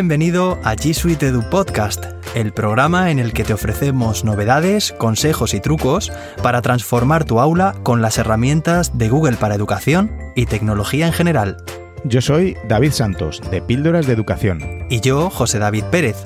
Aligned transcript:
Bienvenido 0.00 0.58
a 0.64 0.76
G 0.76 0.94
Suite 0.94 1.26
Edu 1.26 1.42
Podcast, 1.50 2.06
el 2.34 2.54
programa 2.54 3.10
en 3.10 3.18
el 3.18 3.34
que 3.34 3.44
te 3.44 3.52
ofrecemos 3.52 4.24
novedades, 4.24 4.92
consejos 4.92 5.52
y 5.52 5.60
trucos 5.60 6.10
para 6.42 6.62
transformar 6.62 7.26
tu 7.26 7.38
aula 7.38 7.74
con 7.82 8.00
las 8.00 8.16
herramientas 8.16 8.96
de 8.96 9.10
Google 9.10 9.36
para 9.36 9.54
educación 9.54 10.10
y 10.34 10.46
tecnología 10.46 11.06
en 11.06 11.12
general. 11.12 11.58
Yo 12.04 12.22
soy 12.22 12.56
David 12.66 12.92
Santos, 12.92 13.42
de 13.50 13.60
Píldoras 13.60 14.06
de 14.06 14.14
Educación. 14.14 14.86
Y 14.88 15.00
yo, 15.00 15.28
José 15.28 15.58
David 15.58 15.84
Pérez, 15.90 16.16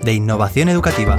de 0.00 0.12
Innovación 0.12 0.68
Educativa. 0.68 1.16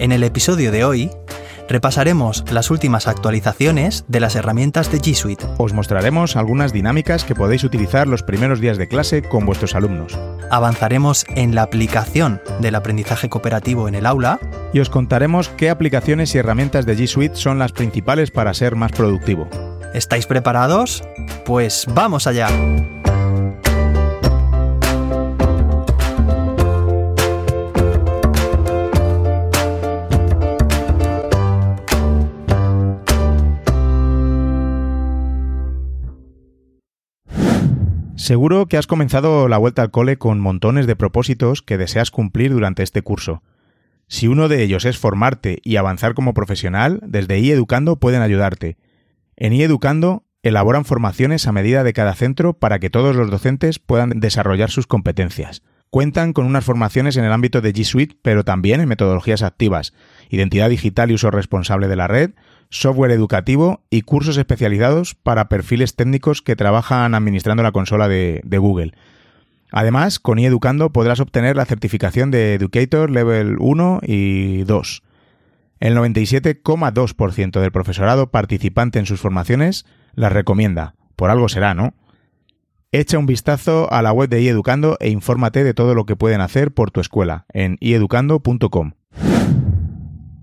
En 0.00 0.10
el 0.10 0.24
episodio 0.24 0.72
de 0.72 0.84
hoy 0.84 1.12
repasaremos 1.68 2.44
las 2.50 2.70
últimas 2.70 3.08
actualizaciones 3.08 4.04
de 4.08 4.20
las 4.20 4.36
herramientas 4.36 4.90
de 4.90 5.00
G 5.00 5.14
Suite. 5.14 5.46
Os 5.58 5.72
mostraremos 5.72 6.36
algunas 6.36 6.72
dinámicas 6.72 7.24
que 7.24 7.34
podéis 7.34 7.64
utilizar 7.64 8.06
los 8.06 8.22
primeros 8.22 8.60
días 8.60 8.78
de 8.78 8.88
clase 8.88 9.22
con 9.22 9.46
vuestros 9.46 9.74
alumnos. 9.74 10.18
Avanzaremos 10.50 11.24
en 11.34 11.54
la 11.54 11.62
aplicación 11.62 12.40
del 12.60 12.74
aprendizaje 12.74 13.28
cooperativo 13.28 13.88
en 13.88 13.94
el 13.94 14.06
aula. 14.06 14.38
Y 14.72 14.80
os 14.80 14.90
contaremos 14.90 15.48
qué 15.48 15.70
aplicaciones 15.70 16.34
y 16.34 16.38
herramientas 16.38 16.86
de 16.86 16.96
G 16.96 17.06
Suite 17.06 17.36
son 17.36 17.58
las 17.58 17.72
principales 17.72 18.30
para 18.30 18.54
ser 18.54 18.76
más 18.76 18.92
productivo. 18.92 19.48
¿Estáis 19.94 20.26
preparados? 20.26 21.02
Pues 21.44 21.86
vamos 21.94 22.26
allá. 22.26 22.48
Seguro 38.26 38.66
que 38.66 38.76
has 38.76 38.88
comenzado 38.88 39.46
la 39.46 39.56
vuelta 39.56 39.82
al 39.82 39.92
cole 39.92 40.18
con 40.18 40.40
montones 40.40 40.88
de 40.88 40.96
propósitos 40.96 41.62
que 41.62 41.78
deseas 41.78 42.10
cumplir 42.10 42.52
durante 42.52 42.82
este 42.82 43.00
curso. 43.00 43.44
Si 44.08 44.26
uno 44.26 44.48
de 44.48 44.64
ellos 44.64 44.84
es 44.84 44.98
formarte 44.98 45.60
y 45.62 45.76
avanzar 45.76 46.14
como 46.14 46.34
profesional, 46.34 46.98
desde 47.06 47.38
iEducando 47.38 48.00
pueden 48.00 48.22
ayudarte. 48.22 48.78
En 49.36 49.52
iEducando 49.52 50.24
elaboran 50.42 50.84
formaciones 50.84 51.46
a 51.46 51.52
medida 51.52 51.84
de 51.84 51.92
cada 51.92 52.16
centro 52.16 52.54
para 52.54 52.80
que 52.80 52.90
todos 52.90 53.14
los 53.14 53.30
docentes 53.30 53.78
puedan 53.78 54.10
desarrollar 54.18 54.72
sus 54.72 54.88
competencias. 54.88 55.62
Cuentan 55.90 56.32
con 56.32 56.46
unas 56.46 56.64
formaciones 56.64 57.16
en 57.16 57.24
el 57.24 57.32
ámbito 57.32 57.60
de 57.60 57.72
G 57.72 57.84
Suite, 57.84 58.16
pero 58.22 58.42
también 58.42 58.80
en 58.80 58.88
metodologías 58.88 59.42
activas, 59.42 59.92
identidad 60.30 60.68
digital 60.68 61.12
y 61.12 61.14
uso 61.14 61.30
responsable 61.30 61.86
de 61.86 61.94
la 61.94 62.08
red, 62.08 62.32
software 62.70 63.12
educativo 63.12 63.82
y 63.90 64.02
cursos 64.02 64.36
especializados 64.36 65.14
para 65.14 65.48
perfiles 65.48 65.96
técnicos 65.96 66.42
que 66.42 66.56
trabajan 66.56 67.14
administrando 67.14 67.62
la 67.62 67.72
consola 67.72 68.08
de, 68.08 68.42
Google. 68.58 68.94
Además, 69.72 70.20
con 70.20 70.38
iEducando 70.38 70.92
podrás 70.92 71.20
obtener 71.20 71.56
la 71.56 71.64
certificación 71.64 72.30
de 72.30 72.54
Educator 72.54 73.10
Level 73.10 73.56
1 73.58 74.00
y 74.04 74.62
2. 74.64 75.02
El 75.80 75.96
97,2% 75.96 77.60
del 77.60 77.72
profesorado 77.72 78.30
participante 78.30 78.98
en 78.98 79.06
sus 79.06 79.20
formaciones 79.20 79.84
las 80.14 80.32
recomienda. 80.32 80.94
Por 81.16 81.30
algo 81.30 81.48
será, 81.48 81.74
¿no? 81.74 81.94
Echa 82.92 83.18
un 83.18 83.26
vistazo 83.26 83.92
a 83.92 84.00
la 84.00 84.12
web 84.12 84.30
de 84.30 84.40
iEducando 84.40 84.96
e 85.00 85.10
infórmate 85.10 85.64
de 85.64 85.74
todo 85.74 85.94
lo 85.94 86.06
que 86.06 86.16
pueden 86.16 86.40
hacer 86.40 86.72
por 86.72 86.90
tu 86.90 87.00
escuela 87.00 87.44
en 87.52 87.76
ieducando.com. 87.80 88.92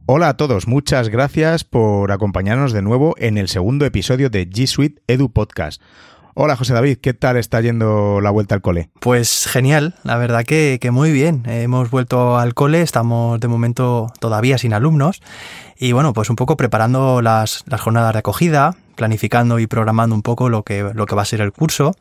Hola 0.05 0.27
a 0.27 0.33
todos, 0.35 0.67
muchas 0.67 1.07
gracias 1.07 1.63
por 1.63 2.11
acompañarnos 2.11 2.73
de 2.73 2.81
nuevo 2.81 3.15
en 3.19 3.37
el 3.37 3.47
segundo 3.47 3.85
episodio 3.85 4.29
de 4.29 4.49
G 4.49 4.67
Suite 4.67 5.01
Edu 5.07 5.31
Podcast. 5.31 5.81
Hola 6.33 6.57
José 6.57 6.73
David, 6.73 6.97
¿qué 6.97 7.13
tal 7.13 7.37
está 7.37 7.61
yendo 7.61 8.19
la 8.19 8.29
vuelta 8.29 8.53
al 8.53 8.61
cole? 8.61 8.89
Pues 8.99 9.47
genial, 9.47 9.95
la 10.03 10.17
verdad 10.17 10.43
que, 10.43 10.77
muy 10.91 11.13
bien. 11.13 11.43
Hemos 11.47 11.89
vuelto 11.89 12.37
al 12.37 12.53
cole, 12.53 12.81
estamos 12.81 13.39
de 13.39 13.47
momento 13.47 14.11
todavía 14.19 14.57
sin 14.57 14.73
alumnos 14.73 15.21
y 15.77 15.93
bueno, 15.93 16.11
pues 16.11 16.29
un 16.29 16.35
poco 16.35 16.57
preparando 16.57 17.21
las, 17.21 17.63
jornadas 17.79 18.11
de 18.11 18.19
acogida, 18.19 18.75
planificando 18.95 19.57
y 19.59 19.67
programando 19.67 20.15
un 20.15 20.21
poco 20.21 20.49
lo 20.49 20.63
que, 20.63 20.91
lo 20.93 21.05
que 21.05 21.15
va 21.15 21.21
a 21.21 21.25
ser 21.25 21.39
el 21.39 21.53
curso. 21.53 21.95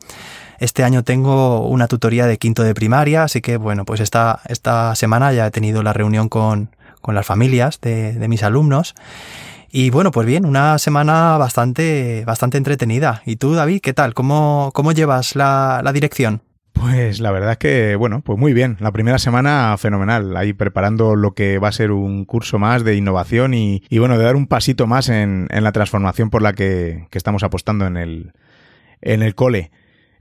Este 0.59 0.83
año 0.83 1.03
tengo 1.03 1.65
una 1.69 1.87
tutoría 1.87 2.25
de 2.25 2.37
quinto 2.37 2.63
de 2.63 2.73
primaria, 2.73 3.23
así 3.23 3.39
que 3.39 3.55
bueno, 3.55 3.85
pues 3.85 4.01
esta, 4.01 4.41
esta 4.49 4.93
semana 4.95 5.31
ya 5.31 5.47
he 5.47 5.51
tenido 5.51 5.83
la 5.83 5.93
reunión 5.93 6.27
con, 6.27 6.69
con 7.03 7.15
las 7.15 7.25
familias 7.25 7.81
de, 7.81 8.15
mis 8.29 8.43
alumnos. 8.43 8.95
Y 9.69 9.89
bueno, 9.89 10.11
pues 10.11 10.25
bien, 10.25 10.45
una 10.45 10.79
semana 10.79 11.37
bastante, 11.37 12.23
bastante 12.25 12.57
entretenida. 12.57 13.21
¿Y 13.25 13.35
tú, 13.35 13.53
David, 13.53 13.81
qué 13.81 13.93
tal? 13.93 14.13
¿Cómo, 14.13 14.71
cómo 14.73 14.93
llevas 14.93 15.35
la, 15.35 15.83
dirección? 15.93 16.41
Pues 16.71 17.19
la 17.19 17.31
verdad 17.31 17.51
es 17.51 17.57
que, 17.57 17.95
bueno, 17.97 18.21
pues 18.21 18.39
muy 18.39 18.53
bien. 18.53 18.77
La 18.79 18.93
primera 18.93 19.19
semana 19.19 19.75
fenomenal, 19.77 20.37
ahí 20.37 20.53
preparando 20.53 21.15
lo 21.15 21.33
que 21.33 21.59
va 21.59 21.67
a 21.67 21.73
ser 21.73 21.91
un 21.91 22.23
curso 22.23 22.57
más 22.57 22.85
de 22.85 22.95
innovación 22.95 23.53
y, 23.53 23.81
bueno, 23.91 24.17
de 24.17 24.23
dar 24.23 24.37
un 24.37 24.47
pasito 24.47 24.87
más 24.87 25.09
en, 25.09 25.49
la 25.51 25.71
transformación 25.73 26.29
por 26.29 26.41
la 26.41 26.53
que, 26.53 27.07
estamos 27.11 27.43
apostando 27.43 27.85
en 27.85 27.97
el, 27.97 28.31
en 29.01 29.21
el 29.21 29.35
cole. 29.35 29.71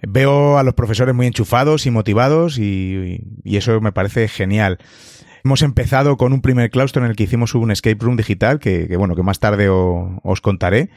Veo 0.02 0.58
a 0.58 0.64
los 0.64 0.74
profesores 0.74 1.14
muy 1.14 1.28
enchufados 1.28 1.86
y 1.86 1.92
motivados 1.92 2.58
y 2.58 3.20
eso 3.44 3.80
me 3.80 3.92
parece 3.92 4.26
genial. 4.26 4.78
Hemos 5.44 5.62
empezado 5.62 6.16
con 6.16 6.32
un 6.32 6.40
primer 6.40 6.70
claustro 6.70 7.04
en 7.04 7.10
el 7.10 7.16
que 7.16 7.24
hicimos 7.24 7.54
un 7.54 7.70
escape 7.70 7.98
room 8.00 8.16
digital, 8.16 8.60
que, 8.60 8.94
bueno, 8.96 9.16
que 9.16 9.22
más 9.22 9.40
tarde 9.40 9.68
os 9.68 10.40
contaré. 10.40 10.90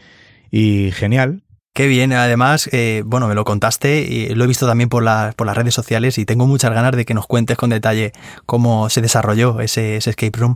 Y 0.51 0.91
genial, 0.91 1.41
Qué 1.75 1.87
bien, 1.87 2.13
además, 2.13 2.69
eh, 2.71 3.03
bueno, 3.05 3.27
me 3.27 3.35
lo 3.35 3.43
contaste 3.43 3.99
y 3.99 4.29
lo 4.33 4.45
he 4.45 4.47
visto 4.47 4.65
también 4.65 4.87
por, 4.87 5.03
por 5.35 5.45
las 5.45 5.57
redes 5.57 5.73
sociales 5.73 6.17
y 6.17 6.23
tengo 6.23 6.47
muchas 6.47 6.71
ganas 6.71 6.95
de 6.95 7.03
que 7.03 7.13
nos 7.13 7.27
cuentes 7.27 7.57
con 7.57 7.69
detalle 7.69 8.13
cómo 8.45 8.89
se 8.89 9.01
desarrolló 9.01 9.59
ese, 9.59 9.97
escape 9.97 10.39
room. 10.39 10.55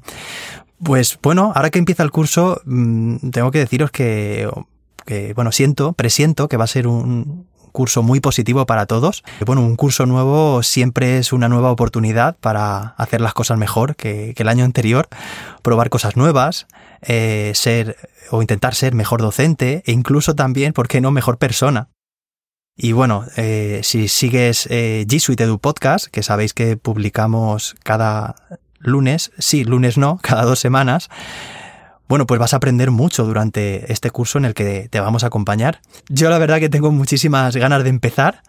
Pues 0.82 1.20
bueno, 1.22 1.52
ahora 1.54 1.72
que 1.72 1.80
empieza 1.80 2.04
el 2.04 2.12
curso, 2.12 2.62
mm, 2.64 3.32
tengo 3.32 3.52
que 3.52 3.60
deciros 3.60 3.92
que, 3.92 4.50
bueno, 5.36 5.52
siento, 5.52 5.92
presiento 5.92 6.48
que 6.48 6.56
va 6.56 6.64
a 6.64 6.68
ser 6.68 6.88
un, 6.88 7.48
curso 7.80 8.04
muy 8.04 8.20
positivo 8.20 8.66
para 8.66 8.88
todos. 8.88 9.24
Bueno, 9.46 9.62
un 9.62 9.78
curso 9.78 10.06
nuevo 10.06 10.64
siempre 10.64 11.18
es 11.18 11.32
una 11.32 11.48
nueva 11.48 11.72
oportunidad 11.72 12.36
para 12.36 12.90
hacer 12.98 13.22
las 13.22 13.34
cosas 13.34 13.58
mejor 13.58 13.96
que, 13.96 14.34
el 14.36 14.50
año 14.50 14.66
anterior, 14.66 15.08
probar 15.62 15.90
cosas 15.90 16.18
nuevas, 16.18 16.68
eh, 17.02 17.54
ser 17.56 17.96
o 18.32 18.42
intentar 18.42 18.76
ser 18.76 18.96
mejor 18.96 19.22
docente 19.22 19.82
e 19.86 19.94
incluso 19.94 20.36
también, 20.36 20.74
¿por 20.74 20.90
qué 20.90 21.00
no, 21.00 21.12
mejor 21.12 21.38
persona? 21.38 21.88
Y 22.76 22.92
bueno, 22.92 23.24
eh, 23.38 23.80
si 23.82 24.10
sigues 24.10 24.68
eh, 24.70 25.06
G 25.08 25.20
Suite 25.22 25.46
Edu 25.46 25.60
Podcast, 25.60 26.08
que 26.08 26.22
sabéis 26.22 26.54
que 26.54 26.76
publicamos 26.76 27.78
cada 27.84 28.36
lunes, 28.80 29.32
sí, 29.38 29.64
lunes 29.64 29.98
no, 29.98 30.18
cada 30.22 30.44
dos 30.44 30.60
semanas, 30.60 31.10
bueno, 32.10 32.26
pues 32.26 32.40
vas 32.40 32.54
a 32.54 32.58
aprender 32.58 32.90
mucho 32.90 33.24
durante 33.24 33.94
este 33.94 34.10
curso 34.10 34.40
en 34.40 34.46
el 34.46 34.56
que 34.56 34.90
te 34.90 35.00
vamos 35.00 35.24
a 35.24 35.28
acompañar. 35.28 35.80
Yo 36.10 36.32
la 36.32 36.40
verdad 36.40 36.60
que 36.60 36.68
tengo 36.68 36.92
muchísimas 36.92 37.56
ganas 37.56 37.84
de 37.84 37.90
empezar 37.92 38.42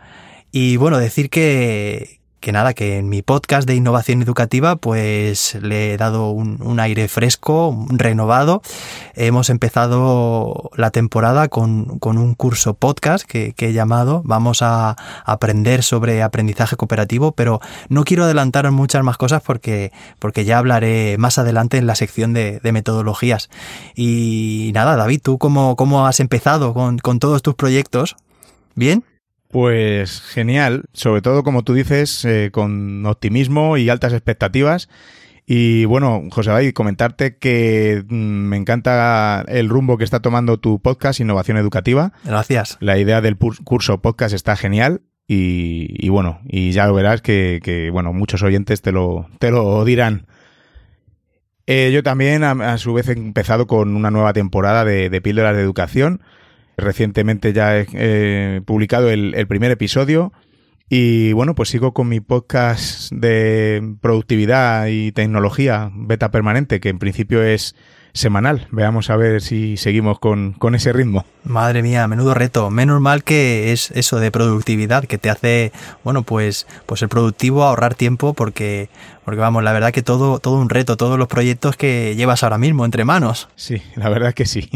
y 0.50 0.76
bueno, 0.76 0.98
decir 0.98 1.28
que, 1.28 2.19
que 2.40 2.52
nada, 2.52 2.72
que 2.72 2.98
en 2.98 3.08
mi 3.08 3.22
podcast 3.22 3.68
de 3.68 3.74
innovación 3.74 4.22
educativa 4.22 4.76
pues 4.76 5.56
le 5.60 5.92
he 5.92 5.96
dado 5.96 6.30
un, 6.30 6.80
aire 6.80 7.06
fresco, 7.08 7.86
renovado. 7.90 8.62
Hemos 9.14 9.50
empezado 9.50 10.70
la 10.74 10.90
temporada 10.90 11.48
con, 11.48 11.98
un 12.00 12.34
curso 12.34 12.74
podcast 12.74 13.26
que, 13.26 13.54
he 13.58 13.72
llamado 13.74 14.22
Vamos 14.24 14.62
a 14.62 14.96
aprender 15.24 15.82
sobre 15.82 16.22
aprendizaje 16.22 16.76
cooperativo, 16.76 17.32
pero 17.32 17.60
no 17.88 18.04
quiero 18.04 18.24
adelantar 18.24 18.70
muchas 18.70 19.04
más 19.04 19.18
cosas 19.18 19.42
porque, 19.42 19.92
porque 20.18 20.46
ya 20.46 20.58
hablaré 20.58 21.16
más 21.18 21.38
adelante 21.38 21.76
en 21.76 21.86
la 21.86 21.94
sección 21.94 22.32
de, 22.32 22.60
metodologías. 22.72 23.50
Y 23.94 24.70
nada, 24.74 24.96
David, 24.96 25.20
¿tú 25.22 25.38
cómo, 25.38 25.76
cómo 25.76 26.06
has 26.06 26.20
empezado 26.20 26.72
con, 26.72 26.98
con 26.98 27.18
todos 27.18 27.42
tus 27.42 27.54
proyectos? 27.54 28.16
¿Bien? 28.74 29.04
Pues 29.50 30.20
genial, 30.20 30.84
sobre 30.92 31.22
todo 31.22 31.42
como 31.42 31.64
tú 31.64 31.74
dices, 31.74 32.24
eh, 32.24 32.50
con 32.52 33.04
optimismo 33.04 33.76
y 33.76 33.88
altas 33.88 34.12
expectativas. 34.12 34.88
Y 35.44 35.86
bueno, 35.86 36.22
José 36.30 36.50
David, 36.50 36.72
comentarte 36.72 37.36
que 37.36 38.04
mm, 38.08 38.14
me 38.14 38.56
encanta 38.56 39.44
el 39.48 39.68
rumbo 39.68 39.98
que 39.98 40.04
está 40.04 40.20
tomando 40.20 40.60
tu 40.60 40.80
podcast 40.80 41.18
Innovación 41.18 41.56
Educativa. 41.56 42.12
Gracias. 42.24 42.76
La 42.78 42.96
idea 42.98 43.20
del 43.20 43.36
curso 43.36 44.00
podcast 44.00 44.32
está 44.32 44.54
genial 44.54 45.02
y, 45.26 46.08
bueno, 46.08 46.40
y 46.44 46.70
ya 46.70 46.86
lo 46.86 46.94
verás 46.94 47.20
que, 47.20 47.90
bueno, 47.92 48.12
muchos 48.12 48.44
oyentes 48.44 48.82
te 48.82 48.92
lo, 48.92 49.28
te 49.40 49.50
lo 49.50 49.84
dirán. 49.84 50.26
Eh, 51.66 51.90
yo 51.92 52.04
también, 52.04 52.44
a, 52.44 52.78
su 52.78 52.94
vez, 52.94 53.08
he 53.08 53.12
empezado 53.12 53.66
con 53.66 53.96
una 53.96 54.12
nueva 54.12 54.32
temporada 54.32 54.84
de, 54.84 55.10
de 55.10 55.20
píldoras 55.20 55.56
de 55.56 55.62
educación 55.62 56.20
Recientemente 56.80 57.52
ya 57.52 57.78
he 57.78 58.62
publicado 58.64 59.10
el, 59.10 59.46
primer 59.46 59.70
episodio 59.70 60.32
Y 60.88 61.32
bueno, 61.32 61.54
pues 61.54 61.68
sigo 61.68 61.92
con 61.92 62.08
mi 62.08 62.20
podcast 62.20 63.12
de 63.12 63.94
productividad 64.00 64.86
y 64.88 65.12
tecnología 65.12 65.90
beta 65.94 66.30
permanente, 66.30 66.80
que 66.80 66.88
en 66.88 66.98
principio 66.98 67.42
es 67.42 67.74
semanal. 68.12 68.66
Veamos 68.70 69.10
a 69.10 69.16
ver 69.16 69.40
si 69.42 69.76
seguimos 69.76 70.18
con, 70.18 70.52
con, 70.52 70.74
ese 70.74 70.92
ritmo. 70.92 71.24
Madre 71.44 71.82
mía, 71.82 72.06
menudo 72.08 72.34
reto. 72.34 72.70
Menos 72.70 73.00
mal 73.00 73.24
que 73.24 73.72
es 73.72 73.90
eso 73.92 74.18
de 74.18 74.30
productividad, 74.30 75.04
que 75.04 75.18
te 75.18 75.30
hace, 75.30 75.72
bueno, 76.04 76.22
pues, 76.22 76.66
pues 76.86 77.00
ser 77.00 77.08
productivo, 77.08 77.64
ahorrar 77.64 77.94
tiempo, 77.94 78.34
porque, 78.34 78.88
porque 79.24 79.40
vamos, 79.40 79.62
la 79.62 79.72
verdad 79.72 79.92
que 79.92 80.02
todo, 80.02 80.38
todo 80.38 80.56
un 80.56 80.70
reto, 80.70 80.96
todos 80.96 81.18
los 81.18 81.28
proyectos 81.28 81.76
que 81.76 82.14
llevas 82.16 82.42
ahora 82.42 82.58
mismo 82.58 82.84
entre 82.84 83.04
manos. 83.04 83.48
Sí, 83.56 83.82
la 83.96 84.08
verdad 84.08 84.34
que 84.34 84.46
sí. 84.46 84.68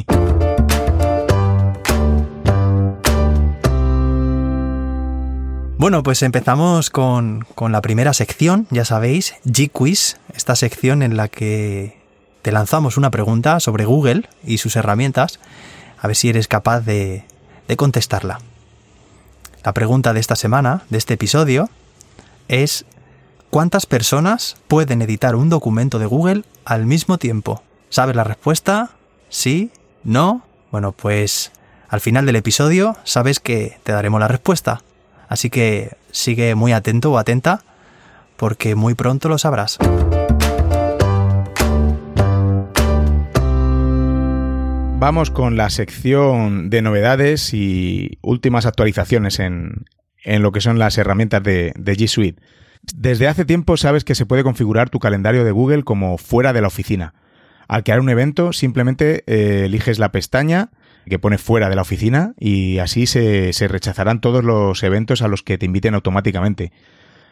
Bueno, 5.85 6.03
pues 6.03 6.23
empezamos 6.23 6.89
con, 6.89 7.47
con 7.55 7.71
la 7.71 7.83
primera 7.83 8.15
sección, 8.15 8.67
ya 8.71 8.87
sabéis, 8.87 9.35
G-Quiz, 9.45 10.17
esta 10.35 10.57
sección 10.57 11.03
en 11.03 11.19
la 11.19 11.29
que 11.29 12.01
te 12.41 12.53
lanzamos 12.53 12.97
una 12.97 13.11
pregunta 13.11 13.61
sobre 13.61 13.85
Google 13.85 14.27
y 14.43 14.57
sus 14.57 14.77
herramientas, 14.77 15.41
a 15.99 16.07
ver 16.07 16.17
si 16.17 16.31
eres 16.31 16.49
capaz 16.49 16.81
de, 16.81 17.27
de 17.69 17.77
contestarla. 17.77 18.39
La 19.63 19.75
pregunta 19.75 20.15
de 20.15 20.21
esta 20.21 20.37
semana, 20.37 20.85
de 20.89 20.97
este 20.97 21.13
episodio, 21.13 21.69
es 22.49 22.87
¿cuántas 23.51 23.85
personas 23.85 24.57
pueden 24.69 25.03
editar 25.03 25.37
un 25.37 25.51
documento 25.51 25.99
de 25.99 26.07
Google 26.07 26.45
al 26.65 26.87
mismo 26.87 27.19
tiempo? 27.19 27.63
¿Sabes 27.91 28.17
la 28.17 28.25
respuesta? 28.25 28.93
¿Sí? 29.29 29.71
¿No? 30.03 30.47
Bueno, 30.71 30.93
pues 30.93 31.53
al 31.91 32.01
final 32.01 32.25
del 32.25 32.37
episodio 32.37 32.97
sabes 33.05 33.39
que 33.39 33.79
te 33.83 33.93
daremos 33.93 34.19
la 34.19 34.29
respuesta. 34.29 34.81
Así 35.29 35.51
que 35.51 35.97
sigue 36.11 36.55
muy 36.55 36.73
atento 36.73 37.13
o 37.13 37.19
atenta 37.19 37.63
porque 38.37 38.75
muy 38.75 38.95
pronto 38.95 39.29
lo 39.29 39.39
sabrás. 39.39 39.79
Vamos 45.07 45.31
con 45.31 45.59
la 45.59 45.69
sección 45.69 46.71
de 46.71 46.81
novedades 46.81 47.53
y 47.53 48.19
últimas 48.23 48.65
actualizaciones 48.65 49.39
en, 49.39 49.85
lo 50.25 50.51
que 50.51 50.63
son 50.63 50.79
las 50.79 50.97
herramientas 50.97 51.43
de, 51.43 51.75
G 51.75 52.07
Suite. 52.09 52.41
Desde 52.95 53.29
hace 53.29 53.45
tiempo 53.45 53.77
sabes 53.77 54.03
que 54.05 54.15
se 54.15 54.25
puede 54.25 54.43
configurar 54.43 54.89
tu 54.89 55.01
calendario 55.01 55.45
de 55.45 55.51
Google 55.51 55.83
como 55.83 56.17
fuera 56.17 56.55
de 56.55 56.63
la 56.63 56.69
oficina. 56.69 57.13
Al 57.69 57.85
crear 57.85 58.01
un 58.01 58.09
evento, 58.09 58.55
simplemente 58.55 59.25
eh, 59.27 59.67
eliges 59.67 59.99
la 59.99 60.11
pestaña 60.11 60.71
que 61.09 61.19
pone 61.19 61.39
fuera 61.39 61.69
de 61.69 61.77
la 61.77 61.83
oficina 61.83 62.35
y 62.39 62.79
así 62.79 63.07
se, 63.07 63.53
se 63.53 63.69
rechazarán 63.69 64.21
todos 64.21 64.45
los 64.45 64.83
eventos 64.83 65.23
a 65.23 65.29
los 65.29 65.43
que 65.43 65.59
te 65.59 65.67
inviten 65.67 65.95
automáticamente. 65.95 66.73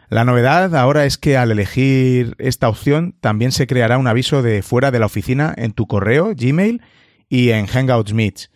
La 0.09 0.25
novedad 0.25 0.75
ahora 0.75 1.05
es 1.05 1.17
que 1.17 1.37
al 1.37 1.51
elegir 1.51 2.35
esta 2.37 2.69
opción 2.69 3.15
también 3.19 3.51
se 3.51 3.67
creará 3.67 3.97
un 3.97 4.07
aviso 4.07 4.43
de 4.43 4.61
fuera 4.61 4.91
de 4.91 4.99
la 4.99 5.07
oficina 5.07 5.53
en 5.57 5.71
tu 5.71 5.87
correo, 5.87 6.33
Gmail 6.35 6.81
y 7.29 7.49
en 7.49 7.65
Hangouts 7.65 8.13
Meets. 8.13 8.51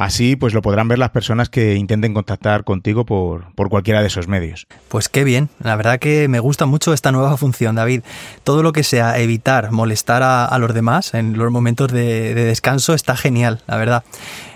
Así 0.00 0.34
pues 0.34 0.54
lo 0.54 0.62
podrán 0.62 0.88
ver 0.88 0.98
las 0.98 1.10
personas 1.10 1.50
que 1.50 1.74
intenten 1.74 2.14
contactar 2.14 2.64
contigo 2.64 3.04
por, 3.04 3.52
por, 3.52 3.68
cualquiera 3.68 4.00
de 4.00 4.06
esos 4.06 4.28
medios. 4.28 4.66
Pues 4.88 5.10
qué 5.10 5.24
bien, 5.24 5.50
la 5.62 5.76
verdad 5.76 5.98
que 5.98 6.26
me 6.26 6.40
gusta 6.40 6.64
mucho 6.64 6.94
esta 6.94 7.12
nueva 7.12 7.36
función, 7.36 7.74
David. 7.74 8.00
Todo 8.42 8.62
lo 8.62 8.72
que 8.72 8.82
sea 8.82 9.18
evitar 9.18 9.72
molestar 9.72 10.22
a, 10.22 10.58
los 10.58 10.72
demás 10.72 11.12
en 11.12 11.36
los 11.36 11.52
momentos 11.52 11.92
de, 11.92 12.32
de, 12.32 12.44
descanso 12.46 12.94
está 12.94 13.14
genial, 13.14 13.60
la 13.66 13.76
verdad. 13.76 14.02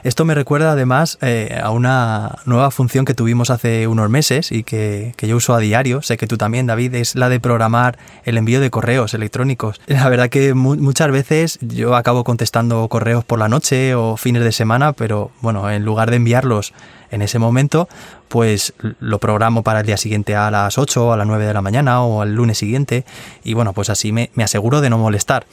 Esto 0.05 0.26
me 0.26 0.35
recuerda 0.35 0.73
además 0.73 1.17
eh, 1.23 1.58
a 1.62 1.70
una 1.70 2.37
nueva 2.44 2.70
función 2.70 3.06
que 3.06 3.14
tuvimos 3.14 3.49
hace 3.49 3.87
unos 3.87 4.11
meses 4.11 4.52
y 4.52 4.62
que, 4.62 5.14
yo 5.19 5.37
uso 5.37 5.55
a 5.55 5.58
diario, 5.58 6.02
sé 6.02 6.19
que 6.19 6.26
tú 6.26 6.37
también, 6.37 6.67
David, 6.67 6.94
es 6.94 7.14
la 7.14 7.31
de 7.31 7.40
programar 7.40 7.99
el 8.25 8.37
envío 8.37 8.61
de 8.61 8.69
correos 8.69 9.14
electrónicos. 9.14 9.81
La 9.87 10.06
verdad 10.11 10.29
que 10.29 10.52
muchas 10.52 11.11
veces 11.11 11.58
yo 11.62 11.97
acabo 11.97 12.23
contestando 12.23 12.87
correos 12.88 13.25
por 13.25 13.38
la 13.38 13.49
noche 13.49 13.94
o 13.94 14.19
fines 14.19 14.44
de 14.44 14.52
semana, 14.52 14.93
pero 14.93 15.31
bueno, 15.41 15.71
en 15.71 15.85
lugar 15.85 16.11
de 16.11 16.17
enviarlos 16.17 16.73
en 17.11 17.23
ese 17.23 17.39
momento, 17.39 17.89
pues 18.29 18.75
lo 19.01 19.19
programo 19.19 19.63
para 19.63 19.81
el 19.81 19.87
día 19.87 19.97
siguiente 19.97 20.35
a 20.35 20.51
las 20.51 20.79
8 20.79 21.07
o 21.07 21.13
a 21.13 21.17
las 21.17 21.27
9 21.27 21.47
de 21.47 21.55
la 21.55 21.63
mañana 21.63 22.03
o 22.03 22.23
al 22.23 22.35
lunes 22.35 22.59
siguiente 22.59 23.05
y 23.45 23.55
bueno, 23.55 23.73
pues 23.73 23.91
así 23.91 24.13
me, 24.13 24.31
me 24.35 24.45
aseguro 24.45 24.81
de 24.81 24.91
no 24.91 24.99
molestar. 24.99 25.47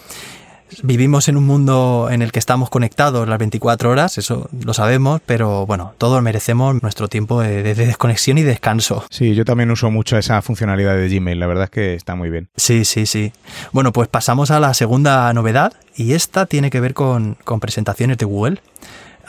Vivimos 0.83 1.27
en 1.27 1.37
un 1.37 1.45
mundo 1.45 2.07
en 2.11 2.21
el 2.21 2.31
que 2.31 2.39
estamos 2.39 2.69
conectados 2.69 3.27
las 3.27 3.37
24 3.39 3.89
horas, 3.89 4.17
eso 4.17 4.49
lo 4.63 4.73
sabemos, 4.73 5.21
pero 5.25 5.65
bueno, 5.65 5.93
todos 5.97 6.21
merecemos 6.21 6.81
nuestro 6.81 7.07
tiempo 7.07 7.41
de, 7.41 7.61
desconexión 7.75 8.37
y 8.37 8.43
descanso. 8.43 9.03
Sí, 9.09 9.35
yo 9.35 9.43
también 9.43 9.69
uso 9.71 9.91
mucho 9.91 10.17
esa 10.17 10.41
funcionalidad 10.41 10.95
de 10.95 11.09
Gmail, 11.09 11.39
la 11.39 11.47
verdad 11.47 11.65
es 11.65 11.69
que 11.69 11.93
está 11.95 12.15
muy 12.15 12.29
bien. 12.29 12.49
Sí, 12.55 12.85
sí, 12.85 13.05
sí. 13.05 13.33
Bueno, 13.73 13.91
pues 13.91 14.07
pasamos 14.07 14.49
a 14.51 14.59
la 14.59 14.73
segunda 14.73 15.31
novedad 15.33 15.73
y 15.95 16.13
esta 16.13 16.45
tiene 16.45 16.69
que 16.69 16.79
ver 16.79 16.93
con, 16.93 17.37
con 17.43 17.59
presentaciones 17.59 18.17
de 18.17 18.25
Google. 18.25 18.61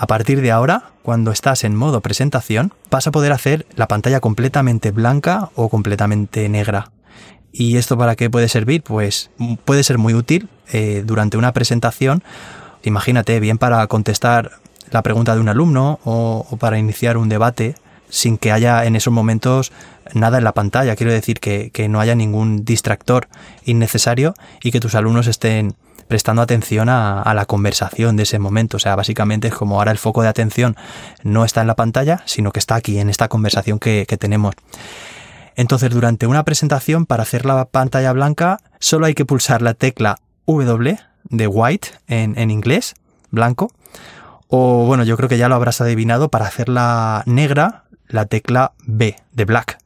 A 0.02 0.08
partir 0.08 0.40
de 0.40 0.50
ahora, 0.50 0.90
cuando 1.02 1.30
estás 1.30 1.62
en 1.62 1.76
modo 1.76 2.00
presentación, 2.00 2.72
vas 2.90 3.06
a 3.06 3.12
poder 3.12 3.30
hacer 3.30 3.66
la 3.76 3.86
pantalla 3.86 4.18
completamente 4.18 4.90
blanca 4.90 5.50
o 5.54 5.68
completamente 5.68 6.48
negra. 6.48 6.90
¿Y 7.52 7.76
esto 7.76 7.96
para 7.96 8.16
qué 8.16 8.28
puede 8.28 8.48
servir? 8.48 8.82
Pues 8.82 9.30
puede 9.64 9.84
ser 9.84 9.98
muy 9.98 10.14
útil 10.14 10.48
eh, 10.72 11.04
durante 11.06 11.36
una 11.36 11.52
presentación. 11.52 12.24
Imagínate, 12.82 13.38
bien 13.38 13.58
para 13.58 13.86
contestar 13.86 14.50
la 14.90 15.02
pregunta 15.02 15.36
de 15.36 15.40
un 15.40 15.48
alumno 15.48 16.00
o, 16.02 16.56
para 16.58 16.80
iniciar 16.80 17.16
un 17.16 17.28
debate 17.28 17.76
sin 18.08 18.38
que 18.38 18.50
haya 18.50 18.84
en 18.84 18.96
esos 18.96 19.12
momentos 19.12 19.70
nada 20.14 20.38
en 20.38 20.42
la 20.42 20.52
pantalla. 20.52 20.96
Quiero 20.96 21.12
decir 21.12 21.38
que, 21.38 21.70
no 21.88 22.00
haya 22.00 22.16
ningún 22.16 22.64
distractor 22.64 23.28
innecesario 23.64 24.34
y 24.64 24.72
que 24.72 24.80
tus 24.80 24.96
alumnos 24.96 25.28
estén 25.28 25.76
prestando 26.12 26.42
atención 26.42 26.90
a, 26.90 27.32
la 27.34 27.46
conversación 27.46 28.16
de 28.16 28.24
ese 28.24 28.38
momento. 28.38 28.76
O 28.76 28.80
sea, 28.80 28.96
básicamente 28.96 29.48
es 29.48 29.54
como 29.54 29.78
ahora 29.78 29.92
el 29.92 29.96
foco 29.96 30.20
de 30.20 30.28
atención 30.28 30.76
no 31.22 31.46
está 31.46 31.62
en 31.62 31.68
la 31.68 31.74
pantalla, 31.74 32.20
sino 32.26 32.52
que 32.52 32.58
está 32.58 32.74
aquí, 32.74 32.98
en 32.98 33.08
esta 33.08 33.28
conversación 33.28 33.78
que 33.78 34.04
tenemos. 34.20 34.54
Entonces, 35.56 35.88
durante 35.88 36.26
una 36.26 36.44
presentación, 36.44 37.06
para 37.06 37.22
hacer 37.22 37.46
la 37.46 37.64
pantalla 37.64 38.12
blanca, 38.12 38.58
solo 38.78 39.06
hay 39.06 39.14
que 39.14 39.24
pulsar 39.24 39.62
la 39.62 39.72
tecla 39.72 40.18
W 40.46 40.98
de 41.24 41.46
white 41.46 41.88
en, 42.08 42.50
inglés, 42.50 42.94
blanco. 43.30 43.70
O 44.48 44.84
bueno, 44.84 45.04
yo 45.04 45.16
creo 45.16 45.30
que 45.30 45.38
ya 45.38 45.48
lo 45.48 45.54
habrás 45.54 45.80
adivinado, 45.80 46.28
para 46.28 46.44
hacerla 46.44 47.22
negra, 47.24 47.84
la 48.08 48.26
tecla 48.26 48.72
B 48.84 49.16
de 49.32 49.44
black. 49.46 49.81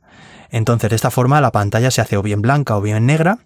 Entonces, 0.56 0.88
de 0.88 0.96
esta 0.96 1.10
forma 1.10 1.42
la 1.42 1.52
pantalla 1.52 1.90
se 1.90 2.00
hace 2.00 2.16
o 2.16 2.22
bien 2.22 2.40
blanca 2.40 2.78
o 2.78 2.80
bien 2.80 3.04
negra. 3.04 3.40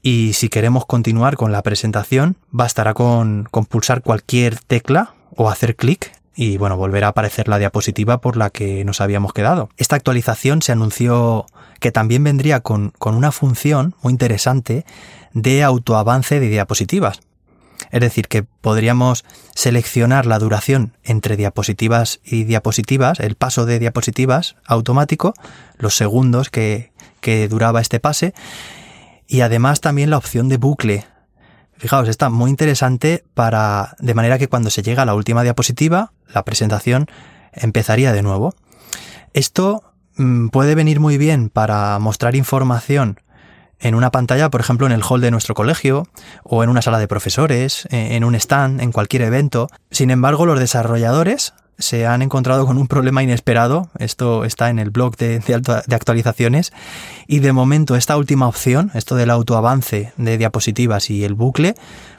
Y 0.00 0.32
si 0.32 0.48
queremos 0.48 0.86
continuar 0.86 1.36
con 1.36 1.52
la 1.52 1.60
presentación, 1.60 2.36
bastará 2.50 2.94
con, 2.94 3.50
pulsar 3.68 4.00
cualquier 4.00 4.58
tecla 4.60 5.12
o 5.36 5.50
hacer 5.50 5.76
clic 5.76 6.10
y 6.34 6.56
bueno, 6.56 6.78
volverá 6.78 7.08
a 7.08 7.10
aparecer 7.10 7.48
la 7.48 7.58
diapositiva 7.58 8.22
por 8.22 8.38
la 8.38 8.48
que 8.48 8.82
nos 8.86 9.02
habíamos 9.02 9.34
quedado. 9.34 9.68
Esta 9.76 9.96
actualización 9.96 10.62
se 10.62 10.72
anunció 10.72 11.44
que 11.80 11.92
también 11.92 12.24
vendría 12.24 12.60
con, 12.60 12.94
una 12.98 13.30
función 13.30 13.94
muy 14.00 14.12
interesante 14.12 14.86
de 15.34 15.62
autoavance 15.64 16.40
de 16.40 16.48
diapositivas. 16.48 17.20
Es 17.90 18.00
decir, 18.00 18.28
que 18.28 18.42
podríamos 18.42 19.24
seleccionar 19.54 20.26
la 20.26 20.38
duración 20.38 20.96
entre 21.04 21.36
diapositivas 21.36 22.20
y 22.24 22.44
diapositivas, 22.44 23.20
el 23.20 23.36
paso 23.36 23.66
de 23.66 23.78
diapositivas 23.78 24.56
automático, 24.66 25.34
los 25.78 25.96
segundos 25.96 26.50
que, 26.50 26.92
que 27.20 27.48
duraba 27.48 27.80
este 27.80 28.00
pase, 28.00 28.34
y 29.26 29.40
además 29.40 29.80
también 29.80 30.10
la 30.10 30.18
opción 30.18 30.48
de 30.48 30.56
bucle. 30.56 31.06
Fijaos, 31.76 32.08
está 32.08 32.30
muy 32.30 32.50
interesante 32.50 33.24
para, 33.34 33.96
de 33.98 34.14
manera 34.14 34.38
que 34.38 34.48
cuando 34.48 34.70
se 34.70 34.82
llega 34.82 35.02
a 35.02 35.06
la 35.06 35.14
última 35.14 35.42
diapositiva, 35.42 36.12
la 36.32 36.44
presentación 36.44 37.06
empezaría 37.52 38.12
de 38.12 38.22
nuevo. 38.22 38.54
Esto 39.32 39.82
mm, 40.16 40.48
puede 40.48 40.74
venir 40.74 41.00
muy 41.00 41.18
bien 41.18 41.50
para 41.50 41.98
mostrar 41.98 42.36
información 42.36 43.20
en 43.84 43.94
una 43.94 44.10
pantalla, 44.10 44.50
por 44.50 44.60
ejemplo, 44.60 44.86
en 44.86 44.92
el 44.92 45.02
hall 45.08 45.20
de 45.20 45.30
nuestro 45.30 45.54
colegio 45.54 46.08
o 46.42 46.64
en 46.64 46.70
una 46.70 46.82
sala 46.82 46.98
de 46.98 47.06
profesores, 47.06 47.86
e, 47.90 48.16
en 48.16 48.24
un 48.24 48.34
stand, 48.34 48.80
en 48.80 48.90
cualquier 48.90 49.22
evento. 49.22 49.68
Sin 49.90 50.10
embargo, 50.10 50.46
los 50.46 50.58
desarrolladores 50.58 51.54
se 51.78 52.06
han 52.06 52.22
encontrado 52.22 52.66
con 52.66 52.78
un 52.78 52.88
problema 52.88 53.22
inesperado. 53.22 53.90
Esto 53.98 54.44
está 54.44 54.70
en 54.70 54.78
el 54.78 54.90
blog 54.90 55.16
de, 55.16 55.40
actualizaciones. 55.90 56.72
Y 57.26 57.40
de 57.40 57.52
momento, 57.52 57.94
esta 57.94 58.16
última 58.16 58.48
opción, 58.48 58.90
esto 58.94 59.16
del 59.16 59.30
autoavance 59.30 60.12
de 60.16 60.38
diapositivas 60.38 61.10
y 61.10 61.24
el 61.24 61.34
bucle, 61.34 61.74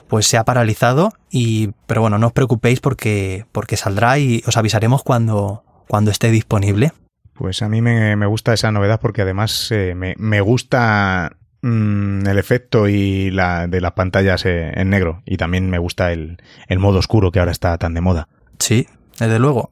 pues 0.07 0.27
se 0.27 0.37
ha 0.37 0.45
paralizado 0.45 1.13
y 1.31 1.71
pero 1.87 2.01
bueno, 2.01 2.19
no 2.19 2.27
os 2.27 2.33
preocupéis 2.33 2.79
porque, 2.79 3.45
porque 3.51 3.75
saldrá 3.75 4.19
y 4.19 4.43
os 4.45 4.55
avisaremos 4.55 5.01
cuando, 5.03 5.63
cuando 5.87 6.11
esté 6.11 6.29
disponible. 6.29 6.91
Pues 7.35 7.61
a 7.61 7.69
mí 7.69 7.81
me, 7.81 8.25
gusta 8.27 8.53
esa 8.53 8.71
novedad 8.71 8.99
porque 9.01 9.23
además 9.23 9.69
eh, 9.71 9.93
me, 9.93 10.41
gusta 10.41 11.35
mm, 11.65 12.27
el 12.27 12.37
efecto 12.37 12.87
y 12.87 13.31
la 13.31 13.67
de 13.67 13.81
las 13.81 13.93
pantallas 13.93 14.45
eh, 14.45 14.71
en 14.75 14.89
negro 14.89 15.21
y 15.25 15.37
también 15.37 15.69
me 15.69 15.79
gusta 15.79 16.11
el, 16.11 16.37
el 16.67 16.79
modo 16.79 16.99
oscuro 16.99 17.31
que 17.31 17.39
ahora 17.39 17.51
está 17.51 17.77
tan 17.77 17.93
de 17.93 18.01
moda. 18.01 18.27
Sí, 18.59 18.87
desde 19.19 19.39
luego. 19.39 19.71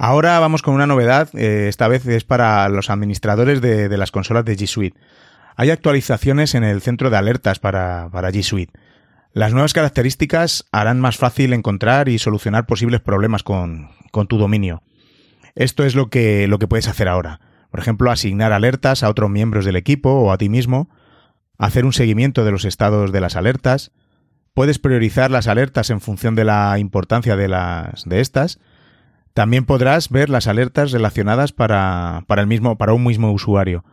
Ahora 0.00 0.38
vamos 0.38 0.62
con 0.62 0.74
una 0.74 0.86
novedad, 0.86 1.28
eh, 1.34 1.66
esta 1.68 1.88
vez 1.88 2.06
es 2.06 2.22
para 2.22 2.68
los 2.68 2.88
administradores 2.88 3.60
de, 3.60 3.88
las 3.98 4.12
consolas 4.12 4.44
de 4.44 4.56
G 4.56 4.68
Suite. 4.68 4.96
Hay 5.56 5.70
actualizaciones 5.70 6.54
en 6.54 6.62
el 6.62 6.82
centro 6.82 7.10
de 7.10 7.16
alertas 7.16 7.58
para, 7.58 8.08
para 8.12 8.30
G 8.30 8.44
Suite. 8.44 8.72
Las 9.32 9.52
nuevas 9.52 9.72
características 9.72 10.66
harán 10.70 11.00
más 11.00 11.16
fácil 11.16 11.52
encontrar 11.52 12.08
y 12.08 12.20
solucionar 12.20 12.64
posibles 12.64 13.00
problemas 13.00 13.42
con, 13.42 13.90
con 14.12 14.28
tu 14.28 14.38
dominio. 14.38 14.84
Esto 15.56 15.84
es 15.84 15.96
lo 15.96 16.10
que, 16.10 16.46
lo 16.46 16.60
que 16.60 16.68
puedes 16.68 16.86
hacer 16.86 17.08
ahora. 17.08 17.40
Por 17.72 17.80
ejemplo, 17.80 18.12
asignar 18.12 18.52
alertas 18.52 19.02
a 19.02 19.08
otros 19.08 19.30
miembros 19.30 19.64
del 19.64 19.74
equipo 19.74 20.10
o 20.10 20.30
a 20.30 20.38
ti 20.38 20.48
mismo, 20.48 20.88
hacer 21.58 21.84
un 21.84 21.92
seguimiento 21.92 22.44
de 22.44 22.52
los 22.52 22.64
estados 22.64 23.12
de 23.12 23.20
las 23.20 23.36
alertas, 23.36 23.90
puedes 24.54 24.78
priorizar 24.78 25.30
las 25.30 25.46
alertas 25.48 25.90
en 25.90 26.00
función 26.00 26.34
de 26.34 26.44
la 26.44 26.78
importancia 26.78 27.36
de 27.36 27.48
las 27.48 28.04
de 28.04 28.20
estas. 28.20 28.58
También 29.34 29.64
podrás 29.64 30.08
ver 30.08 30.30
las 30.30 30.46
alertas 30.46 30.92
relacionadas 30.92 31.52
para, 31.52 32.24
para, 32.26 32.42
el 32.42 32.48
mismo, 32.48 32.78
para 32.78 32.92
un 32.92 33.04
mismo 33.04 33.30
usuario, 33.32 33.84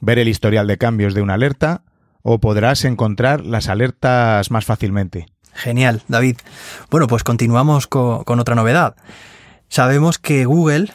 ver 0.00 0.18
el 0.18 0.28
historial 0.28 0.66
de 0.66 0.78
cambios 0.78 1.14
de 1.14 1.22
una 1.22 1.34
alerta 1.34 1.82
o 2.22 2.40
podrás 2.40 2.84
encontrar 2.84 3.44
las 3.44 3.68
alertas 3.68 4.50
más 4.50 4.64
fácilmente. 4.64 5.26
Genial, 5.54 6.02
David. 6.08 6.36
Bueno, 6.90 7.06
pues 7.06 7.24
continuamos 7.24 7.86
con, 7.86 8.38
otra 8.38 8.54
novedad. 8.54 8.96
Sabemos 9.68 10.18
que 10.18 10.44
Google 10.44 10.92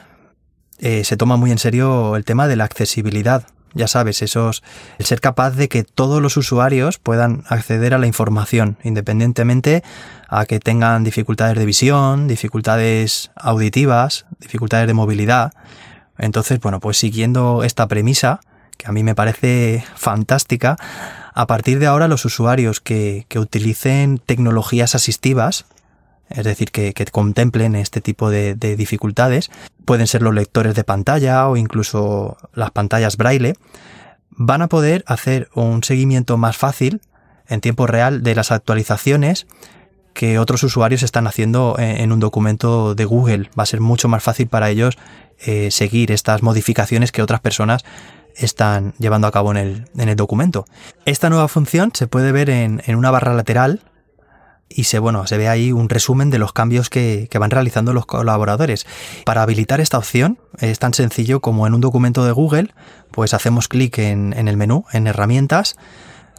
eh, 0.80 1.04
se 1.04 1.18
toma 1.18 1.38
muy 1.38 1.52
en 1.52 1.58
serio 1.58 2.16
el 2.16 2.24
tema 2.24 2.48
de 2.48 2.56
la 2.56 2.64
accesibilidad. 2.64 3.48
Ya 3.74 3.88
sabes, 3.88 4.22
esos, 4.22 4.64
el 5.00 5.06
ser 5.06 5.20
capaz 5.20 5.52
de 5.52 5.68
que 5.68 5.84
todos 5.84 6.22
los 6.22 6.38
usuarios 6.38 7.00
puedan 7.00 7.44
acceder 7.48 7.94
a 7.94 7.98
la 7.98 8.08
información, 8.08 8.78
independientemente 8.84 9.84
a 10.30 10.46
que 10.46 10.60
tengan 10.60 11.04
dificultades 11.04 11.58
de 11.58 11.66
visión, 11.66 12.28
dificultades 12.28 13.32
auditivas, 13.36 14.26
dificultades 14.40 14.88
de 14.88 14.94
movilidad. 14.94 15.54
Entonces, 16.18 16.60
bueno, 16.60 16.80
pues 16.80 16.98
siguiendo 16.98 17.64
esta 17.64 17.88
premisa, 17.88 18.42
que 18.78 18.88
a 18.88 18.92
mí 18.92 19.04
me 19.04 19.16
parece 19.16 19.84
fantástica, 19.96 20.78
a 21.34 21.48
partir 21.48 21.80
de 21.80 21.88
ahora 21.88 22.08
los 22.08 22.26
usuarios 22.26 22.80
que, 22.80 23.26
que 23.28 23.40
utilicen 23.40 24.20
tecnologías 24.20 24.94
asistivas, 24.94 25.66
es 26.34 26.44
decir, 26.44 26.72
que, 26.72 26.94
contemplen 27.12 27.76
este 27.76 28.02
tipo 28.02 28.30
de, 28.30 28.56
dificultades. 28.56 29.52
Pueden 29.86 30.08
ser 30.08 30.22
los 30.22 30.34
lectores 30.34 30.76
de 30.76 30.84
pantalla 30.84 31.48
o 31.48 31.58
incluso 31.58 32.38
las 32.54 32.72
pantallas 32.72 33.18
braille. 33.18 33.54
Van 34.32 34.62
a 34.62 34.68
poder 34.68 35.04
hacer 35.08 35.50
un 35.54 35.84
seguimiento 35.84 36.38
más 36.38 36.58
fácil 36.58 37.02
en 37.48 37.62
tiempo 37.62 37.86
real 37.86 38.24
de 38.24 38.36
las 38.36 38.52
actualizaciones 38.52 39.46
que 40.14 40.40
otros 40.40 40.64
usuarios 40.64 41.04
están 41.04 41.28
haciendo 41.28 41.76
en, 41.78 42.12
un 42.12 42.20
documento 42.20 42.96
de 42.96 43.06
Google. 43.06 43.50
Va 43.58 43.64
a 43.64 43.68
ser 43.68 43.80
mucho 43.80 44.08
más 44.08 44.24
fácil 44.24 44.48
para 44.48 44.70
ellos 44.70 44.98
eh, 45.40 45.70
seguir 45.72 46.12
estas 46.12 46.42
modificaciones 46.42 47.12
que 47.12 47.22
otras 47.22 47.42
personas 47.42 47.84
están 48.36 48.96
llevando 48.98 49.28
a 49.28 49.32
cabo 49.32 49.52
en 49.52 49.86
el, 49.96 50.16
documento. 50.16 50.66
Esta 51.06 51.30
nueva 51.30 51.48
función 51.48 51.92
se 51.94 52.08
puede 52.08 52.32
ver 52.32 52.50
en 52.50 52.82
una 52.96 53.12
barra 53.12 53.36
lateral 53.36 53.82
y 54.76 54.86
se, 54.86 55.00
bueno, 55.00 55.28
se 55.28 55.38
ve 55.38 55.48
ahí 55.48 55.72
un 55.72 55.90
resumen 55.90 56.30
de 56.30 56.40
los 56.40 56.54
cambios 56.54 56.90
que, 56.90 57.30
van 57.40 57.52
realizando 57.52 57.94
los 57.94 58.06
colaboradores. 58.06 58.86
Para 59.26 59.42
habilitar 59.42 59.82
esta 59.82 59.98
opción 59.98 60.40
es 60.60 60.80
tan 60.80 60.94
sencillo 60.94 61.42
como 61.42 61.68
en 61.68 61.74
un 61.74 61.82
documento 61.82 62.26
de 62.26 62.32
Google, 62.32 62.74
pues 63.12 63.34
hacemos 63.34 63.68
clic 63.68 63.98
en, 64.00 64.34
el 64.34 64.58
menú, 64.58 64.86
en 64.92 65.08
herramientas, 65.08 65.76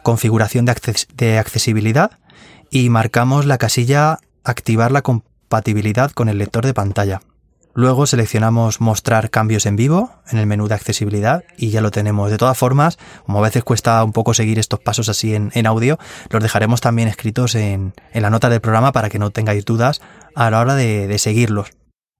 configuración 0.03 0.65
de, 0.65 0.75
de 1.15 1.37
accesibilidad 1.37 2.11
y 2.69 2.89
marcamos 2.89 3.45
la 3.45 3.57
casilla 3.57 4.19
activar 4.43 4.91
la 4.91 5.01
compatibilidad 5.01 6.11
con 6.11 6.29
el 6.29 6.37
lector 6.37 6.65
de 6.65 6.73
pantalla. 6.73 7.21
Luego 7.77 8.05
seleccionamos 8.05 8.79
mostrar 8.79 9.29
cambios 9.29 9.65
en 9.65 9.75
vivo 9.75 10.09
en 10.31 10.37
el 10.37 10.47
menú 10.47 10.69
de 10.69 10.75
accesibilidad 10.75 11.43
y 11.57 11.71
ya 11.71 11.81
lo 11.81 11.91
tenemos. 11.91 12.31
De 12.31 12.37
todas 12.37 12.57
formas, 12.57 12.97
como 13.25 13.39
a 13.39 13.41
veces 13.41 13.65
cuesta 13.65 14.01
un 14.05 14.13
poco 14.13 14.33
seguir 14.33 14.59
estos 14.59 14.79
pasos 14.79 15.09
así 15.09 15.35
en, 15.35 15.67
audio, 15.67 15.99
los 16.29 16.41
dejaremos 16.41 16.79
también 16.79 17.09
escritos 17.09 17.53
en, 17.53 17.93
la 18.13 18.29
nota 18.29 18.49
del 18.49 18.61
programa 18.61 18.93
para 18.93 19.09
que 19.09 19.19
no 19.19 19.31
tengáis 19.31 19.65
dudas 19.65 20.01
a 20.35 20.49
la 20.49 20.61
hora 20.61 20.75
de, 20.75 21.17
seguirlos. 21.17 21.71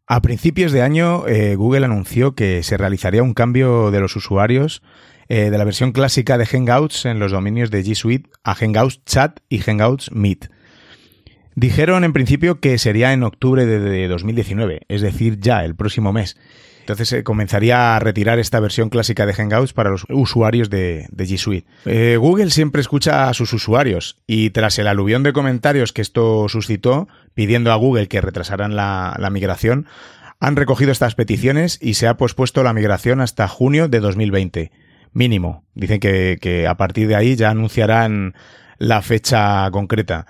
A 0.07 0.21
principios 0.21 0.74
de 0.74 0.81
año, 0.81 1.25
eh, 1.25 1.55
Google 1.55 1.85
anunció 1.85 2.35
que 2.35 2.62
se 2.62 2.75
realizaría 2.75 3.24
un 3.24 3.33
cambio 3.33 3.91
de 3.91 4.01
los 4.01 4.17
usuarios 4.17 4.83
eh, 5.29 5.50
de 5.51 5.57
la 5.57 5.63
versión 5.63 5.93
clásica 5.93 6.38
de 6.38 6.45
Hangouts 6.45 7.05
en 7.05 7.17
los 7.17 7.31
dominios 7.31 7.71
de 7.71 7.81
G 7.81 7.95
Suite 7.95 8.29
a 8.43 8.55
Hangouts 8.55 9.05
Chat 9.05 9.39
y 9.47 9.59
Hangouts 9.59 10.12
Meet. 10.12 10.50
Dijeron 11.55 12.03
en 12.03 12.13
principio 12.13 12.59
que 12.59 12.77
sería 12.77 13.13
en 13.13 13.24
octubre 13.24 13.65
de 13.65 14.07
2019, 14.07 14.81
es 14.89 15.01
decir, 15.01 15.39
ya 15.39 15.63
el 15.63 15.75
próximo 15.75 16.12
mes. 16.12 16.38
Entonces 16.85 17.09
se 17.09 17.24
comenzaría 17.24 17.95
a 17.95 18.00
retirar 18.00 18.38
esta 18.38 18.59
versión 18.59 18.89
clásica 18.89 19.25
de 19.25 19.33
Hangouts 19.33 19.74
para 19.74 19.89
los 19.89 20.05
usuarios 20.07 20.69
de, 20.69 21.07
G 21.17 21.38
Suite. 21.38 21.67
Eh, 21.85 22.15
Google 22.17 22.51
siempre 22.51 22.79
escucha 22.79 23.27
a 23.27 23.33
sus 23.33 23.53
usuarios 23.53 24.17
y 24.27 24.51
tras 24.51 24.77
el 24.77 24.85
aluvión 24.85 25.24
de 25.24 25.33
comentarios 25.33 25.93
que 25.93 26.03
esto 26.03 26.47
suscitó, 26.47 27.07
pidiendo 27.33 27.71
a 27.71 27.75
Google 27.75 28.07
que 28.07 28.21
retrasaran 28.21 28.75
la, 28.75 29.29
migración, 29.31 29.88
han 30.39 30.55
recogido 30.55 30.91
estas 30.91 31.15
peticiones 31.15 31.79
y 31.81 31.95
se 31.95 32.07
ha 32.07 32.17
pospuesto 32.17 32.62
la 32.62 32.74
migración 32.74 33.19
hasta 33.19 33.47
junio 33.47 33.88
de 33.88 34.00
2020. 34.00 34.71
Mínimo. 35.12 35.63
Dicen 35.74 36.00
que 36.00 36.67
a 36.69 36.77
partir 36.77 37.07
de 37.07 37.15
ahí 37.15 37.35
ya 37.35 37.50
anunciarán 37.50 38.35
la 38.77 39.01
fecha 39.01 39.67
concreta. 39.71 40.27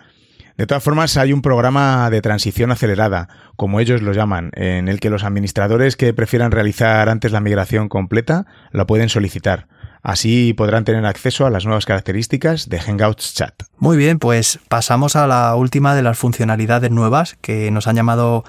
De 0.58 0.66
todas 0.68 0.84
formas, 0.84 1.18
hay 1.18 1.34
un 1.34 1.42
programa 1.42 2.10
de 2.10 2.22
transición 2.22 2.72
acelerada, 2.72 3.28
como 3.58 3.82
ellos 3.82 4.02
lo 4.02 4.14
llaman, 4.14 4.52
en 4.54 4.88
el 4.88 5.02
que 5.02 5.10
los 5.10 5.26
administradores 5.26 5.98
que 5.98 6.14
prefieran 6.14 6.52
realizar 6.52 7.10
antes 7.10 7.34
la 7.34 7.42
migración 7.42 7.90
completa 7.90 8.46
lo 8.72 8.88
pueden 8.88 9.10
solicitar. 9.10 9.68
Así 10.02 10.54
podrán 10.54 10.86
tener 10.86 11.06
acceso 11.06 11.46
a 11.46 11.50
las 11.50 11.66
nuevas 11.66 11.86
características 11.86 12.70
de 12.70 12.80
Hangouts 12.80 13.34
Chat. 13.34 13.64
Muy 13.80 13.98
bien, 13.98 14.20
pues 14.20 14.60
pasamos 14.70 15.16
a 15.16 15.28
la 15.28 15.56
última 15.56 15.94
de 15.96 16.04
las 16.04 16.18
funcionalidades 16.18 16.92
nuevas 16.92 17.36
que 17.42 17.70
nos 17.72 17.88
han 17.88 17.96
llamado 17.96 18.46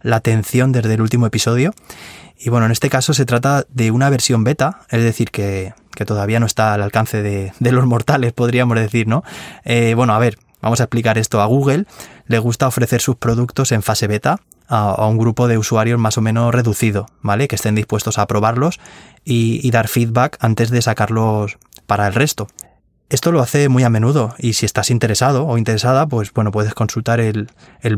la 0.00 0.16
atención 0.16 0.72
desde 0.72 0.94
el 0.94 1.02
último 1.02 1.26
episodio. 1.26 1.74
Y 2.38 2.50
bueno, 2.50 2.66
en 2.66 2.72
este 2.72 2.88
caso 2.88 3.14
se 3.14 3.26
trata 3.26 3.66
de 3.68 3.90
una 3.90 4.10
versión 4.10 4.42
beta, 4.42 4.80
es 4.90 5.02
decir, 5.02 5.30
que, 5.30 5.74
todavía 6.06 6.40
no 6.40 6.46
está 6.46 6.72
al 6.72 6.82
alcance 6.82 7.22
de, 7.22 7.52
los 7.60 7.86
mortales, 7.86 8.32
podríamos 8.32 8.76
decir, 8.78 9.06
¿no? 9.06 9.22
Eh, 9.64 9.94
bueno, 9.94 10.14
a 10.14 10.18
ver, 10.18 10.38
Vamos 10.62 10.80
a 10.80 10.84
explicar 10.84 11.18
esto 11.18 11.42
a 11.42 11.46
Google. 11.46 11.84
Le 12.26 12.38
gusta 12.38 12.68
ofrecer 12.68 13.00
sus 13.00 13.16
productos 13.16 13.72
en 13.72 13.82
fase 13.82 14.06
beta 14.06 14.40
a, 14.68 15.06
un 15.06 15.18
grupo 15.18 15.48
de 15.48 15.58
usuarios 15.58 15.98
más 15.98 16.16
o 16.16 16.22
menos 16.22 16.54
reducido, 16.54 17.06
¿vale? 17.20 17.48
Que 17.48 17.56
estén 17.56 17.74
dispuestos 17.74 18.18
a 18.18 18.26
probarlos 18.26 18.80
y, 19.24 19.70
dar 19.70 19.88
feedback 19.88 20.38
antes 20.40 20.70
de 20.70 20.80
sacarlos 20.80 21.58
para 21.86 22.06
el 22.06 22.14
resto. 22.14 22.46
Esto 23.10 23.30
lo 23.30 23.42
hace 23.42 23.68
muy 23.68 23.82
a 23.82 23.90
menudo 23.90 24.34
y 24.38 24.54
si 24.54 24.64
estás 24.64 24.90
interesado 24.90 25.46
o 25.46 25.58
interesada, 25.58 26.06
pues 26.06 26.32
bueno, 26.32 26.50
puedes 26.50 26.72
consultar 26.72 27.20
el, 27.20 27.48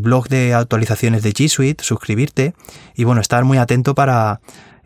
blog 0.00 0.28
de 0.28 0.54
actualizaciones 0.54 1.22
de 1.22 1.32
G 1.32 1.48
Suite, 1.48 1.84
suscribirte 1.84 2.54
y 2.96 3.04
bueno, 3.04 3.20
estar 3.20 3.44
muy 3.44 3.58
atento 3.58 3.94
para 3.94 4.40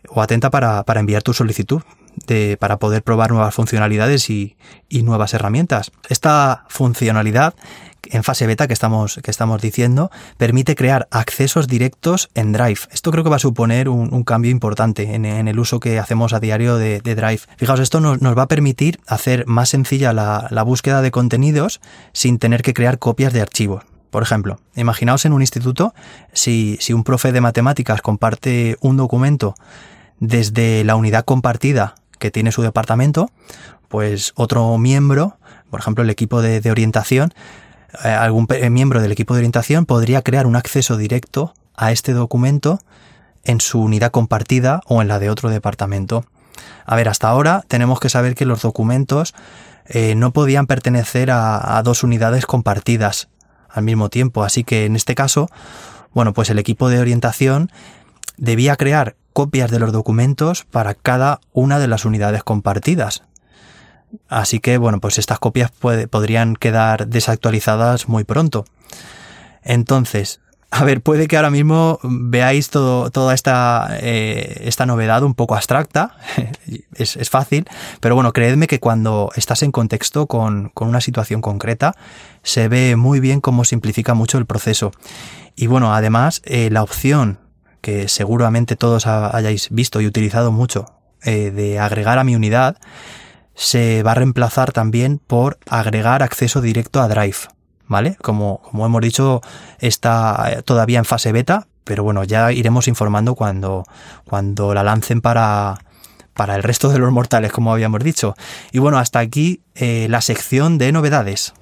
o 0.09 0.21
atenta 0.21 0.49
para, 0.49 0.83
para 0.83 0.99
enviar 0.99 1.23
tu 1.23 1.33
solicitud 1.33 1.81
para 2.59 2.77
poder 2.77 3.03
probar 3.03 3.31
nuevas 3.31 3.53
funcionalidades 3.53 4.29
y, 4.29 4.55
nuevas 4.89 5.33
herramientas. 5.33 5.91
Esta 6.09 6.65
funcionalidad 6.69 7.53
en 8.11 8.23
fase 8.23 8.47
beta 8.47 8.67
que 8.67 8.73
estamos, 8.73 9.19
que 9.23 9.31
estamos 9.31 9.61
diciendo, 9.61 10.09
permite 10.37 10.75
crear 10.75 11.07
accesos 11.11 11.67
directos 11.67 12.29
en 12.33 12.53
Drive. 12.53 12.79
Esto 12.91 13.11
creo 13.11 13.23
que 13.23 13.29
va 13.29 13.35
a 13.35 13.39
suponer 13.39 13.89
un, 13.89 14.23
cambio 14.23 14.51
importante 14.51 15.15
en, 15.15 15.25
el 15.25 15.59
uso 15.59 15.79
que 15.79 15.99
hacemos 15.99 16.33
a 16.33 16.39
diario 16.39 16.77
de, 16.77 16.99
Drive. 17.01 17.41
Fijaos, 17.57 17.79
esto 17.79 17.99
nos, 17.99 18.19
va 18.19 18.43
a 18.43 18.47
permitir 18.47 18.99
hacer 19.07 19.45
más 19.47 19.69
sencilla 19.69 20.13
la, 20.13 20.63
búsqueda 20.63 21.01
de 21.01 21.11
contenidos 21.11 21.81
sin 22.13 22.37
tener 22.37 22.61
que 22.61 22.73
crear 22.73 22.99
copias 22.99 23.33
de 23.33 23.41
archivos. 23.41 23.83
Por 24.09 24.23
ejemplo, 24.23 24.59
imaginaos 24.75 25.25
en 25.25 25.33
un 25.33 25.41
instituto, 25.41 25.93
si, 26.33 26.77
si 26.79 26.93
un 26.93 27.03
profe 27.03 27.31
de 27.31 27.41
matemáticas 27.41 28.01
comparte 28.01 28.77
un 28.81 28.97
documento 28.97 29.55
desde 30.19 30.83
la 30.83 30.95
unidad 30.95 31.25
compartida 31.25 31.95
que 32.19 32.31
tiene 32.31 32.51
su 32.51 32.61
departamento, 32.61 33.29
pues 33.87 34.33
otro 34.35 34.77
miembro, 34.77 35.37
por 35.69 35.79
ejemplo 35.79 36.03
el 36.03 36.09
equipo 36.09 36.41
de, 36.41 36.69
orientación, 36.69 37.33
eh, 38.03 38.09
algún 38.09 38.47
miembro 38.69 39.01
del 39.01 39.11
equipo 39.11 39.33
de 39.33 39.39
orientación 39.39 39.85
podría 39.85 40.21
crear 40.21 40.45
un 40.45 40.55
acceso 40.55 40.97
directo 40.97 41.53
a 41.75 41.91
este 41.91 42.13
documento 42.13 42.79
en 43.43 43.61
su 43.61 43.81
unidad 43.81 44.11
compartida 44.11 44.81
o 44.85 45.01
en 45.01 45.07
la 45.07 45.17
de 45.17 45.29
otro 45.29 45.49
departamento. 45.49 46.25
A 46.85 46.95
ver, 46.95 47.07
hasta 47.07 47.29
ahora 47.29 47.63
tenemos 47.67 47.99
que 47.99 48.09
saber 48.09 48.35
que 48.35 48.45
los 48.45 48.61
documentos 48.61 49.33
eh, 49.85 50.13
no 50.15 50.31
podían 50.31 50.67
pertenecer 50.67 51.31
a 51.31 51.81
dos 51.83 52.03
unidades 52.03 52.45
compartidas 52.45 53.29
al 53.69 53.83
mismo 53.83 54.09
tiempo, 54.09 54.43
así 54.43 54.63
que 54.63 54.85
en 54.85 54.95
este 54.95 55.15
caso, 55.15 55.49
bueno, 56.13 56.33
pues 56.33 56.49
el 56.49 56.59
equipo 56.59 56.89
de 56.89 56.99
orientación 56.99 57.71
debía 58.39 58.75
crear 58.75 59.15
copias 59.33 59.69
de 59.71 59.79
los 59.79 59.91
documentos 59.91 60.65
para 60.65 60.95
cada 60.95 61.39
una 61.53 61.79
de 61.79 61.87
las 61.87 62.05
unidades 62.05 62.43
compartidas. 62.43 63.23
Así 64.27 64.59
que, 64.59 64.77
bueno, 64.77 64.99
pues 64.99 65.19
estas 65.19 65.39
copias 65.39 65.71
podrían 65.71 66.55
quedar 66.55 67.07
desactualizadas 67.07 68.09
muy 68.09 68.23
pronto. 68.23 68.65
Entonces, 69.63 70.41
A 70.71 70.83
ver, 70.83 71.01
puede 71.01 71.27
que 71.27 71.35
ahora 71.35 71.49
mismo 71.49 71.99
veáis 72.03 72.69
todo, 72.69 73.09
toda 73.09 73.33
esta, 73.33 73.87
eh, 74.01 74.61
esta 74.65 74.85
novedad 74.85 75.23
un 75.23 75.33
poco 75.33 75.55
abstracta, 75.55 76.15
es, 76.93 77.15
es, 77.15 77.29
fácil, 77.31 77.65
pero 78.01 78.13
bueno, 78.13 78.33
creedme 78.33 78.67
que 78.67 78.79
cuando 78.79 79.31
estás 79.35 79.63
en 79.63 79.71
contexto 79.71 80.27
con, 80.27 80.69
con, 80.75 80.87
una 80.87 81.01
situación 81.01 81.41
concreta, 81.41 81.95
se 82.43 82.67
ve 82.67 82.95
muy 82.95 83.19
bien 83.19 83.41
cómo 83.41 83.65
simplifica 83.65 84.13
mucho 84.13 84.37
el 84.37 84.45
proceso. 84.45 84.91
Y 85.55 85.65
bueno, 85.65 85.95
además, 85.95 86.43
eh, 86.45 86.69
la 86.71 86.83
opción 86.83 87.39
que 87.81 88.07
seguramente 88.07 88.75
todos 88.75 89.07
hayáis 89.07 89.69
visto 89.69 90.01
y 90.01 90.07
utilizado 90.07 90.51
mucho 90.51 90.85
eh, 91.23 91.51
de 91.51 91.79
agregar 91.79 92.19
a 92.19 92.23
mi 92.23 92.35
unidad, 92.35 92.77
se 93.55 94.03
va 94.03 94.11
a 94.11 94.15
reemplazar 94.15 94.71
también 94.71 95.19
por 95.19 95.59
agregar 95.67 96.23
acceso 96.23 96.61
directo 96.61 97.01
a 97.01 97.07
Drive. 97.07 97.37
¿vale? 97.89 98.15
Como, 98.21 98.61
como 98.61 98.85
hemos 98.85 99.01
dicho, 99.01 99.41
está 99.79 100.51
eh, 100.51 100.61
todavía 100.61 100.99
en 100.99 101.05
fase 101.05 101.33
beta, 101.33 101.67
pero 101.83 102.03
bueno, 102.03 102.23
ya 102.23 102.53
iremos 102.53 102.87
informando 102.87 103.35
cuando, 103.35 103.83
cuando 104.23 104.73
la 104.73 104.83
lancen 104.83 105.19
para, 105.19 105.79
para 106.33 106.55
el 106.55 106.63
resto 106.63 106.87
de 106.89 106.99
los 106.99 107.11
mortales, 107.11 107.51
como 107.51 107.73
habíamos 107.73 108.01
dicho. 108.01 108.35
Y 108.71 108.79
bueno, 108.79 108.99
hasta 108.99 109.19
aquí 109.19 109.63
eh, 109.75 110.07
la 110.09 110.21
sección 110.21 110.77
de 110.77 110.93
novedades. 110.93 111.53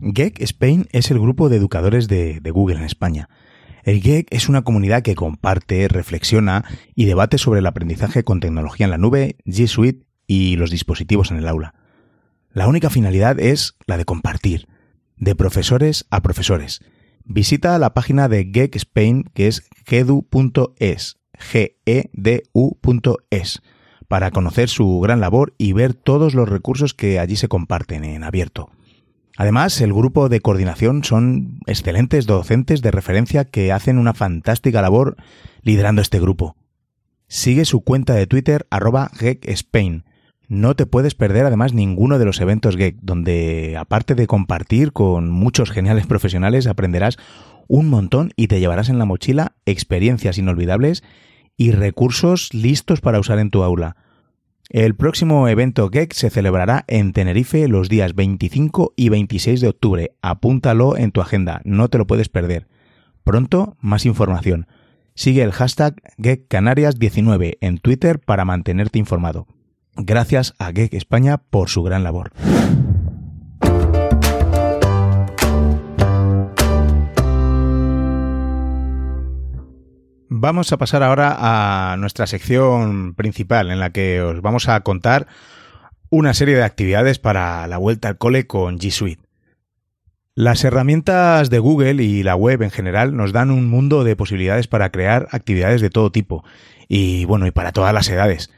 GEC 0.00 0.40
Spain 0.40 0.88
es 0.90 1.10
el 1.10 1.20
grupo 1.20 1.50
de 1.50 1.56
educadores 1.58 2.08
de, 2.08 2.40
de 2.40 2.50
Google 2.50 2.78
en 2.78 2.84
España. 2.84 3.28
El 3.82 4.02
GEC 4.02 4.26
es 4.30 4.48
una 4.48 4.62
comunidad 4.62 5.02
que 5.02 5.14
comparte, 5.14 5.88
reflexiona 5.88 6.64
y 6.94 7.06
debate 7.06 7.38
sobre 7.38 7.60
el 7.60 7.66
aprendizaje 7.66 8.24
con 8.24 8.40
tecnología 8.40 8.84
en 8.84 8.90
la 8.90 8.98
nube, 8.98 9.36
G 9.46 9.66
Suite 9.66 10.06
y 10.26 10.56
los 10.56 10.70
dispositivos 10.70 11.30
en 11.30 11.38
el 11.38 11.48
aula. 11.48 11.74
La 12.52 12.68
única 12.68 12.90
finalidad 12.90 13.38
es 13.38 13.76
la 13.86 13.96
de 13.96 14.04
compartir, 14.04 14.68
de 15.16 15.34
profesores 15.34 16.06
a 16.10 16.20
profesores. 16.20 16.80
Visita 17.24 17.78
la 17.78 17.94
página 17.94 18.28
de 18.28 18.50
GEC 18.52 18.76
Spain 18.76 19.24
que 19.34 19.46
es 19.46 19.68
gedu.es, 19.86 21.16
g 21.38 21.76
e 21.86 22.10
d 22.12 22.42
u.es, 22.52 23.62
para 24.08 24.30
conocer 24.30 24.68
su 24.68 25.00
gran 25.00 25.20
labor 25.20 25.54
y 25.58 25.72
ver 25.72 25.94
todos 25.94 26.34
los 26.34 26.48
recursos 26.48 26.92
que 26.92 27.20
allí 27.20 27.36
se 27.36 27.48
comparten 27.48 28.04
en 28.04 28.24
abierto. 28.24 28.70
Además, 29.40 29.80
el 29.80 29.94
grupo 29.94 30.28
de 30.28 30.42
coordinación 30.42 31.02
son 31.02 31.60
excelentes 31.66 32.26
docentes 32.26 32.82
de 32.82 32.90
referencia 32.90 33.46
que 33.46 33.72
hacen 33.72 33.96
una 33.96 34.12
fantástica 34.12 34.82
labor 34.82 35.16
liderando 35.62 36.02
este 36.02 36.20
grupo. 36.20 36.56
Sigue 37.26 37.64
su 37.64 37.80
cuenta 37.80 38.12
de 38.12 38.26
Twitter 38.26 38.66
arroba 38.68 39.10
Spain 39.18 40.04
no 40.50 40.74
te 40.74 40.84
puedes 40.84 41.14
perder 41.14 41.46
además 41.46 41.72
ninguno 41.72 42.18
de 42.18 42.26
los 42.26 42.38
eventos 42.42 42.76
GEC, 42.76 42.96
donde 43.00 43.76
aparte 43.78 44.14
de 44.14 44.26
compartir 44.26 44.92
con 44.92 45.30
muchos 45.30 45.70
geniales 45.70 46.06
profesionales, 46.08 46.66
aprenderás 46.66 47.16
un 47.66 47.88
montón 47.88 48.32
y 48.36 48.48
te 48.48 48.60
llevarás 48.60 48.90
en 48.90 48.98
la 48.98 49.06
mochila 49.06 49.52
experiencias 49.64 50.36
inolvidables 50.36 51.02
y 51.56 51.70
recursos 51.70 52.52
listos 52.52 53.00
para 53.00 53.20
usar 53.20 53.38
en 53.38 53.48
tu 53.48 53.62
aula. 53.62 53.96
El 54.70 54.94
próximo 54.94 55.48
evento 55.48 55.90
GEC 55.90 56.12
se 56.12 56.30
celebrará 56.30 56.84
en 56.86 57.12
Tenerife 57.12 57.66
los 57.66 57.88
días 57.88 58.14
25 58.14 58.94
y 58.94 59.08
26 59.08 59.60
de 59.60 59.66
octubre. 59.66 60.12
Apúntalo 60.22 60.96
en 60.96 61.10
tu 61.10 61.20
agenda, 61.20 61.60
no 61.64 61.88
te 61.88 61.98
lo 61.98 62.06
puedes 62.06 62.28
perder. 62.28 62.68
Pronto, 63.24 63.76
más 63.80 64.06
información. 64.06 64.68
Sigue 65.16 65.42
el 65.42 65.50
hashtag 65.50 66.00
GECCanarias19 66.18 67.58
en 67.60 67.78
Twitter 67.78 68.20
para 68.20 68.44
mantenerte 68.44 69.00
informado. 69.00 69.48
Gracias 69.96 70.54
a 70.60 70.70
GEC 70.70 70.94
España 70.94 71.38
por 71.38 71.68
su 71.68 71.82
gran 71.82 72.04
labor. 72.04 72.30
Vamos 80.32 80.72
a 80.72 80.78
pasar 80.78 81.02
ahora 81.02 81.36
a 81.40 81.96
nuestra 81.96 82.28
sección 82.28 83.14
principal 83.14 83.72
en 83.72 83.80
la 83.80 83.90
que 83.90 84.22
os 84.22 84.40
vamos 84.42 84.68
a 84.68 84.78
contar 84.82 85.26
una 86.08 86.34
serie 86.34 86.54
de 86.54 86.62
actividades 86.62 87.18
para 87.18 87.66
la 87.66 87.78
vuelta 87.78 88.06
al 88.06 88.16
cole 88.16 88.46
con 88.46 88.78
G 88.78 88.92
Suite. 88.92 89.24
Las 90.36 90.62
herramientas 90.62 91.50
de 91.50 91.58
Google 91.58 92.04
y 92.04 92.22
la 92.22 92.36
web 92.36 92.62
en 92.62 92.70
general 92.70 93.16
nos 93.16 93.32
dan 93.32 93.50
un 93.50 93.68
mundo 93.68 94.04
de 94.04 94.14
posibilidades 94.14 94.68
para 94.68 94.92
crear 94.92 95.26
actividades 95.32 95.80
de 95.80 95.90
todo 95.90 96.12
tipo 96.12 96.44
y 96.86 97.24
bueno, 97.24 97.48
y 97.48 97.50
para 97.50 97.72
todas 97.72 97.92
las 97.92 98.08
edades. 98.08 98.52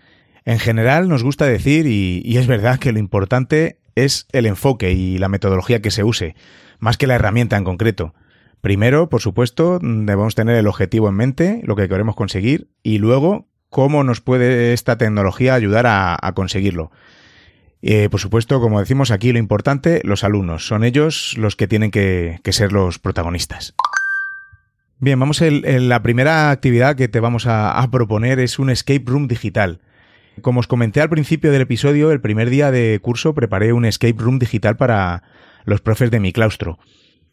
En 0.45 0.59
general 0.59 1.09
nos 1.09 1.23
gusta 1.23 1.47
decir, 1.47 1.87
y, 1.87 2.37
es 2.37 2.47
verdad 2.49 2.81
que 2.81 2.93
lo 2.93 2.99
importante 2.99 3.79
es 3.95 4.27
el 4.33 4.45
enfoque 4.45 4.93
y 4.93 5.17
la 5.17 5.31
metodología 5.31 5.81
que 5.81 5.91
se 5.91 6.05
use, 6.05 6.37
más 6.81 6.99
que 6.99 7.07
la 7.07 7.15
herramienta 7.15 7.57
en 7.57 7.65
concreto. 7.65 8.13
Primero, 8.63 9.09
por 9.09 9.21
supuesto, 9.21 9.81
debemos 9.83 10.37
tener 10.37 10.57
el 10.57 10.69
objetivo 10.69 11.09
en 11.09 11.17
mente, 11.17 11.61
lo 11.65 11.75
que 11.75 11.89
queremos 11.89 12.15
conseguir, 12.15 12.69
y 12.85 12.99
luego 12.99 13.49
cómo 13.71 14.05
nos 14.05 14.21
puede 14.21 14.73
esta 14.73 14.97
tecnología 14.97 15.55
ayudar 15.55 15.87
a, 15.89 16.33
conseguirlo. 16.37 16.93
Eh, 17.83 18.09
por 18.09 18.21
supuesto, 18.21 18.61
como 18.61 18.79
decimos 18.79 19.11
aquí, 19.11 19.33
lo 19.33 19.41
importante, 19.41 20.01
los 20.05 20.23
alumnos. 20.23 20.65
Son 20.65 20.85
ellos 20.85 21.35
los 21.37 21.57
que 21.57 21.67
tienen 21.67 21.91
que, 21.91 22.39
ser 22.51 22.71
los 22.71 23.01
protagonistas. 23.01 23.75
Bien, 25.01 25.19
vamos 25.19 25.43
a 25.43 25.47
la 25.51 26.01
primera 26.05 26.53
actividad 26.53 26.95
que 26.95 27.09
te 27.09 27.19
vamos 27.19 27.47
a 27.49 27.85
proponer 27.91 28.39
es 28.39 28.61
un 28.61 28.71
escape 28.71 29.03
room 29.07 29.27
digital. 29.27 29.81
Como 30.41 30.61
os 30.61 30.69
comenté 30.69 31.01
al 31.01 31.11
principio 31.11 31.51
del 31.51 31.63
episodio, 31.63 32.13
el 32.13 32.21
primer 32.21 32.49
día 32.49 32.71
de 32.71 33.01
curso 33.03 33.35
preparé 33.35 33.73
un 33.73 33.85
escape 33.85 34.23
room 34.23 34.39
digital 34.39 34.77
para 34.77 35.25
los 35.65 35.81
profes 35.81 36.13
de 36.13 36.21
mi 36.21 36.33
claustro. 36.33 36.79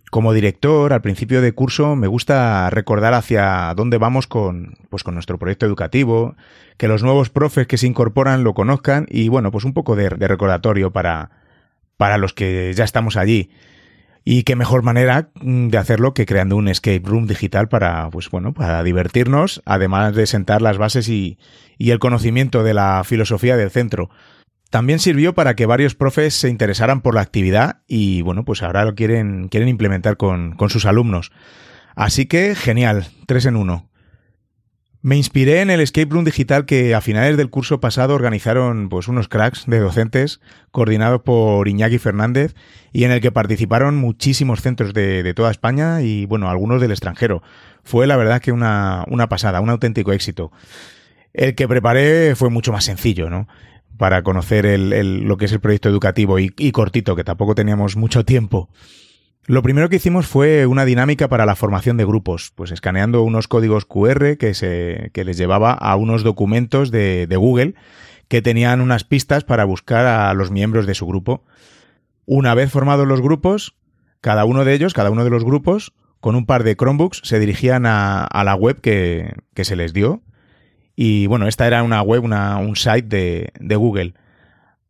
Como 0.10 0.34
director, 0.34 0.92
al 0.92 1.02
principio 1.02 1.42
de 1.42 1.54
curso 1.54 1.96
me 1.96 2.08
gusta 2.08 2.70
recordar 2.72 3.14
hacia 3.14 3.74
dónde 3.76 3.98
vamos 3.98 4.26
con, 4.26 4.74
pues 4.90 5.04
con 5.04 5.14
nuestro 5.14 5.38
proyecto 5.38 5.66
educativo, 5.68 6.36
que 6.78 6.88
los 6.88 7.04
nuevos 7.04 7.30
profes 7.30 7.68
que 7.68 7.78
se 7.78 7.88
incorporan 7.88 8.44
lo 8.44 8.54
conozcan 8.54 9.06
y 9.10 9.30
bueno, 9.30 9.52
pues 9.52 9.66
un 9.66 9.74
poco 9.74 9.96
de, 9.96 10.10
de 10.10 10.28
recordatorio 10.28 10.92
para, 10.92 11.30
para 11.98 12.18
los 12.18 12.34
que 12.34 12.74
ya 12.74 12.84
estamos 12.84 13.18
allí. 13.18 13.52
Y 14.26 14.44
qué 14.44 14.56
mejor 14.56 14.84
manera 14.84 15.30
mm, 15.42 15.68
de 15.68 15.78
hacerlo 15.78 16.14
que 16.14 16.26
creando 16.26 16.56
un 16.56 16.68
escape 16.68 17.02
room 17.04 17.28
digital 17.28 17.70
para, 17.70 18.10
pues 18.10 18.30
bueno, 18.30 18.54
para 18.54 18.84
divertirnos, 18.84 19.62
además 19.66 20.16
de 20.16 20.28
sentar 20.28 20.62
las 20.62 20.78
bases 20.78 21.08
y, 21.08 21.38
y 21.78 21.92
el 21.92 22.00
conocimiento 22.00 22.64
de 22.64 22.74
la 22.74 23.04
filosofía 23.04 23.58
del 23.58 23.70
centro. 23.72 24.10
También 24.70 25.00
sirvió 25.00 25.34
para 25.34 25.56
que 25.56 25.66
varios 25.66 25.96
profes 25.96 26.36
se 26.36 26.50
interesaran 26.50 27.02
por 27.02 27.16
la 27.16 27.22
actividad 27.22 27.82
y 27.88 28.22
bueno, 28.22 28.46
pues 28.46 28.62
ahora 28.62 28.86
lo 28.86 28.94
quieren, 28.94 29.48
quieren 29.50 29.70
implementar 29.70 30.18
con, 30.18 30.56
con 30.56 30.70
sus 30.70 30.86
alumnos. 30.86 31.32
Así 31.96 32.28
que 32.28 32.56
genial, 32.56 33.08
tres 33.26 33.46
en 33.46 33.56
uno. 33.56 33.90
Me 35.02 35.16
inspiré 35.16 35.62
en 35.62 35.70
el 35.70 35.80
escape 35.80 36.10
room 36.12 36.26
digital 36.26 36.66
que 36.66 36.94
a 36.94 37.00
finales 37.00 37.38
del 37.38 37.50
curso 37.50 37.80
pasado 37.80 38.14
organizaron 38.14 38.90
pues 38.90 39.08
unos 39.08 39.30
cracks 39.30 39.64
de 39.66 39.80
docentes 39.80 40.42
coordinados 40.72 41.22
por 41.22 41.70
Iñaki 41.70 42.00
Fernández 42.00 42.54
y 42.92 43.06
en 43.06 43.12
el 43.12 43.22
que 43.22 43.32
participaron 43.32 43.96
muchísimos 43.96 44.62
centros 44.62 44.94
de, 44.94 45.34
toda 45.34 45.52
España 45.52 46.02
y 46.02 46.26
bueno, 46.26 46.50
algunos 46.50 46.82
del 46.82 46.92
extranjero. 46.92 47.42
Fue 47.82 48.08
la 48.08 48.18
verdad 48.18 48.42
que 48.42 48.52
una, 48.52 49.06
una 49.08 49.30
pasada, 49.30 49.62
un 49.62 49.70
auténtico 49.70 50.12
éxito. 50.12 50.52
El 51.32 51.56
que 51.56 51.68
preparé 51.68 52.36
fue 52.36 52.50
mucho 52.50 52.74
más 52.74 52.84
sencillo, 52.84 53.30
¿no? 53.30 53.48
Para 54.00 54.24
conocer 54.24 54.66
el, 54.66 55.26
lo 55.26 55.36
que 55.36 55.44
es 55.44 55.52
el 55.52 55.60
proyecto 55.60 55.90
educativo 55.90 56.40
y, 56.40 56.72
cortito, 56.72 57.18
que 57.18 57.26
tampoco 57.26 57.54
teníamos 57.54 57.98
mucho 57.98 58.24
tiempo. 58.24 58.70
Lo 59.46 59.62
primero 59.62 59.90
que 59.90 59.98
hicimos 59.98 60.26
fue 60.26 60.66
una 60.68 60.86
dinámica 60.86 61.28
para 61.28 61.46
la 61.46 61.58
formación 61.58 61.98
de 61.98 62.06
grupos, 62.06 62.54
pues 62.56 62.72
escaneando 62.72 63.24
unos 63.24 63.50
códigos 63.50 63.84
QR 63.84 64.38
que, 64.38 64.54
se, 64.54 65.10
que 65.14 65.26
les 65.26 65.36
llevaba 65.36 65.74
a 65.74 65.98
unos 65.98 66.24
documentos 66.24 66.92
de, 66.92 67.28
Google 67.36 67.76
que 68.30 68.42
tenían 68.42 68.80
unas 68.80 69.04
pistas 69.04 69.44
para 69.44 69.66
buscar 69.66 70.06
a 70.06 70.34
los 70.34 70.50
miembros 70.50 70.88
de 70.88 70.96
su 70.96 71.06
grupo. 71.06 71.44
Una 72.26 72.56
vez 72.56 72.72
formados 72.72 73.06
los 73.06 73.22
grupos, 73.22 73.76
cada 74.22 74.46
uno 74.46 74.64
de 74.64 74.76
ellos, 74.76 74.94
cada 74.94 75.10
uno 75.10 75.26
de 75.26 75.30
los 75.30 75.44
grupos, 75.44 75.92
con 76.22 76.38
un 76.38 76.46
par 76.46 76.64
de 76.64 76.78
Chromebooks, 76.78 77.20
se 77.26 77.38
dirigían 77.38 77.86
a, 77.86 78.30
la 78.46 78.56
web 78.56 78.80
que, 78.80 79.34
se 79.62 79.76
les 79.76 79.92
dio. 79.92 80.22
Y 81.02 81.28
bueno, 81.28 81.48
esta 81.48 81.66
era 81.66 81.82
una 81.82 82.02
web, 82.02 82.26
una, 82.26 82.58
un 82.58 82.76
site 82.76 83.04
de, 83.04 83.54
de 83.58 83.76
Google. 83.78 84.16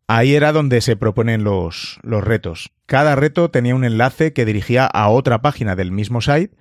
Ahí 0.08 0.34
era 0.34 0.52
donde 0.52 0.82
se 0.82 0.96
proponen 0.96 1.44
los, 1.44 2.00
los 2.02 2.24
retos. 2.24 2.72
Cada 2.88 3.16
reto 3.16 3.52
tenía 3.52 3.76
un 3.76 3.86
enlace 3.86 4.34
que 4.34 4.44
dirigía 4.44 4.88
a 4.88 5.10
otra 5.10 5.44
página 5.44 5.76
del 5.76 5.92
mismo 5.92 6.20
site 6.20 6.56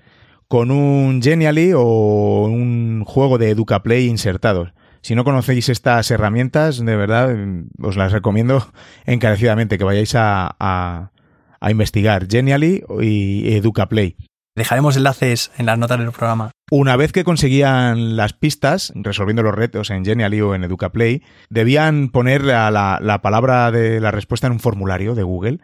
con 0.48 0.70
un 0.70 1.22
Genially 1.22 1.72
o 1.74 2.44
un 2.44 3.04
juego 3.06 3.38
de 3.38 3.48
EducaPlay 3.48 4.04
insertados. 4.04 4.74
Si 5.00 5.14
no 5.14 5.24
conocéis 5.24 5.70
estas 5.70 6.10
herramientas, 6.10 6.84
de 6.84 6.96
verdad 6.96 7.34
os 7.80 7.96
las 7.96 8.12
recomiendo 8.12 8.70
encarecidamente 9.06 9.78
que 9.78 9.84
vayáis 9.84 10.14
a, 10.14 10.56
a, 10.60 11.12
a 11.58 11.70
investigar 11.70 12.26
Genially 12.28 12.84
y 13.00 13.54
EducaPlay. 13.54 14.14
Dejaremos 14.54 14.98
enlaces 14.98 15.52
en 15.56 15.64
las 15.64 15.78
notas 15.78 15.98
del 15.98 16.12
programa. 16.12 16.50
Una 16.70 16.96
vez 16.96 17.12
que 17.12 17.24
conseguían 17.24 18.16
las 18.16 18.34
pistas, 18.34 18.92
resolviendo 18.94 19.42
los 19.42 19.54
retos 19.54 19.88
en 19.88 20.04
Genially 20.04 20.42
o 20.42 20.54
en 20.54 20.64
EducaPlay, 20.64 21.22
debían 21.48 22.10
poner 22.10 22.44
la, 22.44 22.70
la, 22.70 23.22
palabra 23.22 23.70
de 23.70 24.00
la 24.00 24.10
respuesta 24.10 24.48
en 24.48 24.52
un 24.52 24.60
formulario 24.60 25.14
de 25.14 25.22
Google. 25.22 25.60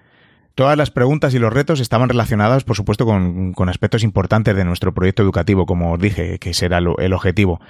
Todas 0.54 0.78
las 0.78 0.90
preguntas 0.90 1.34
y 1.34 1.38
los 1.38 1.52
retos 1.52 1.80
estaban 1.80 2.08
relacionados, 2.08 2.64
por 2.64 2.76
supuesto, 2.76 3.04
con, 3.04 3.68
aspectos 3.68 4.02
importantes 4.02 4.56
de 4.56 4.64
nuestro 4.64 4.94
proyecto 4.94 5.22
educativo, 5.22 5.66
como 5.66 5.92
os 5.92 6.00
dije, 6.00 6.38
que 6.38 6.54
será 6.54 6.78
el 6.78 7.12
objetivo. 7.12 7.60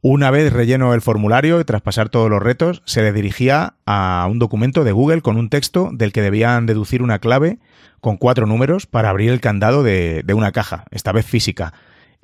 Una 0.00 0.30
vez 0.30 0.50
relleno 0.50 0.94
el 0.94 1.02
formulario 1.02 1.60
y 1.60 1.64
tras 1.64 1.82
pasar 1.82 2.08
todos 2.08 2.30
los 2.30 2.42
retos, 2.42 2.82
se 2.86 3.02
le 3.02 3.12
dirigía 3.12 3.74
a 3.84 4.26
un 4.30 4.38
documento 4.38 4.84
de 4.84 4.92
Google 4.92 5.20
con 5.20 5.36
un 5.36 5.50
texto 5.50 5.90
del 5.92 6.12
que 6.12 6.22
debían 6.22 6.64
deducir 6.64 7.02
una 7.02 7.18
clave 7.18 7.58
con 8.00 8.16
cuatro 8.16 8.46
números 8.46 8.86
para 8.86 9.10
abrir 9.10 9.30
el 9.30 9.40
candado 9.40 9.82
de 9.82 10.24
una 10.34 10.52
caja, 10.52 10.84
esta 10.90 11.12
vez 11.12 11.26
física, 11.26 11.74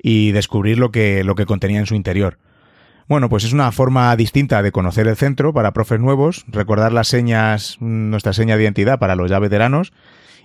y 0.01 0.31
descubrir 0.31 0.79
lo 0.79 0.91
que, 0.91 1.23
lo 1.23 1.35
que 1.35 1.45
contenía 1.45 1.79
en 1.79 1.85
su 1.85 1.95
interior. 1.95 2.37
Bueno, 3.07 3.29
pues 3.29 3.43
es 3.43 3.53
una 3.53 3.71
forma 3.71 4.15
distinta 4.15 4.61
de 4.61 4.71
conocer 4.71 5.07
el 5.07 5.17
centro 5.17 5.53
para 5.53 5.73
profes 5.73 5.99
nuevos, 5.99 6.45
recordar 6.47 6.93
las 6.93 7.07
señas, 7.07 7.77
nuestra 7.79 8.33
seña 8.33 8.55
de 8.55 8.63
identidad 8.63 8.99
para 8.99 9.15
los 9.15 9.29
ya 9.29 9.39
veteranos. 9.39 9.91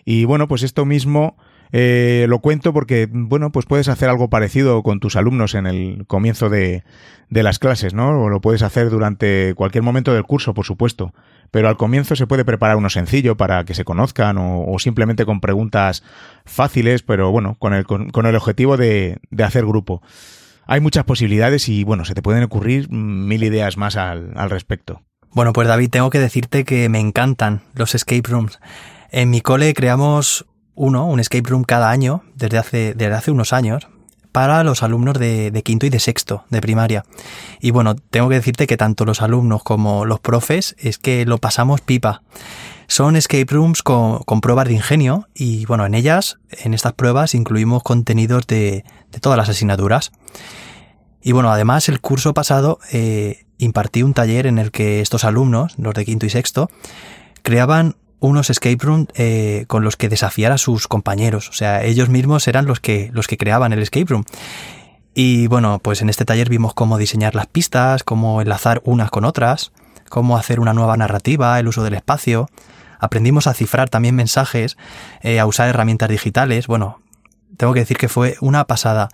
Y 0.05 0.25
bueno, 0.25 0.49
pues 0.49 0.62
esto 0.62 0.85
mismo 0.85 1.37
eh, 1.73 2.27
lo 2.29 2.40
cuento 2.40 2.73
porque, 2.73 3.09
bueno, 3.11 3.51
pues 3.51 3.66
puedes 3.66 3.88
hacer 3.88 4.09
algo 4.09 4.31
parecido 4.31 4.83
con 4.83 5.01
tus 5.01 5.16
alumnos 5.16 5.55
en 5.55 5.66
el 5.66 6.07
comienzo 6.07 6.49
de, 6.49 6.85
de 7.29 7.42
las 7.42 7.59
clases, 7.59 7.95
¿no? 7.95 8.23
O 8.23 8.29
lo 8.29 8.40
puedes 8.40 8.62
hacer 8.62 8.90
durante 8.90 9.55
cualquier 9.55 9.83
momento 9.83 10.14
del 10.14 10.25
curso, 10.25 10.55
por 10.55 10.64
supuesto. 10.64 11.12
Pero 11.50 11.68
al 11.68 11.76
comienzo 11.76 12.16
se 12.16 12.26
puede 12.26 12.44
preparar 12.44 12.76
uno 12.76 12.90
sencillo 12.90 13.37
para 13.37 13.64
que 13.64 13.74
se 13.74 13.85
conozcan 13.85 14.37
o, 14.38 14.76
simplemente 14.78 15.24
con 15.24 15.40
preguntas 15.40 16.02
fáciles, 16.44 17.02
pero 17.02 17.30
bueno, 17.30 17.56
con 17.59 17.74
el, 17.74 17.85
con, 17.85 18.11
con 18.11 18.26
el 18.26 18.37
objetivo 18.37 18.76
de, 18.76 19.18
de 19.30 19.44
hacer 19.44 19.64
grupo 19.64 20.02
hay 20.66 20.80
muchas 20.80 21.04
posibilidades 21.04 21.68
y 21.68 21.85
bueno, 21.85 22.04
se 22.04 22.14
te 22.14 22.22
pueden 22.22 22.42
ocurrir 22.42 22.90
mil 22.90 23.42
ideas 23.42 23.76
más 23.76 23.96
al, 23.96 24.32
respecto. 24.50 25.02
Bueno, 25.32 25.52
pues 25.52 25.68
David, 25.68 25.90
tengo 25.90 26.11
que 26.11 26.18
decirte 26.18 26.64
que 26.64 26.88
me 26.88 26.98
encantan 26.98 27.62
los 27.74 27.94
escape 27.94 28.28
rooms. 28.28 28.59
En 29.11 29.30
mi 29.30 29.40
cole 29.40 29.74
creamos 29.74 30.46
uno, 30.74 31.06
un 31.06 31.20
escape 31.20 31.48
room 31.48 31.64
cada 31.64 31.90
año, 31.90 32.22
desde 32.35 32.59
hace, 32.59 32.94
desde 32.94 33.14
hace 33.14 33.30
unos 33.30 33.52
años, 33.52 33.88
para 34.37 34.64
los 34.64 34.83
alumnos 34.83 35.18
de, 35.18 35.62
quinto 35.64 35.87
y 35.87 35.88
de 35.88 35.99
sexto 35.99 36.44
de 36.51 36.61
primaria. 36.61 37.07
Y 37.59 37.70
bueno, 37.70 37.94
tengo 37.96 38.29
que 38.29 38.35
decirte 38.35 38.66
que 38.66 38.77
tanto 38.77 39.07
los 39.07 39.22
alumnos 39.22 39.62
como 39.62 40.05
los 40.05 40.20
profes 40.20 40.77
es 40.79 40.99
que 40.99 41.25
lo 41.25 41.38
pasamos 41.38 41.81
pipa. 41.81 42.20
Son 42.87 43.16
escape 43.16 43.46
rooms 43.49 43.83
con, 43.83 44.20
pruebas 44.42 44.68
de 44.68 44.75
ingenio 44.75 45.27
y 45.35 45.64
bueno, 45.64 45.87
en 45.87 45.94
ellas, 45.94 46.38
en 46.51 46.75
estas 46.75 46.92
pruebas 46.92 47.35
incluimos 47.35 47.83
contenidos 47.83 48.46
de, 48.46 48.85
de 49.11 49.20
todas 49.20 49.38
las 49.38 49.49
asignaturas. 49.49 50.12
Y 51.22 51.33
bueno, 51.33 51.51
además 51.51 51.88
el 51.88 52.03
curso 52.03 52.35
pasado 52.35 52.79
eh, 52.92 53.46
impartí 53.57 54.03
un 54.03 54.12
taller 54.12 54.46
en 54.46 54.59
el 54.59 54.70
que 54.70 55.01
estos 55.01 55.25
alumnos, 55.25 55.79
los 55.79 55.94
de 55.94 56.05
quinto 56.05 56.27
y 56.27 56.29
sexto, 56.29 56.68
creaban 57.40 57.96
unos 58.20 58.50
escape 58.50 58.79
rooms 58.81 59.09
eh, 59.14 59.64
con 59.68 59.85
los 59.85 59.96
que 59.96 60.09
desafiar 60.09 60.52
a 60.52 60.59
sus 60.59 60.88
compañeros. 60.88 61.48
O 61.48 61.52
sea, 61.52 61.85
ellos 61.85 62.09
mismos 62.09 62.48
eran 62.48 62.66
los 62.66 62.81
que, 62.81 63.11
los 63.12 63.26
que 63.26 63.37
creaban 63.37 63.72
el 63.72 63.81
escape 63.81 64.07
room. 64.07 64.24
Y 65.14 65.46
bueno, 65.46 65.79
pues 65.79 66.02
en 66.02 66.11
este 66.11 66.24
taller 66.24 66.48
vimos 66.48 66.74
cómo 66.74 66.98
diseñar 66.98 67.35
las 67.35 67.46
pistas, 67.46 68.05
cómo 68.05 68.42
enlazar 68.42 68.83
unas 68.85 69.11
con 69.11 69.24
otras, 69.24 69.72
cómo 70.09 70.37
hacer 70.37 70.61
una 70.61 70.74
nueva 70.74 70.96
narrativa, 70.96 71.59
el 71.59 71.68
uso 71.68 71.83
del 71.83 71.94
espacio. 71.94 72.50
Aprendimos 72.98 73.46
a 73.46 73.55
cifrar 73.55 73.88
también 73.88 74.14
mensajes, 74.14 74.76
eh, 75.22 75.40
a 75.40 75.46
usar 75.46 75.68
herramientas 75.68 76.09
digitales. 76.09 76.66
Bueno, 76.66 77.00
tengo 77.57 77.73
que 77.73 77.81
decir 77.81 77.97
que 77.97 78.09
fue 78.09 78.37
una 78.40 78.64
pasada. 78.64 79.09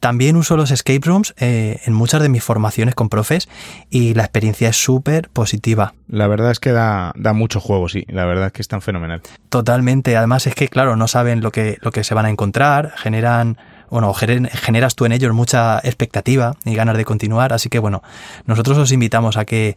También 0.00 0.36
uso 0.36 0.56
los 0.56 0.70
escape 0.70 1.00
rooms 1.02 1.34
eh, 1.38 1.80
en 1.84 1.92
muchas 1.92 2.22
de 2.22 2.28
mis 2.28 2.42
formaciones 2.42 2.94
con 2.94 3.08
profes 3.08 3.48
y 3.90 4.14
la 4.14 4.22
experiencia 4.22 4.68
es 4.68 4.76
súper 4.76 5.28
positiva. 5.30 5.94
La 6.08 6.26
verdad 6.26 6.50
es 6.50 6.60
que 6.60 6.72
da, 6.72 7.12
da, 7.16 7.32
mucho 7.32 7.60
juego, 7.60 7.88
sí. 7.88 8.04
La 8.08 8.24
verdad 8.24 8.46
es 8.46 8.52
que 8.52 8.62
es 8.62 8.68
tan 8.68 8.82
fenomenal. 8.82 9.22
Totalmente. 9.48 10.16
Además 10.16 10.46
es 10.46 10.54
que, 10.54 10.68
claro, 10.68 10.96
no 10.96 11.08
saben 11.08 11.42
lo 11.42 11.50
que, 11.50 11.78
lo 11.80 11.90
que 11.90 12.04
se 12.04 12.14
van 12.14 12.26
a 12.26 12.30
encontrar, 12.30 12.92
generan 12.96 13.58
bueno, 13.90 14.12
generas 14.12 14.94
tú 14.94 15.06
en 15.06 15.12
ellos 15.12 15.32
mucha 15.32 15.78
expectativa 15.78 16.56
y 16.64 16.74
ganas 16.74 16.96
de 16.96 17.04
continuar. 17.04 17.52
Así 17.52 17.68
que 17.68 17.78
bueno, 17.78 18.02
nosotros 18.44 18.76
os 18.78 18.92
invitamos 18.92 19.36
a 19.36 19.44
que 19.44 19.76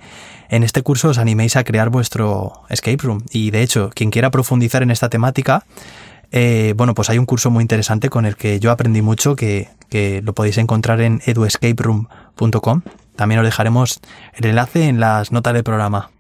en 0.50 0.64
este 0.64 0.82
curso 0.82 1.10
os 1.10 1.18
animéis 1.18 1.56
a 1.56 1.64
crear 1.64 1.90
vuestro 1.90 2.64
escape 2.70 2.98
room. 3.02 3.24
Y 3.32 3.52
de 3.52 3.62
hecho, 3.62 3.90
quien 3.94 4.12
quiera 4.12 4.30
profundizar 4.30 4.84
en 4.84 4.92
esta 4.92 5.10
temática, 5.10 5.64
eh, 6.32 6.74
bueno, 6.78 6.96
pues 6.96 7.10
hay 7.10 7.18
un 7.18 7.26
curso 7.26 7.52
muy 7.52 7.62
interesante 7.62 8.10
con 8.10 8.26
el 8.26 8.36
que 8.36 8.60
yo 8.60 8.72
aprendí 8.72 9.02
mucho, 9.02 9.36
que, 9.36 9.70
lo 10.24 10.34
podéis 10.34 10.58
encontrar 10.58 11.02
en 11.02 11.22
eduescaperoom.com. 11.26 12.82
También 13.18 13.40
os 13.40 13.46
dejaremos 13.46 14.00
el 14.36 14.46
enlace 14.46 14.88
en 14.88 15.02
las 15.02 15.34
notas 15.34 15.54
del 15.54 15.64
programa. 15.64 16.12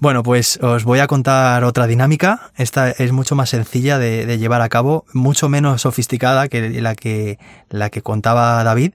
Bueno, 0.00 0.22
pues 0.22 0.58
os 0.62 0.84
voy 0.84 1.00
a 1.00 1.08
contar 1.08 1.64
otra 1.64 1.86
dinámica. 1.86 2.52
Esta 2.56 2.90
es 2.90 3.12
mucho 3.12 3.34
más 3.34 3.50
sencilla 3.50 3.98
de, 3.98 4.38
llevar 4.38 4.62
a 4.62 4.68
cabo, 4.68 5.04
mucho 5.12 5.48
menos 5.48 5.82
sofisticada 5.82 6.48
que 6.48 6.80
la 6.80 6.94
que, 6.94 7.38
la 7.68 7.90
que 7.90 8.00
contaba 8.00 8.62
David, 8.64 8.92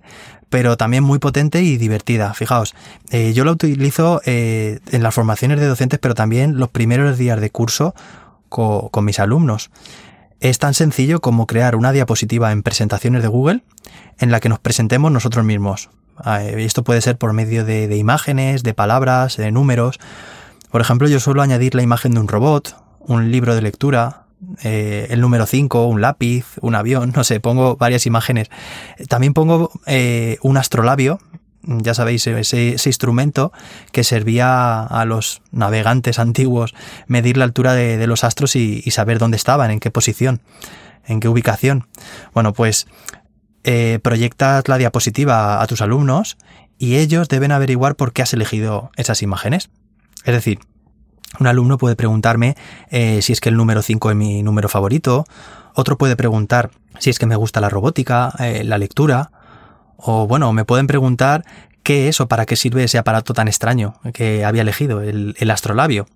pero 0.49 0.77
también 0.77 1.03
muy 1.03 1.19
potente 1.19 1.61
y 1.61 1.77
divertida. 1.77 2.33
Fijaos, 2.33 2.73
eh, 3.11 3.33
yo 3.33 3.43
la 3.43 3.51
utilizo 3.51 4.21
eh, 4.25 4.79
en 4.91 5.03
las 5.03 5.13
formaciones 5.13 5.59
de 5.59 5.67
docentes, 5.67 5.99
pero 5.99 6.15
también 6.15 6.57
los 6.57 6.69
primeros 6.69 7.17
días 7.17 7.41
de 7.41 7.49
curso 7.49 7.93
con 8.53 9.05
mis 9.05 9.19
alumnos. 9.19 9.71
Es 10.39 10.59
tan 10.59 10.73
sencillo 10.73 11.21
como 11.21 11.47
crear 11.47 11.75
una 11.75 11.91
diapositiva 11.91 12.51
en 12.51 12.63
presentaciones 12.63 13.21
de 13.21 13.29
Google 13.29 13.63
en 14.19 14.29
la 14.29 14.39
que 14.39 14.49
nos 14.49 14.59
presentemos 14.59 15.11
nosotros 15.11 15.45
mismos. 15.45 15.89
Ah, 16.17 16.43
esto 16.43 16.83
puede 16.83 17.01
ser 17.01 17.17
por 17.17 17.33
medio 17.33 17.65
de, 17.65 17.95
imágenes, 17.97 18.63
de 18.63 18.73
palabras, 18.73 19.37
de 19.37 19.51
números. 19.51 19.99
Por 20.69 20.81
ejemplo, 20.81 21.07
yo 21.07 21.19
suelo 21.19 21.41
añadir 21.41 21.75
la 21.75 21.81
imagen 21.81 22.13
de 22.13 22.19
un 22.19 22.27
robot, 22.27 22.75
un 22.99 23.31
libro 23.31 23.55
de 23.55 23.61
lectura, 23.61 24.25
eh, 24.63 25.07
el 25.09 25.21
número 25.21 25.45
5, 25.45 25.85
un 25.87 26.01
lápiz, 26.01 26.45
un 26.61 26.75
avión, 26.75 27.11
no 27.15 27.23
sé, 27.23 27.39
pongo 27.39 27.77
varias 27.77 28.05
imágenes. 28.05 28.49
También 29.07 29.33
pongo 29.33 29.71
eh, 29.85 30.37
un 30.41 30.57
astrolabio, 30.57 31.19
ya 31.63 31.93
sabéis, 31.93 32.27
ese, 32.27 32.75
instrumento 32.85 33.51
que 33.91 34.03
servía 34.03 34.83
a 34.83 35.05
los 35.05 35.41
navegantes 35.51 36.19
antiguos 36.19 36.73
medir 37.07 37.37
la 37.37 37.45
altura 37.45 37.73
de, 37.73 38.05
los 38.07 38.23
astros 38.23 38.55
y, 38.55 38.81
saber 38.91 39.19
dónde 39.19 39.37
estaban, 39.37 39.71
en 39.71 39.79
qué 39.79 39.91
posición, 39.91 40.41
en 41.05 41.19
qué 41.19 41.27
ubicación. 41.27 41.87
Bueno, 42.33 42.53
pues 42.53 42.87
eh, 43.63 43.99
proyectas 44.03 44.67
la 44.67 44.77
diapositiva 44.77 45.61
a 45.61 45.67
tus 45.67 45.81
alumnos 45.81 46.37
y 46.77 46.97
ellos 46.97 47.29
deben 47.29 47.51
averiguar 47.51 47.95
por 47.95 48.13
qué 48.13 48.21
has 48.21 48.33
elegido 48.33 48.91
esas 48.97 49.21
imágenes. 49.21 49.69
Es 50.25 50.33
decir, 50.33 50.59
un 51.39 51.47
alumno 51.47 51.77
puede 51.77 51.95
preguntarme 51.95 52.55
eh, 52.89 53.21
si 53.21 53.33
es 53.33 53.41
que 53.41 53.49
el 53.49 53.57
número 53.57 53.81
5 53.81 54.11
es 54.11 54.15
mi 54.15 54.43
número 54.43 54.69
favorito, 54.69 55.25
otro 55.73 55.97
puede 55.97 56.15
preguntar 56.15 56.71
si 56.99 57.09
es 57.09 57.19
que 57.19 57.25
me 57.25 57.35
gusta 57.35 57.59
la 57.61 57.69
robótica, 57.69 58.33
eh, 58.39 58.63
la 58.63 58.77
lectura, 58.77 59.31
o 59.97 60.27
bueno, 60.27 60.51
me 60.53 60.65
pueden 60.65 60.87
preguntar 60.87 61.45
qué 61.83 62.07
es 62.07 62.19
o 62.21 62.27
para 62.27 62.45
qué 62.45 62.55
sirve 62.55 62.85
ese 62.85 62.97
aparato 62.97 63.33
tan 63.33 63.47
extraño 63.47 63.95
que 64.13 64.45
había 64.45 64.61
elegido, 64.61 65.01
el, 65.01 65.51
astrolabio. 65.51 66.07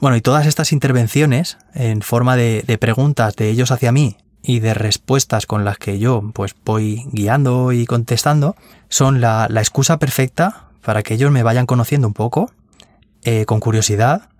Bueno, 0.00 0.16
y 0.16 0.22
todas 0.22 0.46
estas 0.46 0.72
intervenciones 0.72 1.58
en 1.74 2.00
forma 2.00 2.36
de, 2.36 2.78
preguntas 2.80 3.36
de 3.36 3.50
ellos 3.50 3.70
hacia 3.70 3.92
mí 3.92 4.16
y 4.42 4.60
de 4.60 4.72
respuestas 4.72 5.44
con 5.44 5.66
las 5.66 5.76
que 5.76 5.98
yo 5.98 6.30
pues 6.32 6.54
voy 6.64 7.04
guiando 7.12 7.72
y 7.72 7.84
contestando 7.84 8.56
son 8.88 9.20
la, 9.20 9.46
excusa 9.56 9.98
perfecta 9.98 10.68
para 10.82 11.02
que 11.02 11.14
ellos 11.14 11.30
me 11.30 11.42
vayan 11.42 11.66
conociendo 11.66 12.08
un 12.08 12.14
poco, 12.14 12.50
eh, 13.22 13.44
con 13.44 13.60
curiosidad, 13.60 14.30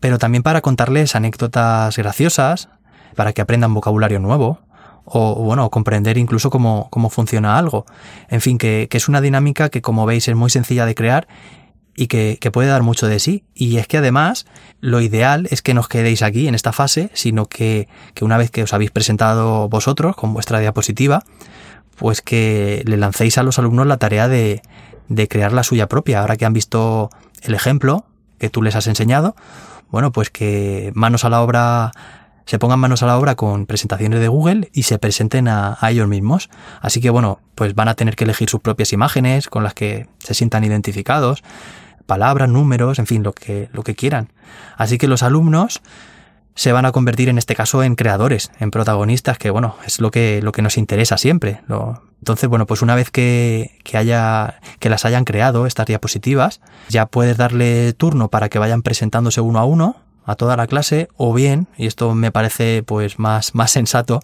pero 0.00 0.18
también 0.18 0.42
para 0.42 0.62
contarles 0.62 1.14
anécdotas 1.14 1.96
graciosas, 1.98 2.70
para 3.14 3.34
que 3.34 3.42
aprendan 3.42 3.74
vocabulario 3.74 4.18
nuevo, 4.18 4.60
o 5.04 5.34
bueno, 5.34 5.70
comprender 5.70 6.18
incluso 6.18 6.50
cómo, 6.50 6.88
cómo 6.90 7.10
funciona 7.10 7.58
algo. 7.58 7.86
En 8.28 8.40
fin, 8.40 8.58
que, 8.58 8.88
que, 8.90 8.96
es 8.96 9.08
una 9.08 9.20
dinámica 9.20 9.68
que 9.68 9.82
como 9.82 10.06
veis 10.06 10.28
es 10.28 10.34
muy 10.34 10.50
sencilla 10.50 10.86
de 10.86 10.94
crear 10.94 11.28
y 11.96 12.06
que, 12.06 12.38
que, 12.40 12.50
puede 12.50 12.68
dar 12.68 12.82
mucho 12.82 13.06
de 13.06 13.18
sí. 13.18 13.44
Y 13.54 13.76
es 13.76 13.86
que 13.86 13.98
además 13.98 14.46
lo 14.80 15.00
ideal 15.00 15.46
es 15.50 15.62
que 15.62 15.74
no 15.74 15.82
os 15.82 15.88
quedéis 15.88 16.22
aquí 16.22 16.48
en 16.48 16.54
esta 16.54 16.72
fase, 16.72 17.10
sino 17.12 17.46
que, 17.46 17.88
que 18.14 18.24
una 18.24 18.38
vez 18.38 18.50
que 18.50 18.62
os 18.62 18.72
habéis 18.72 18.90
presentado 18.90 19.68
vosotros 19.68 20.16
con 20.16 20.32
vuestra 20.32 20.58
diapositiva, 20.58 21.22
pues 21.96 22.22
que 22.22 22.82
le 22.86 22.96
lancéis 22.96 23.38
a 23.38 23.42
los 23.42 23.58
alumnos 23.58 23.86
la 23.86 23.98
tarea 23.98 24.28
de, 24.28 24.62
de 25.08 25.28
crear 25.28 25.52
la 25.52 25.62
suya 25.62 25.88
propia. 25.88 26.20
Ahora 26.20 26.36
que 26.36 26.44
han 26.44 26.52
visto 26.52 27.10
el 27.42 27.54
ejemplo 27.54 28.06
que 28.38 28.50
tú 28.50 28.62
les 28.62 28.74
has 28.74 28.86
enseñado, 28.86 29.36
bueno, 29.90 30.10
pues 30.12 30.30
que 30.30 30.90
manos 30.94 31.24
a 31.24 31.30
la 31.30 31.42
obra 31.42 31.92
se 32.46 32.58
pongan 32.58 32.78
manos 32.78 33.02
a 33.02 33.06
la 33.06 33.18
obra 33.18 33.34
con 33.34 33.66
presentaciones 33.66 34.20
de 34.20 34.28
Google 34.28 34.70
y 34.72 34.84
se 34.84 34.98
presenten 34.98 35.48
a, 35.48 35.78
ellos 35.88 36.08
mismos. 36.08 36.50
Así 36.80 37.00
que 37.00 37.10
bueno, 37.10 37.40
pues 37.54 37.74
van 37.74 37.88
a 37.88 37.94
tener 37.94 38.16
que 38.16 38.24
elegir 38.24 38.48
sus 38.48 38.60
propias 38.60 38.92
imágenes 38.92 39.48
con 39.48 39.62
las 39.62 39.74
que 39.74 40.08
se 40.18 40.34
sientan 40.34 40.64
identificados, 40.64 41.42
palabras, 42.06 42.48
números, 42.48 42.98
en 42.98 43.06
fin, 43.06 43.22
lo 43.22 43.32
que, 43.32 43.68
lo 43.72 43.82
que 43.82 43.94
quieran. 43.94 44.32
Así 44.76 44.98
que 44.98 45.08
los 45.08 45.22
alumnos 45.22 45.80
se 46.54 46.72
van 46.72 46.86
a 46.86 46.92
convertir 46.92 47.28
en 47.28 47.38
este 47.38 47.54
caso 47.54 47.82
en 47.82 47.96
creadores, 47.96 48.52
en 48.60 48.70
protagonistas, 48.70 49.38
que 49.38 49.50
bueno, 49.50 49.76
es 49.86 50.00
lo 50.00 50.10
que, 50.10 50.40
lo 50.42 50.52
que 50.52 50.62
nos 50.62 50.78
interesa 50.78 51.16
siempre. 51.16 51.60
entonces, 52.18 52.48
bueno, 52.48 52.66
pues 52.66 52.80
una 52.80 52.94
vez 52.94 53.10
que, 53.10 53.78
que, 53.82 53.96
haya, 53.96 54.60
que 54.78 54.88
las 54.88 55.04
hayan 55.04 55.24
creado, 55.24 55.66
estas 55.66 55.86
diapositivas, 55.86 56.60
ya 56.88 57.06
puedes 57.06 57.36
darle 57.36 57.92
turno 57.92 58.28
para 58.28 58.48
que 58.48 58.60
vayan 58.60 58.82
presentándose 58.82 59.40
uno 59.40 59.58
a 59.58 59.64
uno 59.64 60.03
a 60.24 60.36
toda 60.36 60.56
la 60.56 60.66
clase, 60.66 61.08
o 61.16 61.32
bien, 61.34 61.66
y 61.76 61.86
esto 61.86 62.14
me 62.14 62.32
parece 62.32 62.82
pues 62.82 63.18
más, 63.18 63.54
más 63.54 63.70
sensato, 63.70 64.20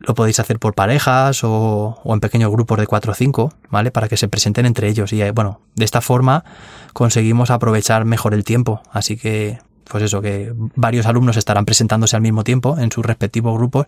lo 0.00 0.14
podéis 0.14 0.38
hacer 0.40 0.58
por 0.58 0.74
parejas 0.74 1.42
o, 1.42 2.00
en 2.04 2.20
pequeños 2.20 2.50
grupos 2.50 2.78
de 2.78 2.86
4 2.86 3.12
o 3.12 3.14
5, 3.14 3.52
¿vale? 3.70 3.90
Para 3.90 4.08
que 4.08 4.16
se 4.16 4.28
presenten 4.28 4.66
entre 4.66 4.88
ellos. 4.88 5.12
Y 5.12 5.22
eh, 5.22 5.32
bueno, 5.32 5.60
de 5.74 5.84
esta 5.84 6.00
forma 6.00 6.44
conseguimos 6.92 7.50
aprovechar 7.50 8.04
mejor 8.04 8.34
el 8.34 8.44
tiempo. 8.44 8.80
Así 8.92 9.16
que, 9.16 9.58
pues 9.90 10.04
eso, 10.04 10.22
que 10.22 10.52
varios 10.54 11.06
alumnos 11.06 11.36
estarán 11.36 11.64
presentándose 11.64 12.16
al 12.16 12.22
mismo 12.22 12.44
tiempo 12.44 12.78
en 12.78 12.92
sus 12.92 13.04
respectivos 13.04 13.56
grupos. 13.56 13.86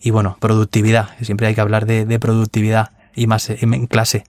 Y 0.00 0.10
bueno, 0.10 0.36
productividad. 0.40 1.10
Siempre 1.20 1.48
hay 1.48 1.54
que 1.54 1.60
hablar 1.60 1.84
de, 1.84 2.18
productividad 2.18 2.90
y 3.14 3.26
más 3.26 3.50
en 3.50 3.86
clase. 3.86 4.24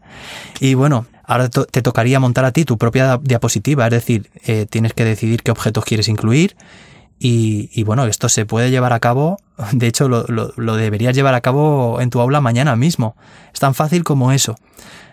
Y 0.60 0.74
bueno, 0.74 1.06
ahora 1.32 1.50
te 1.50 1.82
tocaría 1.82 2.20
montar 2.20 2.44
a 2.44 2.52
ti 2.52 2.66
tu 2.66 2.78
propia 2.78 3.18
diapositiva, 3.24 3.86
es 3.86 3.92
decir, 3.92 4.30
eh, 4.46 4.66
tienes 4.70 4.94
que 4.94 5.06
decidir 5.06 5.44
qué 5.44 5.52
objetos 5.52 5.86
quieres 5.86 6.10
incluir 6.10 6.58
y, 7.24 7.84
bueno, 7.84 8.06
esto 8.06 8.28
se 8.30 8.46
puede 8.46 8.70
llevar 8.70 8.92
a 8.92 9.00
cabo, 9.00 9.38
de 9.72 9.88
hecho 9.88 10.10
lo, 10.10 10.76
deberías 10.76 11.16
llevar 11.16 11.34
a 11.34 11.42
cabo 11.42 12.02
en 12.02 12.10
tu 12.10 12.20
aula 12.20 12.42
mañana 12.42 12.76
mismo. 12.76 13.16
Es 13.54 13.62
tan 13.62 13.76
fácil 13.76 14.04
como 14.04 14.34
eso. 14.34 14.56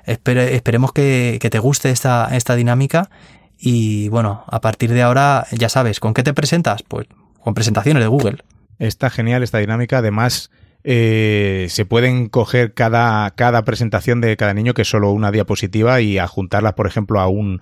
esperemos 0.07 0.92
que, 0.92 1.38
te 1.38 1.59
guste 1.61 1.90
esta, 1.90 2.35
esta 2.35 2.57
dinámica 2.57 3.11
y 3.57 4.09
bueno, 4.09 4.42
a 4.48 4.61
partir 4.61 4.92
de 4.92 5.02
ahora 5.02 5.46
ya 5.52 5.68
sabes, 5.68 6.00
¿con 6.00 6.14
qué 6.14 6.24
te 6.24 6.35
presentas? 6.35 6.83
Pues 6.83 7.07
con 7.44 7.54
presentaciones 7.54 8.02
de 8.02 8.09
Google. 8.09 8.38
Está 8.81 9.09
genial 9.09 9.44
esta 9.44 9.59
dinámica, 9.59 9.98
además... 9.98 10.50
Eh, 10.90 11.66
se 11.68 11.85
pueden 11.85 12.31
coger 12.31 12.72
cada, 12.72 13.31
cada 13.33 13.62
presentación 13.66 14.22
de 14.22 14.38
cada 14.38 14.55
niño, 14.55 14.72
que 14.72 14.83
es 14.83 14.88
solo 14.88 15.11
una 15.11 15.31
diapositiva, 15.31 16.01
y 16.01 16.16
adjuntarlas, 16.16 16.72
por 16.72 16.87
ejemplo, 16.87 17.20
a 17.20 17.29
un, 17.29 17.61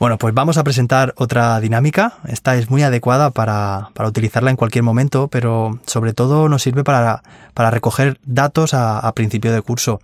Bueno, 0.00 0.16
pues 0.16 0.32
vamos 0.32 0.56
a 0.56 0.64
presentar 0.64 1.12
otra 1.18 1.60
dinámica. 1.60 2.14
Esta 2.26 2.56
es 2.56 2.70
muy 2.70 2.82
adecuada 2.82 3.32
para, 3.32 3.90
para 3.92 4.08
utilizarla 4.08 4.50
en 4.50 4.56
cualquier 4.56 4.82
momento, 4.82 5.28
pero 5.28 5.78
sobre 5.84 6.14
todo 6.14 6.48
nos 6.48 6.62
sirve 6.62 6.84
para, 6.84 7.22
para 7.52 7.70
recoger 7.70 8.18
datos 8.24 8.72
a, 8.72 9.12
principio 9.14 9.52
de 9.52 9.60
curso. 9.60 10.00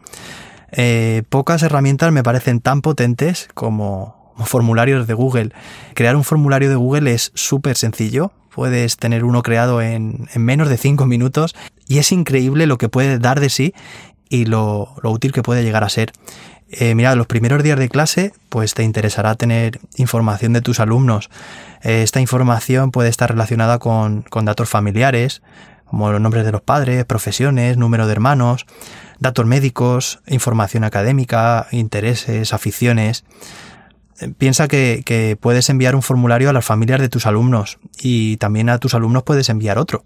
Eh, 0.70 1.22
pocas 1.30 1.62
herramientas 1.62 2.12
me 2.12 2.22
parecen 2.22 2.60
tan 2.60 2.82
potentes 2.82 3.48
como 3.54 4.34
formularios 4.44 5.06
de 5.06 5.14
Google. 5.14 5.52
Crear 5.94 6.14
un 6.14 6.24
formulario 6.24 6.68
de 6.68 6.76
Google 6.76 7.14
es 7.14 7.32
súper 7.34 7.76
sencillo. 7.78 8.32
Puedes 8.54 8.98
tener 8.98 9.24
uno 9.24 9.42
creado 9.42 9.80
en, 9.80 10.28
menos 10.34 10.68
de 10.68 10.76
5 10.76 11.06
minutos 11.06 11.54
y 11.88 11.98
es 11.98 12.12
increíble 12.12 12.66
lo 12.66 12.78
que 12.78 12.88
puede 12.88 13.18
dar 13.18 13.40
de 13.40 13.50
sí 13.50 13.74
y 14.28 14.46
lo, 14.46 14.94
útil 15.02 15.32
que 15.32 15.42
puede 15.42 15.62
llegar 15.62 15.84
a 15.84 15.88
ser. 15.88 16.12
Eh, 16.68 16.94
mira, 16.94 17.14
los 17.14 17.28
primeros 17.28 17.62
días 17.62 17.78
de 17.78 17.88
clase, 17.88 18.32
pues 18.48 18.74
te 18.74 18.82
interesará 18.82 19.36
tener 19.36 19.78
información 19.96 20.52
de 20.52 20.62
tus 20.62 20.80
alumnos. 20.80 21.30
Eh, 21.82 22.02
esta 22.02 22.20
información 22.20 22.90
puede 22.90 23.08
estar 23.08 23.30
relacionada 23.30 23.78
con, 23.78 24.24
datos 24.42 24.68
familiares, 24.68 25.42
como 25.84 26.10
los 26.10 26.20
nombres 26.20 26.44
de 26.44 26.50
los 26.50 26.62
padres, 26.62 27.04
profesiones, 27.04 27.76
número 27.76 28.06
de 28.06 28.12
hermanos, 28.12 28.66
datos 29.20 29.46
médicos, 29.46 30.18
información 30.26 30.82
académica, 30.82 31.68
intereses, 31.70 32.52
aficiones. 32.52 33.24
Eh, 34.20 34.32
piensa 34.36 34.66
que, 34.66 35.38
puedes 35.40 35.70
enviar 35.70 35.94
un 35.94 36.02
formulario 36.02 36.50
a 36.50 36.52
las 36.52 36.64
familias 36.64 37.00
de 37.00 37.08
tus 37.08 37.26
alumnos 37.26 37.78
y 38.00 38.38
también 38.38 38.70
a 38.70 38.78
tus 38.78 38.94
alumnos 38.94 39.22
puedes 39.22 39.48
enviar 39.48 39.78
otro. 39.78 40.04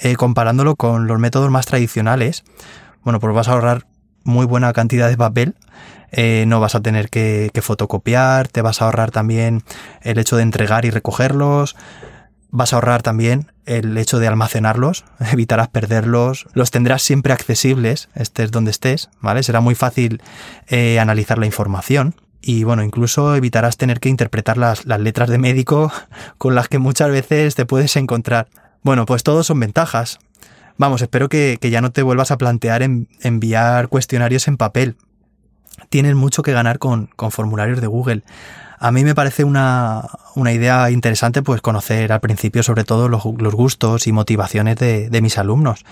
Eh, 0.00 0.16
comparándolo 0.16 0.76
con 0.76 1.06
los 1.06 1.18
métodos 1.18 1.50
más 1.50 1.66
tradicionales, 1.66 2.44
bueno, 3.02 3.20
pues 3.20 3.34
vas 3.34 3.48
a 3.48 3.52
ahorrar 3.52 3.86
muy 4.24 4.46
buena 4.46 4.72
cantidad 4.72 5.08
de 5.08 5.16
papel, 5.16 5.54
eh, 6.10 6.44
no 6.46 6.60
vas 6.60 6.74
a 6.74 6.80
tener 6.80 7.10
que, 7.10 7.50
fotocopiar, 7.62 8.48
te 8.48 8.62
vas 8.62 8.80
a 8.80 8.86
ahorrar 8.86 9.10
también 9.10 9.62
el 10.02 10.18
hecho 10.18 10.36
de 10.36 10.42
entregar 10.42 10.84
y 10.84 10.90
recogerlos, 10.90 11.76
vas 12.50 12.72
a 12.72 12.76
ahorrar 12.76 13.02
también 13.02 13.52
el 13.66 13.96
hecho 13.98 14.18
de 14.18 14.26
almacenarlos, 14.26 15.04
evitarás 15.32 15.68
perderlos, 15.68 16.46
los 16.52 16.70
tendrás 16.70 17.02
siempre 17.02 17.32
accesibles, 17.32 18.08
estés 18.14 18.50
donde 18.50 18.70
estés, 18.70 19.10
¿vale? 19.20 19.42
Será 19.42 19.60
muy 19.60 19.74
fácil 19.74 20.22
eh, 20.68 20.98
analizar 21.00 21.38
la 21.38 21.46
información 21.46 22.14
y 22.40 22.64
bueno, 22.64 22.82
incluso 22.82 23.34
evitarás 23.34 23.76
tener 23.76 24.00
que 24.00 24.08
interpretar 24.08 24.56
las, 24.56 24.86
letras 24.86 25.28
de 25.28 25.38
médico 25.38 25.92
con 26.38 26.54
las 26.54 26.68
que 26.68 26.78
muchas 26.78 27.10
veces 27.10 27.54
te 27.54 27.66
puedes 27.66 27.96
encontrar. 27.96 28.48
Bueno, 28.82 29.06
pues 29.06 29.22
todos 29.22 29.46
son 29.46 29.60
ventajas. 29.60 30.18
Vamos, 30.76 31.02
espero 31.02 31.28
que, 31.28 31.58
que 31.60 31.70
ya 31.70 31.80
no 31.80 31.90
te 31.90 32.02
vuelvas 32.02 32.30
a 32.30 32.38
plantear 32.38 32.82
en, 32.82 33.08
enviar 33.20 33.88
cuestionarios 33.88 34.48
en 34.48 34.56
papel. 34.56 34.96
Tienes 35.90 36.14
mucho 36.14 36.42
que 36.42 36.52
ganar 36.52 36.78
con, 36.78 37.10
con 37.16 37.30
formularios 37.30 37.80
de 37.80 37.86
Google. 37.86 38.22
A 38.78 38.92
mí 38.92 39.04
me 39.04 39.14
parece 39.14 39.42
una, 39.42 40.02
una 40.36 40.52
idea 40.52 40.90
interesante 40.90 41.42
pues 41.42 41.60
conocer 41.60 42.12
al 42.12 42.20
principio 42.20 42.62
sobre 42.62 42.84
todo 42.84 43.08
los, 43.08 43.24
gustos 43.24 44.06
y 44.06 44.12
motivaciones 44.12 44.76
de, 44.76 45.10
de 45.10 45.20
mis 45.20 45.36
alumnos. 45.36 45.84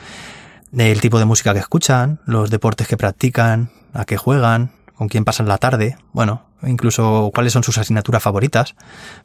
El 0.76 1.00
tipo 1.00 1.18
de 1.18 1.24
música 1.24 1.52
que 1.52 1.58
escuchan, 1.58 2.20
los 2.26 2.50
deportes 2.50 2.86
que 2.86 2.96
practican, 2.96 3.70
a 3.92 4.04
qué 4.04 4.16
juegan, 4.16 4.70
con 4.94 5.08
quién 5.08 5.24
pasan 5.24 5.48
la 5.48 5.58
tarde, 5.58 5.96
bueno, 6.12 6.45
incluso 6.62 7.30
cuáles 7.34 7.52
son 7.52 7.62
sus 7.62 7.78
asignaturas 7.78 8.22
favoritas, 8.22 8.74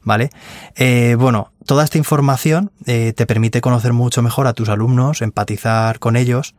¿vale? 0.02 0.30
Eh, 0.76 1.16
bueno, 1.18 1.52
toda 1.66 1.84
esta 1.84 1.98
información 1.98 2.72
eh, 2.86 3.12
te 3.14 3.26
permite 3.26 3.60
conocer 3.60 3.92
mucho 3.92 4.22
mejor 4.22 4.46
a 4.46 4.52
tus 4.52 4.68
alumnos, 4.68 5.22
empatizar 5.22 5.98
con 5.98 6.16
ellos 6.16 6.54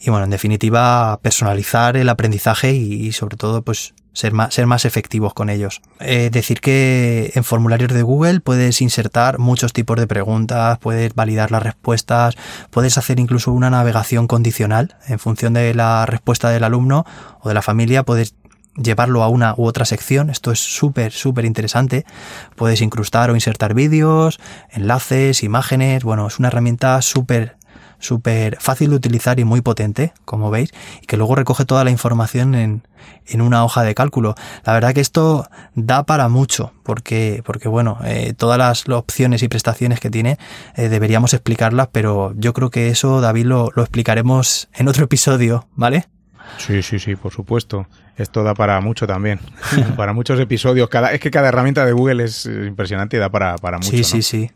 y, 0.00 0.10
bueno, 0.10 0.24
en 0.24 0.30
definitiva, 0.30 1.18
personalizar 1.22 1.96
el 1.96 2.08
aprendizaje 2.08 2.72
y, 2.72 3.12
sobre 3.12 3.36
todo, 3.36 3.62
pues, 3.62 3.94
ser 4.12 4.32
más, 4.32 4.54
ser 4.54 4.66
más 4.66 4.84
efectivos 4.84 5.34
con 5.34 5.50
ellos. 5.50 5.82
Eh, 6.00 6.30
decir 6.30 6.60
que 6.60 7.32
en 7.34 7.42
formularios 7.42 7.92
de 7.92 8.02
Google 8.02 8.40
puedes 8.40 8.80
insertar 8.80 9.38
muchos 9.38 9.72
tipos 9.72 9.98
de 9.98 10.06
preguntas, 10.06 10.78
puedes 10.78 11.14
validar 11.14 11.50
las 11.50 11.62
respuestas, 11.62 12.36
puedes 12.70 12.96
hacer 12.96 13.18
incluso 13.18 13.52
una 13.52 13.70
navegación 13.70 14.26
condicional 14.26 14.96
en 15.08 15.18
función 15.18 15.54
de 15.54 15.74
la 15.74 16.06
respuesta 16.06 16.50
del 16.50 16.64
alumno 16.64 17.04
o 17.40 17.48
de 17.48 17.54
la 17.54 17.62
familia, 17.62 18.04
puedes 18.04 18.34
llevarlo 18.76 19.22
a 19.22 19.28
una 19.28 19.54
u 19.56 19.66
otra 19.66 19.84
sección. 19.84 20.30
Esto 20.30 20.52
es 20.52 20.60
súper, 20.60 21.12
súper 21.12 21.44
interesante. 21.44 22.04
Puedes 22.56 22.80
incrustar 22.80 23.30
o 23.30 23.34
insertar 23.34 23.74
vídeos, 23.74 24.40
enlaces, 24.70 25.42
imágenes. 25.42 26.04
Bueno, 26.04 26.26
es 26.26 26.38
una 26.38 26.48
herramienta 26.48 27.00
súper, 27.02 27.56
súper 27.98 28.58
fácil 28.60 28.90
de 28.90 28.96
utilizar 28.96 29.40
y 29.40 29.44
muy 29.44 29.60
potente, 29.60 30.12
como 30.24 30.50
veis, 30.50 30.72
y 31.02 31.06
que 31.06 31.16
luego 31.16 31.34
recoge 31.34 31.64
toda 31.64 31.84
la 31.84 31.90
información 31.90 32.54
en, 32.54 32.82
en 33.26 33.40
una 33.40 33.64
hoja 33.64 33.82
de 33.82 33.94
cálculo. 33.94 34.34
La 34.64 34.72
verdad 34.72 34.92
que 34.92 35.00
esto 35.00 35.48
da 35.74 36.04
para 36.04 36.28
mucho, 36.28 36.72
porque, 36.82 37.42
porque 37.44 37.68
bueno, 37.68 37.98
eh, 38.04 38.34
todas 38.36 38.58
las, 38.58 38.88
opciones 38.88 39.42
y 39.42 39.48
prestaciones 39.48 40.00
que 40.00 40.10
tiene 40.10 40.38
eh, 40.76 40.88
deberíamos 40.88 41.32
explicarlas, 41.32 41.88
pero 41.90 42.32
yo 42.36 42.52
creo 42.52 42.70
que 42.70 42.88
eso, 42.88 43.20
David, 43.20 43.46
lo, 43.46 43.70
lo 43.74 43.82
explicaremos 43.82 44.68
en 44.74 44.88
otro 44.88 45.04
episodio, 45.04 45.66
¿vale? 45.74 46.06
Sí, 46.58 46.82
sí, 46.82 46.98
sí, 46.98 47.16
por 47.16 47.32
supuesto. 47.32 47.86
Esto 48.16 48.44
da 48.44 48.54
para 48.54 48.80
mucho 48.80 49.06
también. 49.06 49.40
para 49.96 50.12
muchos 50.12 50.38
episodios. 50.38 50.88
Cada, 50.88 51.12
es 51.12 51.20
que 51.20 51.30
cada 51.30 51.48
herramienta 51.48 51.84
de 51.84 51.92
Google 51.92 52.24
es 52.24 52.46
impresionante 52.46 53.16
y 53.16 53.20
da 53.20 53.30
para, 53.30 53.56
para 53.58 53.78
mucho. 53.78 53.90
Sí, 53.90 54.04
sí, 54.04 54.22
sí. 54.22 54.50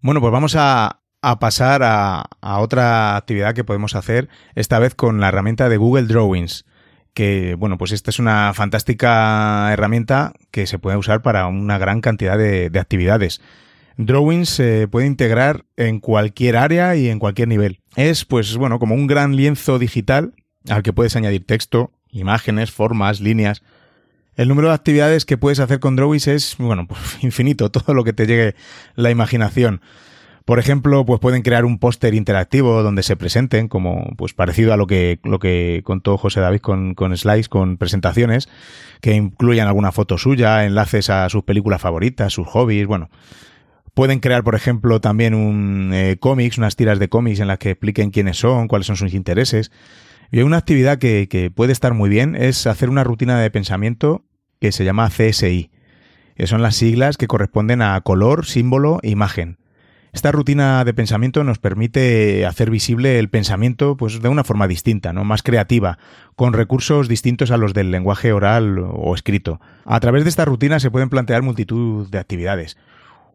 Bueno, 0.00 0.20
pues 0.20 0.32
vamos 0.32 0.54
a, 0.56 1.00
a 1.22 1.38
pasar 1.38 1.82
a, 1.82 2.24
a, 2.40 2.58
otra 2.60 3.16
actividad 3.16 3.54
que 3.54 3.64
podemos 3.64 3.94
hacer, 3.94 4.28
esta 4.54 4.78
vez 4.78 4.94
con 4.94 5.20
la 5.20 5.28
herramienta 5.28 5.68
de 5.68 5.76
Google 5.76 6.06
Drawings. 6.06 6.64
Que, 7.14 7.56
bueno, 7.56 7.78
pues 7.78 7.90
esta 7.90 8.10
es 8.10 8.20
una 8.20 8.52
fantástica 8.54 9.72
herramienta 9.72 10.34
que 10.52 10.66
se 10.66 10.78
puede 10.78 10.96
usar 10.96 11.22
para 11.22 11.46
una 11.46 11.78
gran 11.78 12.00
cantidad 12.00 12.38
de, 12.38 12.70
de 12.70 12.78
actividades. 12.78 13.40
Drawings 13.96 14.48
se 14.48 14.86
puede 14.86 15.08
integrar 15.08 15.64
en 15.76 15.98
cualquier 15.98 16.56
área 16.56 16.94
y 16.94 17.08
en 17.08 17.18
cualquier 17.18 17.48
nivel. 17.48 17.80
Es, 17.96 18.24
pues, 18.24 18.56
bueno, 18.56 18.78
como 18.78 18.94
un 18.94 19.08
gran 19.08 19.34
lienzo 19.34 19.80
digital 19.80 20.34
al 20.68 20.82
que 20.82 20.92
puedes 20.92 21.16
añadir 21.16 21.44
texto, 21.44 21.92
imágenes, 22.10 22.70
formas, 22.70 23.20
líneas. 23.20 23.62
El 24.36 24.48
número 24.48 24.68
de 24.68 24.74
actividades 24.74 25.24
que 25.24 25.36
puedes 25.36 25.60
hacer 25.60 25.80
con 25.80 25.96
Drawings 25.96 26.28
es, 26.28 26.56
bueno, 26.58 26.86
pues 26.86 27.00
infinito, 27.22 27.70
todo 27.72 27.94
lo 27.94 28.04
que 28.04 28.12
te 28.12 28.26
llegue 28.26 28.54
la 28.94 29.10
imaginación. 29.10 29.80
Por 30.44 30.58
ejemplo, 30.58 31.04
pues 31.04 31.20
pueden 31.20 31.42
crear 31.42 31.66
un 31.66 31.78
póster 31.78 32.14
interactivo 32.14 32.82
donde 32.82 33.02
se 33.02 33.16
presenten, 33.16 33.68
como 33.68 34.14
pues 34.16 34.32
parecido 34.32 34.72
a 34.72 34.78
lo 34.78 34.86
que, 34.86 35.18
lo 35.22 35.38
que 35.38 35.82
contó 35.84 36.16
José 36.16 36.40
David 36.40 36.60
con, 36.60 36.94
con 36.94 37.14
slides, 37.14 37.50
con 37.50 37.76
presentaciones, 37.76 38.48
que 39.02 39.12
incluyan 39.12 39.68
alguna 39.68 39.92
foto 39.92 40.16
suya, 40.16 40.64
enlaces 40.64 41.10
a 41.10 41.28
sus 41.28 41.44
películas 41.44 41.82
favoritas, 41.82 42.32
sus 42.32 42.46
hobbies, 42.46 42.86
bueno. 42.86 43.10
Pueden 43.92 44.20
crear, 44.20 44.42
por 44.42 44.54
ejemplo, 44.54 45.02
también 45.02 45.34
un 45.34 45.90
eh, 45.92 46.16
cómics, 46.18 46.56
unas 46.56 46.76
tiras 46.76 46.98
de 46.98 47.08
cómics 47.08 47.40
en 47.40 47.48
las 47.48 47.58
que 47.58 47.72
expliquen 47.72 48.10
quiénes 48.10 48.38
son, 48.38 48.68
cuáles 48.68 48.86
son 48.86 48.96
sus 48.96 49.12
intereses. 49.12 49.70
Y 50.30 50.42
una 50.42 50.58
actividad 50.58 50.98
que, 50.98 51.50
puede 51.54 51.72
estar 51.72 51.94
muy 51.94 52.10
bien 52.10 52.36
es 52.36 52.66
hacer 52.66 52.90
una 52.90 53.04
rutina 53.04 53.40
de 53.40 53.50
pensamiento 53.50 54.24
que 54.60 54.72
se 54.72 54.84
llama 54.84 55.08
CSI, 55.08 55.70
que 56.36 56.46
son 56.46 56.62
las 56.62 56.76
siglas 56.76 57.16
que 57.16 57.26
corresponden 57.26 57.80
a 57.80 58.00
color, 58.02 58.44
símbolo 58.44 59.00
e 59.02 59.10
imagen. 59.10 59.58
Esta 60.12 60.32
rutina 60.32 60.84
de 60.84 60.94
pensamiento 60.94 61.44
nos 61.44 61.58
permite 61.58 62.44
hacer 62.46 62.70
visible 62.70 63.18
el 63.18 63.28
pensamiento 63.28 63.96
pues, 63.96 64.20
de 64.20 64.28
una 64.28 64.44
forma 64.44 64.66
distinta, 64.66 65.12
¿no? 65.12 65.24
más 65.24 65.42
creativa, 65.42 65.98
con 66.34 66.52
recursos 66.52 67.08
distintos 67.08 67.50
a 67.50 67.56
los 67.56 67.72
del 67.72 67.90
lenguaje 67.90 68.32
oral 68.32 68.78
o 68.78 69.14
escrito. 69.14 69.60
A 69.84 70.00
través 70.00 70.24
de 70.24 70.30
esta 70.30 70.44
rutina 70.44 70.80
se 70.80 70.90
pueden 70.90 71.08
plantear 71.08 71.42
multitud 71.42 72.08
de 72.08 72.18
actividades. 72.18 72.76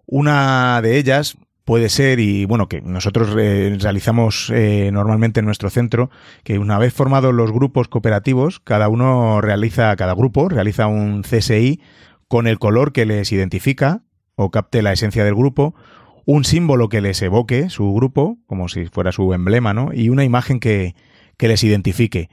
Una 0.05 0.81
de 0.81 0.97
ellas 0.97 1.37
puede 1.65 1.89
ser, 1.89 2.19
y 2.19 2.45
bueno, 2.45 2.67
que 2.67 2.81
nosotros 2.81 3.35
eh, 3.37 3.77
realizamos 3.79 4.51
eh, 4.53 4.89
normalmente 4.91 5.39
en 5.39 5.45
nuestro 5.45 5.69
centro, 5.69 6.09
que 6.43 6.59
una 6.59 6.77
vez 6.77 6.93
formados 6.93 7.33
los 7.33 7.51
grupos 7.51 7.87
cooperativos, 7.87 8.59
cada 8.59 8.89
uno 8.89 9.41
realiza, 9.41 9.95
cada 9.95 10.13
grupo 10.13 10.49
realiza 10.49 10.87
un 10.87 11.21
CSI 11.23 11.81
con 12.27 12.47
el 12.47 12.59
color 12.59 12.91
que 12.91 13.05
les 13.05 13.31
identifica 13.31 14.03
o 14.35 14.51
capte 14.51 14.81
la 14.81 14.93
esencia 14.93 15.23
del 15.23 15.35
grupo, 15.35 15.75
un 16.25 16.43
símbolo 16.43 16.89
que 16.89 17.01
les 17.01 17.21
evoque 17.21 17.69
su 17.69 17.93
grupo, 17.93 18.37
como 18.47 18.69
si 18.69 18.85
fuera 18.85 19.11
su 19.11 19.33
emblema, 19.33 19.73
¿no? 19.73 19.89
Y 19.93 20.09
una 20.09 20.23
imagen 20.23 20.59
que, 20.59 20.95
que 21.37 21.47
les 21.47 21.63
identifique. 21.63 22.29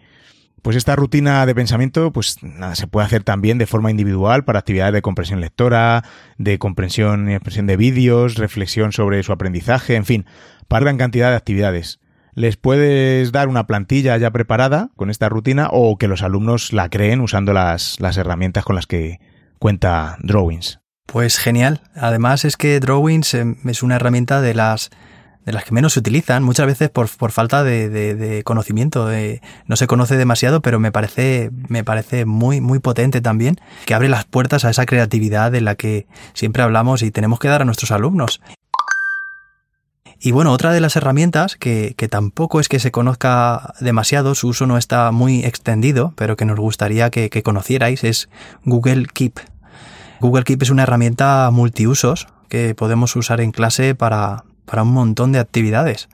Pues 0.62 0.76
esta 0.76 0.94
rutina 0.94 1.46
de 1.46 1.54
pensamiento, 1.54 2.12
pues 2.12 2.42
nada, 2.42 2.74
se 2.74 2.86
puede 2.86 3.06
hacer 3.06 3.24
también 3.24 3.58
de 3.58 3.66
forma 3.66 3.90
individual 3.90 4.44
para 4.44 4.58
actividades 4.58 4.92
de 4.94 5.02
comprensión 5.02 5.40
lectora, 5.40 6.04
de 6.36 6.58
comprensión 6.58 7.30
y 7.30 7.34
expresión 7.34 7.66
de 7.66 7.76
vídeos, 7.76 8.36
reflexión 8.36 8.92
sobre 8.92 9.22
su 9.22 9.32
aprendizaje, 9.32 9.96
en 9.96 10.04
fin, 10.04 10.26
para 10.68 10.84
gran 10.84 10.98
cantidad 10.98 11.30
de 11.30 11.36
actividades. 11.36 12.00
Les 12.34 12.56
puedes 12.56 13.32
dar 13.32 13.48
una 13.48 13.66
plantilla 13.66 14.16
ya 14.16 14.30
preparada 14.30 14.90
con 14.96 15.10
esta 15.10 15.28
rutina 15.28 15.68
o 15.70 15.96
que 15.98 16.08
los 16.08 16.22
alumnos 16.22 16.72
la 16.72 16.88
creen 16.88 17.20
usando 17.20 17.52
las, 17.52 17.98
las 18.00 18.16
herramientas 18.16 18.64
con 18.64 18.76
las 18.76 18.86
que 18.86 19.18
cuenta 19.58 20.16
Drawings. 20.20 20.80
Pues 21.06 21.38
genial. 21.38 21.82
Además 21.96 22.44
es 22.44 22.56
que 22.56 22.78
Drawings 22.78 23.34
em, 23.34 23.56
es 23.66 23.82
una 23.82 23.96
herramienta 23.96 24.40
de 24.40 24.54
las 24.54 24.90
de 25.44 25.52
las 25.52 25.64
que 25.64 25.72
menos 25.72 25.94
se 25.94 26.00
utilizan, 26.00 26.42
muchas 26.42 26.66
veces 26.66 26.90
por, 26.90 27.08
por 27.08 27.32
falta 27.32 27.64
de, 27.64 27.88
de, 27.88 28.44
conocimiento. 28.44 29.08
no 29.66 29.76
se 29.76 29.86
conoce 29.86 30.16
demasiado, 30.16 30.60
pero 30.60 30.78
me 30.78 30.92
parece, 30.92 31.50
me 31.68 31.82
parece 31.82 32.26
muy, 32.26 32.60
muy 32.60 32.78
potente 32.78 33.20
también, 33.20 33.56
que 33.86 33.94
abre 33.94 34.08
las 34.08 34.24
puertas 34.24 34.64
a 34.64 34.70
esa 34.70 34.86
creatividad 34.86 35.50
de 35.50 35.60
la 35.60 35.74
que 35.74 36.06
siempre 36.34 36.62
hablamos 36.62 37.02
y 37.02 37.10
tenemos 37.10 37.38
que 37.38 37.48
dar 37.48 37.62
a 37.62 37.64
nuestros 37.64 37.90
alumnos. 37.90 38.40
Y 40.22 40.32
bueno, 40.32 40.52
otra 40.52 40.72
de 40.72 40.80
las 40.80 40.96
herramientas 40.96 41.56
que, 41.56 41.94
que, 41.96 42.06
tampoco 42.06 42.60
es 42.60 42.68
que 42.68 42.78
se 42.78 42.90
conozca 42.90 43.72
demasiado, 43.80 44.34
su 44.34 44.48
uso 44.48 44.66
no 44.66 44.76
está 44.76 45.10
muy 45.12 45.46
extendido, 45.46 46.12
pero 46.14 46.36
que 46.36 46.44
nos 46.44 46.60
gustaría 46.60 47.08
que 47.08 47.42
conocierais, 47.42 48.04
es 48.04 48.28
Google 48.66 49.06
Keep. 49.06 49.40
Google 50.20 50.44
Keep 50.44 50.62
es 50.62 50.68
una 50.68 50.82
herramienta 50.82 51.48
multiusos 51.50 52.28
que 52.50 52.74
podemos 52.74 53.16
usar 53.16 53.40
en 53.40 53.52
clase 53.52 53.94
para, 53.94 54.44
para 54.70 54.84
un 54.84 54.92
montón 54.92 55.32
de 55.32 55.40
actividades. 55.40 56.08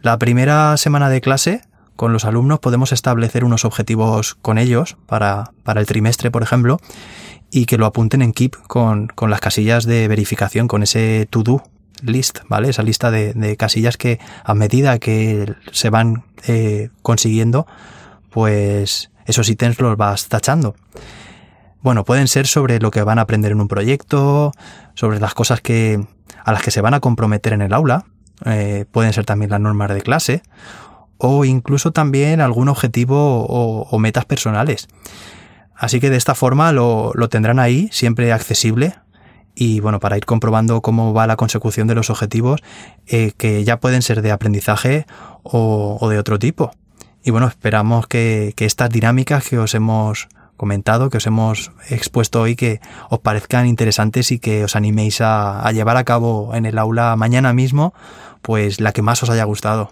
La 0.00 0.18
primera 0.18 0.76
semana 0.76 1.08
de 1.08 1.20
clase 1.20 1.62
con 1.94 2.12
los 2.12 2.24
alumnos 2.24 2.58
podemos 2.58 2.90
establecer 2.90 3.44
unos 3.44 3.64
objetivos 3.64 4.34
con 4.34 4.58
ellos 4.58 4.96
para, 5.06 5.52
para 5.62 5.80
el 5.80 5.86
trimestre, 5.86 6.32
por 6.32 6.42
ejemplo, 6.42 6.80
y 7.52 7.66
que 7.66 7.78
lo 7.78 7.86
apunten 7.86 8.20
en 8.22 8.32
Keep 8.32 8.56
con, 8.66 9.06
con 9.06 9.30
las 9.30 9.40
casillas 9.40 9.84
de 9.84 10.08
verificación, 10.08 10.66
con 10.66 10.82
ese 10.82 11.28
to-do 11.30 11.62
list, 12.02 12.40
¿vale? 12.48 12.70
Esa 12.70 12.82
lista 12.82 13.12
de, 13.12 13.34
de, 13.34 13.56
casillas 13.56 13.96
que 13.96 14.18
a 14.42 14.54
medida 14.54 14.98
que 14.98 15.54
se 15.70 15.88
van 15.88 16.24
eh, 16.48 16.90
consiguiendo, 17.02 17.68
pues 18.30 19.12
esos 19.26 19.48
ítems 19.48 19.78
los 19.80 19.96
vas 19.96 20.26
tachando. 20.28 20.74
Bueno, 21.82 22.04
pueden 22.04 22.28
ser 22.28 22.46
sobre 22.46 22.78
lo 22.78 22.92
que 22.92 23.02
van 23.02 23.18
a 23.18 23.22
aprender 23.22 23.50
en 23.50 23.60
un 23.60 23.66
proyecto, 23.66 24.52
sobre 24.94 25.18
las 25.18 25.34
cosas 25.34 25.60
que, 25.60 26.06
a 26.44 26.52
las 26.52 26.62
que 26.62 26.70
se 26.70 26.80
van 26.80 26.94
a 26.94 27.00
comprometer 27.00 27.52
en 27.52 27.60
el 27.60 27.72
aula, 27.72 28.04
eh, 28.44 28.84
pueden 28.90 29.12
ser 29.12 29.24
también 29.24 29.50
las 29.50 29.60
normas 29.60 29.92
de 29.92 30.00
clase, 30.00 30.42
o 31.18 31.44
incluso 31.44 31.90
también 31.92 32.40
algún 32.40 32.68
objetivo 32.68 33.44
o, 33.46 33.88
o 33.90 33.98
metas 33.98 34.24
personales. 34.24 34.88
Así 35.74 35.98
que 35.98 36.10
de 36.10 36.16
esta 36.16 36.36
forma 36.36 36.70
lo, 36.70 37.10
lo, 37.14 37.28
tendrán 37.28 37.58
ahí, 37.58 37.88
siempre 37.90 38.32
accesible. 38.32 38.94
Y 39.54 39.80
bueno, 39.80 39.98
para 39.98 40.16
ir 40.16 40.24
comprobando 40.24 40.80
cómo 40.80 41.12
va 41.12 41.26
la 41.26 41.36
consecución 41.36 41.88
de 41.88 41.96
los 41.96 42.10
objetivos, 42.10 42.60
eh, 43.06 43.32
que 43.36 43.64
ya 43.64 43.80
pueden 43.80 44.02
ser 44.02 44.22
de 44.22 44.30
aprendizaje 44.30 45.04
o, 45.42 46.08
de 46.08 46.18
otro 46.18 46.38
tipo. 46.38 46.70
Y 47.24 47.32
bueno, 47.32 47.48
esperamos 47.48 48.06
que, 48.06 48.52
que 48.56 48.66
estas 48.66 48.90
dinámicas 48.90 49.48
que 49.48 49.58
os 49.58 49.74
hemos 49.74 50.28
comentado, 50.62 51.10
que 51.10 51.16
os 51.16 51.26
hemos 51.26 51.72
expuesto 51.90 52.40
hoy, 52.40 52.54
que 52.54 52.80
os 53.10 53.18
parezcan 53.18 53.66
interesantes 53.66 54.30
y 54.30 54.38
que 54.38 54.62
os 54.62 54.76
animéis 54.76 55.20
a, 55.20 55.68
llevar 55.72 55.96
a 55.96 56.04
cabo 56.04 56.54
en 56.54 56.66
el 56.66 56.78
aula 56.78 57.16
mañana 57.16 57.52
mismo, 57.52 57.94
pues 58.42 58.80
la 58.80 58.92
que 58.92 59.02
más 59.02 59.20
os 59.24 59.30
haya 59.30 59.42
gustado. 59.42 59.90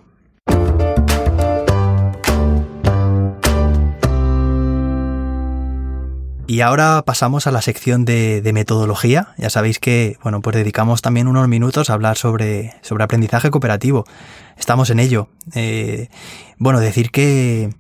Y 6.46 6.60
ahora 6.60 7.02
pasamos 7.04 7.48
a 7.48 7.50
la 7.50 7.62
sección 7.62 8.04
de, 8.04 8.40
de, 8.40 8.52
metodología. 8.52 9.34
Ya 9.38 9.50
sabéis 9.50 9.80
que, 9.80 10.18
bueno, 10.22 10.40
pues 10.40 10.54
dedicamos 10.54 11.02
también 11.02 11.26
unos 11.26 11.48
minutos 11.48 11.90
a 11.90 11.94
hablar 11.94 12.16
sobre, 12.16 12.74
sobre 12.82 13.02
aprendizaje 13.02 13.50
cooperativo. 13.50 14.04
Estamos 14.56 14.90
en 14.90 15.00
ello. 15.00 15.26
Eh, 15.52 16.08
bueno, 16.58 16.78
decir 16.78 17.10
que, 17.10 17.70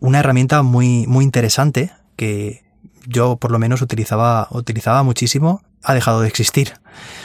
una 0.00 0.18
herramienta 0.18 0.62
muy, 0.62 1.06
muy 1.06 1.24
interesante 1.24 1.92
que 2.16 2.64
yo 3.06 3.36
por 3.36 3.50
lo 3.50 3.58
menos 3.58 3.82
utilizaba, 3.82 4.48
utilizaba 4.50 5.02
muchísimo, 5.02 5.62
ha 5.82 5.94
dejado 5.94 6.20
de 6.20 6.28
existir. 6.28 6.74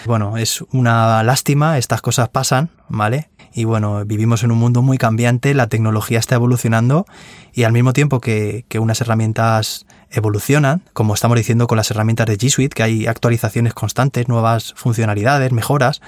Bueno, 0.06 0.38
es 0.38 0.64
una 0.72 1.24
lástima, 1.24 1.78
estas 1.78 2.02
cosas 2.02 2.30
pasan, 2.30 2.70
¿vale? 2.88 3.30
Y 3.54 3.64
bueno, 3.64 4.04
vivimos 4.06 4.44
en 4.44 4.52
un 4.52 4.58
mundo 4.58 4.82
muy 4.82 4.98
cambiante, 4.98 5.54
la 5.54 5.68
tecnología 5.68 6.20
está 6.20 6.36
evolucionando 6.36 7.06
y 7.54 7.64
al 7.64 7.72
mismo 7.72 7.94
tiempo 7.94 8.20
que, 8.20 8.66
que 8.68 8.80
unas 8.80 9.00
herramientas 9.02 9.86
evolucionan, 10.12 10.84
como 10.94 11.14
estamos 11.14 11.38
diciendo 11.38 11.68
con 11.68 11.78
las 11.78 11.90
herramientas 11.92 12.28
de 12.28 12.38
G 12.38 12.50
Suite, 12.50 12.76
que 12.76 12.84
hay 12.84 13.08
actualizaciones 13.08 13.74
constantes, 13.74 14.28
nuevas 14.28 14.74
funcionalidades, 14.76 15.52
mejoras, 15.52 16.02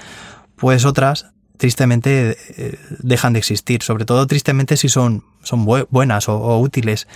pues 0.56 0.84
otras 0.84 1.32
tristemente 1.58 2.38
eh, 2.56 2.78
dejan 3.00 3.34
de 3.34 3.40
existir, 3.40 3.82
sobre 3.82 4.04
todo 4.04 4.26
tristemente 4.26 4.76
si 4.76 4.88
son, 4.88 5.24
son 5.42 5.66
buenas 5.90 6.28
o, 6.28 6.58
útiles. 6.58 7.06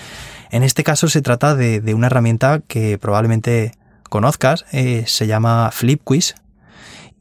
En 0.51 0.62
este 0.62 0.84
caso 0.84 1.09
se 1.09 1.22
trata 1.22 1.55
de, 1.55 1.95
una 1.95 2.09
herramienta 2.09 2.61
que 2.61 2.99
probablemente 2.99 3.72
conozcas, 4.11 4.66
eh, 4.72 5.05
se 5.07 5.26
llama 5.26 5.70
FlipQuiz 5.72 6.34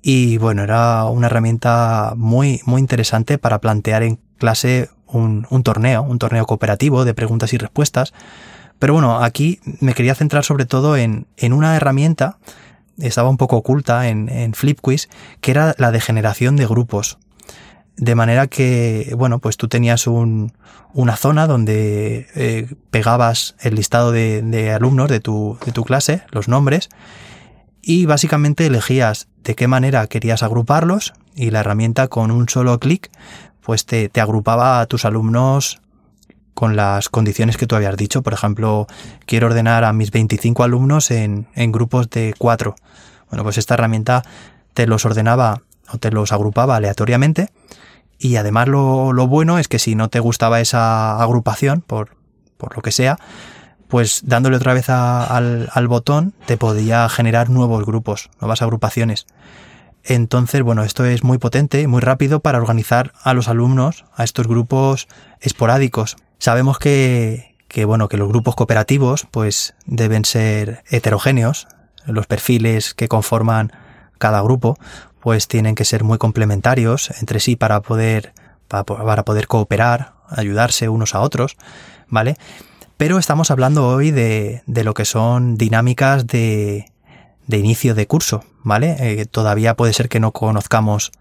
y 0.01 0.37
bueno, 0.37 0.63
era 0.63 1.05
una 1.05 1.27
herramienta 1.27 2.13
muy, 2.17 2.59
muy 2.65 2.81
interesante 2.81 3.37
para 3.37 3.61
plantear 3.61 4.03
en 4.03 4.19
clase 4.37 4.89
un, 5.07 5.47
un 5.49 5.63
torneo, 5.63 6.01
un 6.01 6.19
torneo 6.19 6.45
cooperativo 6.45 7.05
de 7.05 7.13
preguntas 7.13 7.53
y 7.53 7.57
respuestas. 7.57 8.13
Pero 8.79 8.93
bueno, 8.93 9.23
aquí 9.23 9.59
me 9.79 9.93
quería 9.93 10.15
centrar 10.15 10.43
sobre 10.43 10.65
todo 10.65 10.97
en, 10.97 11.27
en 11.37 11.53
una 11.53 11.75
herramienta 11.75 12.39
estaba 12.97 13.29
un 13.29 13.37
poco 13.37 13.57
oculta 13.57 14.09
en, 14.09 14.29
en 14.29 14.53
FlipQuiz, 14.53 15.09
que 15.41 15.51
era 15.51 15.75
la 15.77 15.91
de 15.91 16.01
generación 16.01 16.55
de 16.55 16.65
grupos. 16.65 17.17
De 17.97 18.15
manera 18.15 18.47
que, 18.47 19.13
bueno, 19.17 19.39
pues 19.39 19.57
tú 19.57 19.67
tenías 19.67 20.07
un, 20.07 20.53
una 20.93 21.15
zona 21.15 21.47
donde 21.47 22.27
eh, 22.35 22.73
pegabas 22.89 23.55
el 23.59 23.75
listado 23.75 24.11
de, 24.11 24.41
de 24.41 24.71
alumnos 24.71 25.09
de 25.09 25.19
tu, 25.19 25.57
de 25.65 25.71
tu 25.71 25.83
clase, 25.83 26.23
los 26.31 26.47
nombres, 26.47 26.89
y 27.81 28.05
básicamente 28.05 28.65
elegías 28.65 29.27
de 29.43 29.55
qué 29.55 29.67
manera 29.67 30.07
querías 30.07 30.43
agruparlos 30.43 31.13
y 31.35 31.51
la 31.51 31.61
herramienta 31.61 32.07
con 32.07 32.31
un 32.31 32.47
solo 32.47 32.79
clic 32.79 33.09
pues 33.61 33.85
te, 33.85 34.09
te, 34.09 34.21
agrupaba 34.21 34.81
a 34.81 34.85
tus 34.85 35.05
alumnos 35.05 35.80
con 36.61 36.75
las 36.75 37.09
condiciones 37.09 37.57
que 37.57 37.65
tú 37.65 37.75
habías 37.75 37.97
dicho. 37.97 38.21
Por 38.21 38.33
ejemplo, 38.33 38.85
quiero 39.25 39.47
ordenar 39.47 39.83
a 39.83 39.93
mis 39.93 40.11
25 40.11 40.63
alumnos 40.63 41.09
en, 41.09 41.47
grupos 41.55 42.07
de 42.11 42.35
4. 42.37 42.75
Bueno, 43.31 43.43
pues 43.43 43.57
esta 43.57 43.73
herramienta 43.73 44.21
te 44.75 44.85
los 44.85 45.03
ordenaba 45.03 45.63
o 45.91 45.97
te 45.97 46.11
los 46.11 46.31
agrupaba 46.31 46.75
aleatoriamente 46.75 47.49
y 48.19 48.35
además 48.35 48.67
lo, 48.67 49.11
lo 49.11 49.25
bueno 49.25 49.57
es 49.57 49.67
que 49.67 49.79
si 49.79 49.95
no 49.95 50.09
te 50.09 50.19
gustaba 50.19 50.59
esa 50.59 51.19
agrupación, 51.19 51.81
por, 51.81 52.15
por 52.57 52.75
lo 52.75 52.83
que 52.83 52.91
sea, 52.91 53.17
pues 53.87 54.21
dándole 54.23 54.57
otra 54.57 54.75
vez 54.75 54.87
al, 54.91 55.67
al, 55.73 55.87
botón 55.87 56.35
te 56.45 56.57
podía 56.57 57.09
generar 57.09 57.49
nuevos 57.49 57.87
grupos, 57.87 58.29
nuevas 58.39 58.61
agrupaciones. 58.61 59.25
Entonces, 60.03 60.61
bueno, 60.61 60.83
esto 60.83 61.05
es 61.05 61.23
muy 61.23 61.39
potente, 61.39 61.87
muy 61.87 62.01
rápido 62.01 62.39
para 62.39 62.59
organizar 62.59 63.13
a 63.23 63.33
los 63.33 63.47
alumnos 63.47 64.05
a 64.15 64.23
estos 64.23 64.45
grupos 64.45 65.07
esporádicos. 65.39 66.17
Sabemos 66.41 66.79
que, 66.79 67.55
que, 67.67 67.85
bueno, 67.85 68.09
que 68.09 68.17
los 68.17 68.27
grupos 68.27 68.55
cooperativos 68.55 69.27
pues 69.29 69.75
deben 69.85 70.25
ser 70.25 70.83
heterogéneos, 70.89 71.67
los 72.07 72.25
perfiles 72.25 72.95
que 72.95 73.07
conforman 73.07 73.71
cada 74.17 74.41
grupo 74.41 74.75
pues 75.19 75.47
tienen 75.47 75.75
que 75.75 75.85
ser 75.85 76.03
muy 76.03 76.17
complementarios 76.17 77.11
entre 77.19 77.39
sí 77.39 77.55
para 77.55 77.81
poder 77.81 78.33
para, 78.67 79.23
poder 79.23 79.45
cooperar, 79.45 80.13
ayudarse 80.29 80.89
unos 80.89 81.13
a 81.13 81.19
otros, 81.19 81.57
¿vale? 82.07 82.37
Pero 82.97 83.19
estamos 83.19 83.51
hablando 83.51 83.87
hoy 83.87 84.09
de, 84.09 84.63
de 84.65 84.83
lo 84.83 84.95
que 84.95 85.05
son 85.05 85.57
dinámicas 85.57 86.25
de, 86.25 86.91
de 87.45 87.57
inicio 87.59 87.93
de 87.93 88.07
curso, 88.07 88.45
¿vale? 88.63 88.95
Eh, 88.99 89.27
todavía 89.27 89.75
puede 89.75 89.93
ser 89.93 90.09
que 90.09 90.19
no 90.19 90.31
conozcamos 90.31 91.11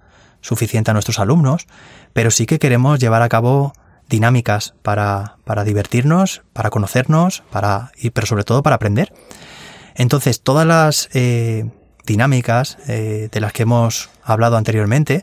suficiente 0.40 0.90
a 0.90 0.94
nuestros 0.94 1.18
alumnos, 1.18 1.66
pero 2.14 2.30
sí 2.30 2.46
que 2.46 2.58
queremos 2.58 2.98
llevar 2.98 3.20
a 3.20 3.28
cabo 3.28 3.74
dinámicas 4.10 4.74
para, 4.82 5.36
para 5.44 5.64
divertirnos, 5.64 6.42
para 6.52 6.68
conocernos, 6.68 7.42
para, 7.50 7.92
pero 8.12 8.26
sobre 8.26 8.44
todo 8.44 8.62
para 8.62 8.76
aprender. 8.76 9.14
Entonces, 9.94 10.42
todas 10.42 10.66
las 10.66 11.08
eh, 11.14 11.70
dinámicas 12.04 12.76
eh, 12.88 13.28
de 13.32 13.40
las 13.40 13.52
que 13.52 13.62
hemos 13.62 14.10
hablado 14.22 14.56
anteriormente 14.56 15.22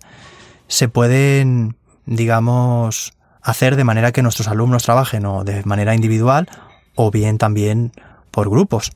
se 0.68 0.90
pueden, 0.90 1.76
digamos, 2.06 3.14
hacer 3.42 3.76
de 3.76 3.84
manera 3.84 4.12
que 4.12 4.24
nuestros 4.24 4.48
alumnos 4.48 4.84
trabajen 4.84 5.26
o 5.26 5.44
de 5.44 5.64
manera 5.64 5.94
individual 5.94 6.50
o 6.96 7.12
bien 7.12 7.38
también 7.38 7.92
por 8.32 8.50
grupos. 8.50 8.92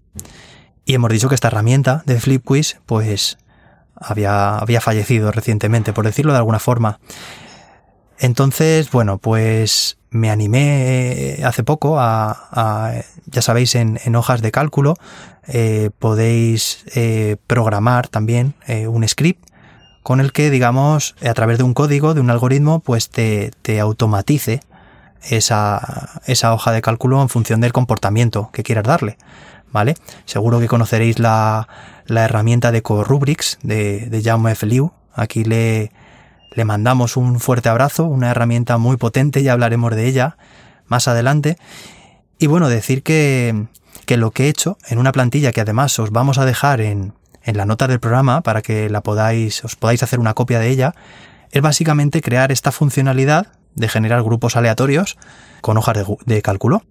Y 0.86 0.96
hemos 0.96 1.12
dicho 1.12 1.30
que 1.30 1.36
esta 1.36 1.50
herramienta 1.50 2.02
de 2.06 2.20
FlipQuiz, 2.20 2.80
pues, 2.86 3.38
había, 3.96 4.58
había 4.58 4.82
fallecido 4.82 5.32
recientemente, 5.32 5.94
por 5.94 6.06
decirlo 6.06 6.32
de 6.32 6.39
alguna 6.39 6.60
forma. 6.60 7.00
Entonces, 8.22 8.91
bueno, 8.91 9.17
pues 9.17 9.97
me 10.11 10.30
animé 10.30 11.39
eh, 11.39 11.43
hace 11.43 11.63
poco 11.63 11.99
a, 11.99 12.93
ya 13.26 13.41
sabéis, 13.41 13.74
en, 13.74 14.15
hojas 14.15 14.43
de 14.43 14.51
cálculo 14.51 14.93
eh, 15.47 15.89
podéis 15.97 16.86
eh, 16.93 17.38
programar 17.47 18.09
también 18.09 18.53
un 18.88 19.07
script 19.07 19.43
con 20.03 20.19
el 20.19 20.34
que, 20.34 20.51
digamos, 20.51 21.15
a 21.28 21.34
través 21.34 21.57
de 21.57 21.63
un 21.63 21.74
código, 21.74 22.13
de 22.13 22.22
un 22.22 22.30
algoritmo, 22.30 22.80
pues 22.80 23.09
te, 23.09 23.51
te 23.63 23.80
automatice 23.80 24.59
esa, 25.24 26.22
esa 26.28 26.53
hoja 26.53 26.72
de 26.72 26.82
cálculo 26.84 27.24
en 27.24 27.30
función 27.30 27.59
del 27.59 27.74
comportamiento 27.74 28.51
que 28.53 28.61
quieras 28.61 28.84
darle. 28.84 29.17
¿Vale? 29.72 29.95
Seguro 30.26 30.59
que 30.59 30.67
conoceréis 30.67 31.17
la, 31.17 31.67
la 32.05 32.26
herramienta 32.26 32.72
de 32.72 32.84
CoRubrics 32.84 33.57
de, 33.63 34.07
de 34.07 34.22
Jaume 34.22 34.51
F. 34.51 34.67
Aquí 35.15 35.43
le, 35.43 35.91
le 36.52 36.66
mandamos 36.66 37.18
un 37.18 37.39
fuerte 37.39 37.70
abrazo, 37.70 38.06
una 38.06 38.32
herramienta 38.32 38.78
muy 38.78 38.97
potente, 38.97 39.43
ya 39.43 39.54
hablaremos 39.54 39.95
de 39.95 40.08
ella 40.08 40.38
más 40.88 41.08
adelante. 41.08 41.58
Y 42.38 42.47
bueno, 42.47 42.70
decir 42.70 43.04
que, 43.04 43.68
que 44.06 44.18
lo 44.18 44.32
que 44.32 44.45
he 44.45 44.49
hecho 44.49 44.78
en 44.88 44.97
una 44.97 45.12
plantilla 45.12 45.52
que 45.52 45.62
además 45.62 45.97
os 45.99 46.12
vamos 46.12 46.38
a 46.38 46.45
dejar 46.45 46.82
en, 46.82 47.14
en 47.43 47.58
la 47.58 47.66
nota 47.66 47.88
del 47.88 47.99
programa 47.99 48.41
para 48.41 48.62
que 48.62 48.89
la 48.89 49.02
podáis, 49.02 49.64
os 49.64 49.76
podáis 49.76 50.04
hacer 50.04 50.20
una 50.20 50.34
copia 50.34 50.60
de 50.60 50.70
ella, 50.70 50.93
es 51.52 51.62
básicamente 51.62 52.22
crear 52.22 52.52
esta 52.52 52.72
funcionalidad 52.72 53.47
de 53.76 53.88
generar 53.88 54.22
grupos 54.24 54.56
aleatorios 54.56 55.18
con 55.62 55.78
hojas 55.78 55.97
de, 55.97 56.18
de, 56.26 56.41
cálculo. 56.41 56.84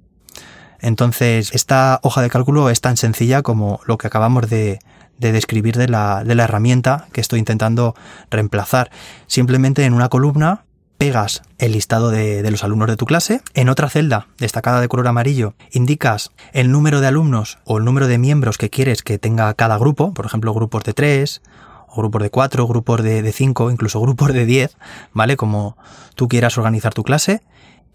Entonces, 0.81 1.51
esta 1.53 2.01
hoja 2.03 2.23
de 2.23 2.31
cálculo 2.31 2.71
es 2.71 2.81
tan 2.81 2.97
sencilla 2.97 3.43
como 3.43 3.81
lo 3.85 3.99
que 3.99 4.07
acabamos 4.07 4.49
de, 4.49 4.79
de 5.21 5.33
describir 5.33 5.77
de 5.77 5.89
la, 5.89 6.25
de 6.25 6.35
la 6.35 6.45
herramienta 6.45 7.07
que 7.13 7.21
estoy 7.21 7.39
intentando 7.39 7.95
reemplazar. 8.31 8.91
Simplemente 9.27 9.85
en 9.85 9.95
una 9.95 10.09
columna 10.09 10.65
pegas 10.99 11.43
el 11.59 11.73
listado 11.73 12.11
de, 12.11 12.43
de, 12.43 12.51
los 12.51 12.65
alumnos 12.65 12.89
de 12.89 12.97
tu 12.97 13.07
clase. 13.07 13.43
En 13.55 13.69
otra 13.69 13.89
celda, 13.89 14.27
destacada 14.39 14.81
de 14.81 14.89
color 14.89 15.09
amarillo, 15.09 15.55
indicas 15.71 16.31
el 16.53 16.73
número 16.73 17.01
de 17.01 17.07
alumnos 17.07 17.59
o 17.65 17.79
el 17.79 17.85
número 17.85 18.07
de 18.07 18.19
miembros 18.19 18.59
que 18.59 18.71
quieres 18.71 19.03
que 19.03 19.19
tenga 19.19 19.53
cada 19.55 19.79
grupo, 19.79 20.13
por 20.13 20.27
ejemplo, 20.27 20.53
grupos 20.53 20.85
de 20.85 20.93
tres, 20.93 21.43
o 21.89 21.97
grupos 21.97 22.23
de 22.23 22.31
cuatro, 22.31 22.67
grupos 22.67 23.03
de, 23.03 23.23
de 23.23 23.33
cinco, 23.33 23.71
incluso 23.71 24.01
grupos 24.03 24.33
de 24.33 24.47
diez, 24.47 24.77
¿vale? 25.13 25.37
Como 25.37 25.77
tú 26.15 26.29
quieras 26.29 26.57
organizar 26.59 26.95
tu 26.95 27.03
clase. 27.03 27.43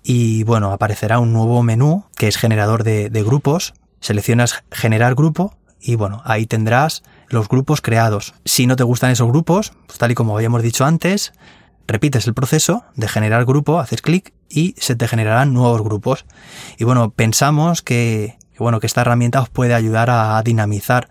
Y 0.04 0.44
bueno, 0.44 0.72
aparecerá 0.72 1.20
un 1.20 1.34
nuevo 1.34 1.64
menú 1.64 2.06
que 2.16 2.28
es 2.28 2.38
generador 2.38 2.84
de, 2.84 3.10
de 3.10 3.24
grupos. 3.24 3.74
Seleccionas 4.00 4.64
generar 4.72 5.16
grupo 5.16 5.56
y 5.86 5.96
bueno, 5.96 6.22
ahí 6.26 6.46
tendrás 6.46 7.04
los 7.30 7.48
grupos 7.48 7.82
creados. 7.82 8.34
Si 8.46 8.68
no 8.68 8.76
te 8.76 8.84
gustan 8.84 9.12
esos 9.12 9.28
grupos, 9.28 9.74
pues 9.88 9.98
tal 10.00 10.12
y 10.12 10.16
como 10.16 10.36
habíamos 10.36 10.64
dicho 10.64 10.86
antes, 10.86 11.34
repites 11.88 12.28
el 12.28 12.34
proceso 12.34 12.84
de 12.96 13.08
generar 13.08 13.46
grupo, 13.46 13.80
haces 13.80 14.02
clic 14.02 14.34
y 14.50 14.76
se 14.78 14.96
te 14.96 15.08
generarán 15.08 15.54
nuevos 15.54 15.82
grupos. 15.82 16.26
Y 16.78 16.84
bueno, 16.84 17.12
pensamos 17.12 17.82
que, 17.82 18.38
bueno, 18.58 18.80
que 18.80 18.88
esta 18.88 19.02
herramienta 19.02 19.42
os 19.42 19.50
puede 19.50 19.74
ayudar 19.74 20.10
a 20.10 20.42
dinamizar 20.44 21.10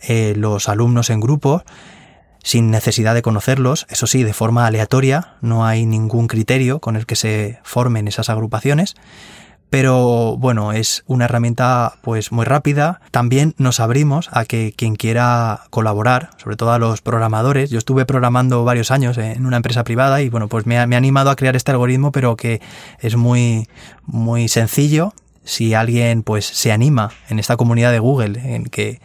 eh, 0.00 0.34
los 0.36 0.68
alumnos 0.68 1.10
en 1.10 1.20
grupos 1.20 1.62
sin 2.46 2.70
necesidad 2.70 3.14
de 3.14 3.22
conocerlos, 3.22 3.86
eso 3.88 4.06
sí, 4.06 4.22
de 4.22 4.32
forma 4.32 4.66
aleatoria, 4.66 5.34
no 5.40 5.66
hay 5.66 5.84
ningún 5.84 6.28
criterio 6.28 6.78
con 6.78 6.94
el 6.94 7.04
que 7.04 7.16
se 7.16 7.58
formen 7.64 8.06
esas 8.06 8.28
agrupaciones 8.28 8.94
pero 9.70 10.36
bueno, 10.38 10.72
es 10.72 11.02
una 11.06 11.24
herramienta 11.24 11.94
pues 12.02 12.30
muy 12.30 12.44
rápida. 12.44 13.00
También 13.10 13.54
nos 13.58 13.80
abrimos 13.80 14.28
a 14.32 14.44
que 14.44 14.72
quien 14.76 14.94
quiera 14.96 15.62
colaborar, 15.70 16.30
sobre 16.36 16.56
todo 16.56 16.72
a 16.72 16.78
los 16.78 17.02
programadores. 17.02 17.70
Yo 17.70 17.78
estuve 17.78 18.06
programando 18.06 18.64
varios 18.64 18.90
años 18.90 19.18
en 19.18 19.44
una 19.44 19.56
empresa 19.56 19.82
privada 19.84 20.22
y 20.22 20.28
bueno, 20.28 20.48
pues 20.48 20.66
me 20.66 20.78
ha, 20.78 20.82
animado 20.82 21.30
a 21.30 21.36
crear 21.36 21.56
este 21.56 21.72
algoritmo, 21.72 22.12
pero 22.12 22.36
que 22.36 22.60
es 23.00 23.16
muy, 23.16 23.68
muy 24.04 24.48
sencillo. 24.48 25.12
Si 25.44 25.74
alguien 25.74 26.22
pues 26.22 26.46
se 26.46 26.72
anima 26.72 27.10
en 27.28 27.38
esta 27.38 27.56
comunidad 27.56 27.92
de 27.92 27.98
Google, 27.98 28.54
en 28.54 28.64
que 28.64 29.00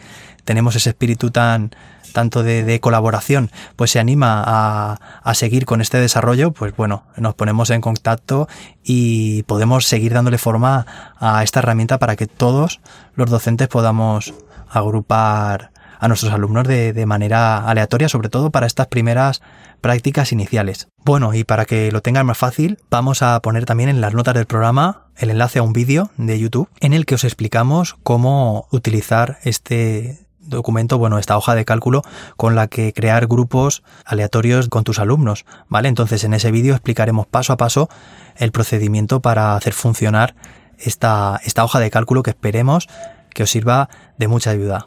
tenemos 0.46 0.76
ese 0.76 0.90
espíritu 0.90 1.32
tan, 1.32 1.72
tanto 2.12 2.44
de, 2.44 2.80
colaboración, 2.80 3.52
pues 3.76 3.92
se 3.92 4.00
anima 4.00 4.44
a, 4.46 5.00
a, 5.24 5.34
seguir 5.34 5.66
con 5.66 5.82
este 5.82 6.00
desarrollo, 6.00 6.52
pues 6.52 6.76
bueno, 6.76 7.04
nos 7.18 7.36
ponemos 7.36 7.70
en 7.70 7.82
contacto 7.82 8.48
y 8.84 9.44
podemos 9.44 9.86
seguir 9.86 10.14
dándole 10.14 10.38
forma 10.38 10.86
a 11.20 11.44
esta 11.44 11.60
herramienta 11.60 12.00
para 12.00 12.16
que 12.16 12.28
todos 12.28 12.80
los 13.16 13.30
docentes 13.30 13.68
podamos 13.68 14.34
agrupar 14.70 15.72
a 16.00 16.08
nuestros 16.08 16.34
alumnos 16.34 16.68
de, 16.68 16.94
de 16.94 17.06
manera 17.06 17.60
aleatoria, 17.60 18.10
sobre 18.10 18.30
todo 18.30 18.50
para 18.50 18.66
estas 18.66 18.88
primeras 18.88 19.42
prácticas 19.82 20.32
iniciales. 20.32 20.88
Bueno, 21.04 21.34
y 21.34 21.44
para 21.44 21.66
que 21.66 21.92
lo 21.92 22.02
tengan 22.02 22.26
más 22.26 22.38
fácil, 22.38 22.80
vamos 22.90 23.22
a 23.22 23.40
poner 23.42 23.66
también 23.66 23.90
en 23.90 24.02
las 24.02 24.14
notas 24.14 24.34
del 24.34 24.46
programa 24.46 25.08
el 25.18 25.30
enlace 25.30 25.60
a 25.60 25.64
un 25.64 25.74
vídeo 25.74 26.10
de 26.18 26.40
YouTube 26.40 26.70
en 26.80 26.94
el 26.94 27.06
que 27.06 27.16
os 27.16 27.24
explicamos 27.24 27.98
cómo 28.04 28.68
utilizar 28.72 29.40
este 29.44 30.21
documento, 30.42 30.98
bueno, 30.98 31.18
esta 31.18 31.38
hoja 31.38 31.56
de 31.56 31.66
cálculo 31.66 32.02
con 32.38 32.56
la 32.56 32.68
que 32.68 32.94
crear 32.94 33.28
grupos 33.28 33.84
aleatorios 34.06 34.70
con 34.70 34.84
tus 34.84 35.00
alumnos, 35.00 35.46
¿vale? 35.70 35.88
Entonces 35.88 36.24
en 36.24 36.34
ese 36.34 36.52
vídeo 36.52 36.74
explicaremos 36.74 37.28
paso 37.28 37.54
a 37.54 37.58
paso 37.58 37.90
el 38.36 38.52
procedimiento 38.52 39.22
para 39.22 39.56
hacer 39.56 39.74
funcionar 39.74 40.36
esta, 40.78 41.40
esta 41.46 41.64
hoja 41.64 41.80
de 41.80 41.92
cálculo 41.92 42.24
que 42.24 42.32
esperemos 42.32 42.88
que 43.30 43.44
os 43.44 43.50
sirva 43.50 43.90
de 44.18 44.28
mucha 44.28 44.52
ayuda. 44.52 44.84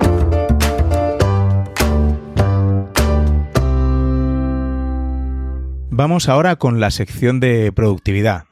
Vamos 5.97 6.29
ahora 6.29 6.57
con 6.57 6.81
la 6.81 6.91
sección 6.91 7.39
de 7.39 7.71
productividad. 7.71 8.47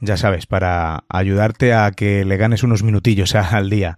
Ya 0.00 0.16
sabes, 0.16 0.46
para 0.46 1.04
ayudarte 1.08 1.72
a 1.72 1.92
que 1.92 2.24
le 2.24 2.36
ganes 2.36 2.64
unos 2.64 2.82
minutillos 2.82 3.34
al 3.36 3.70
día. 3.70 3.96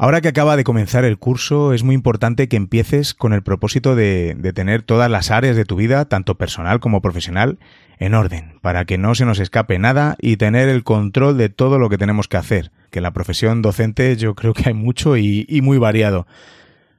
Ahora 0.00 0.20
que 0.20 0.28
acaba 0.28 0.56
de 0.56 0.62
comenzar 0.62 1.04
el 1.04 1.18
curso, 1.18 1.72
es 1.72 1.82
muy 1.82 1.96
importante 1.96 2.46
que 2.46 2.56
empieces 2.56 3.14
con 3.14 3.32
el 3.32 3.42
propósito 3.42 3.96
de, 3.96 4.36
tener 4.54 4.82
todas 4.82 5.10
las 5.10 5.32
áreas 5.32 5.56
de 5.56 5.64
tu 5.64 5.74
vida, 5.74 6.04
tanto 6.04 6.36
personal 6.36 6.78
como 6.78 7.02
profesional, 7.02 7.58
en 7.98 8.14
orden, 8.14 8.60
para 8.62 8.84
que 8.84 8.96
no 8.96 9.16
se 9.16 9.24
nos 9.24 9.40
escape 9.40 9.76
nada 9.80 10.16
y 10.20 10.36
tener 10.36 10.68
el 10.68 10.84
control 10.84 11.36
de 11.36 11.48
todo 11.48 11.80
lo 11.80 11.88
que 11.88 11.98
tenemos 11.98 12.28
que 12.28 12.36
hacer, 12.36 12.70
que 12.92 13.00
en 13.00 13.02
la 13.02 13.12
profesión 13.12 13.60
docente 13.60 14.16
yo 14.16 14.36
creo 14.36 14.54
que 14.54 14.68
hay 14.68 14.74
mucho 14.74 15.16
y, 15.16 15.44
muy 15.64 15.78
variado. 15.78 16.28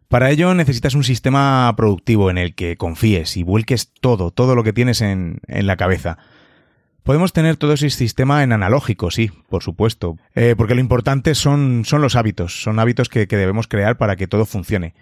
Para 0.09 0.29
ello 0.29 0.53
necesitas 0.53 0.93
un 0.93 1.05
sistema 1.05 1.73
productivo 1.77 2.29
en 2.29 2.37
el 2.37 2.53
que 2.53 2.75
confíes 2.75 3.37
y 3.37 3.43
vuelques 3.43 3.93
todo, 4.01 4.31
todo 4.31 4.55
lo 4.55 4.65
que 4.65 4.73
tienes 4.73 4.99
en, 4.99 5.39
en 5.47 5.67
la 5.67 5.77
cabeza. 5.77 6.17
Podemos 7.03 7.33
tener 7.33 7.57
todo 7.57 7.73
ese 7.73 7.89
sistema 7.89 8.43
en 8.43 8.51
analógico, 8.51 9.09
sí, 9.09 9.31
por 9.49 9.63
supuesto, 9.63 10.17
eh, 10.35 10.55
porque 10.57 10.75
lo 10.75 10.81
importante 10.81 11.33
son, 11.33 11.83
son 11.85 12.01
los 12.01 12.15
hábitos, 12.15 12.61
son 12.61 12.79
hábitos 12.79 13.09
que, 13.09 13.25
debemos 13.25 13.67
crear 13.67 13.97
para 13.97 14.15
que 14.15 14.27
todo 14.27 14.45
funcione. 14.45 14.93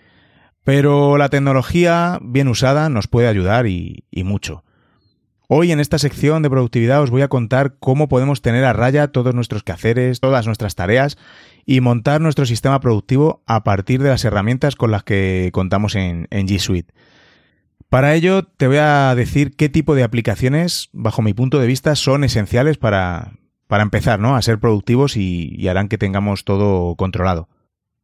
Pero 0.63 1.17
la 1.17 1.29
tecnología, 1.29 2.19
bien 2.21 2.47
usada, 2.47 2.89
nos 2.89 3.07
puede 3.07 3.27
ayudar 3.27 3.67
y, 3.67 4.03
mucho. 4.23 4.63
Hoy 5.49 5.71
en 5.71 5.79
esta 5.79 5.97
sección 5.97 6.43
de 6.43 6.49
productividad 6.49 7.01
os 7.01 7.09
voy 7.09 7.21
a 7.21 7.29
contar 7.29 7.75
cómo 7.79 8.09
podemos 8.09 8.41
tener 8.41 8.65
a 8.65 8.73
raya 8.73 9.07
todos 9.07 9.33
nuestros 9.33 9.63
quehaceres, 9.63 10.19
todas 10.19 10.45
nuestras 10.45 10.75
tareas 10.75 11.17
y 11.65 11.79
montar 11.79 12.19
nuestro 12.19 12.45
sistema 12.45 12.81
productivo 12.81 13.43
a 13.47 13.63
partir 13.63 14.03
de 14.03 14.09
las 14.09 14.25
herramientas 14.25 14.75
con 14.75 14.91
las 14.91 15.03
que 15.03 15.49
contamos 15.53 15.95
en 15.95 16.27
G 16.29 16.59
Suite. 16.59 16.93
Para 17.89 18.15
ello 18.15 18.43
te 18.43 18.67
voy 18.67 18.77
a 18.77 19.15
decir 19.15 19.55
qué 19.55 19.69
tipo 19.69 19.95
de 19.95 20.03
aplicaciones, 20.03 20.89
bajo 20.91 21.21
mi 21.21 21.33
punto 21.33 21.59
de 21.59 21.67
vista, 21.67 21.95
son 21.95 22.25
esenciales 22.25 22.77
para, 22.77 23.33
para 23.67 23.83
empezar 23.83 24.19
¿no? 24.19 24.35
a 24.35 24.41
ser 24.41 24.59
productivos 24.59 25.15
y, 25.15 25.67
harán 25.69 25.87
que 25.87 25.97
tengamos 25.97 26.43
todo 26.43 26.95
controlado. 26.95 27.47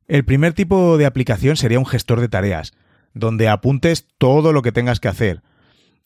El 0.07 0.23
primer 0.23 0.53
tipo 0.53 0.97
de 0.97 1.05
aplicación 1.05 1.57
sería 1.57 1.79
un 1.79 1.85
gestor 1.85 2.21
de 2.21 2.29
tareas, 2.29 2.73
donde 3.13 3.49
apuntes 3.49 4.07
todo 4.17 4.53
lo 4.53 4.61
que 4.61 4.71
tengas 4.71 5.01
que 5.01 5.09
hacer. 5.09 5.41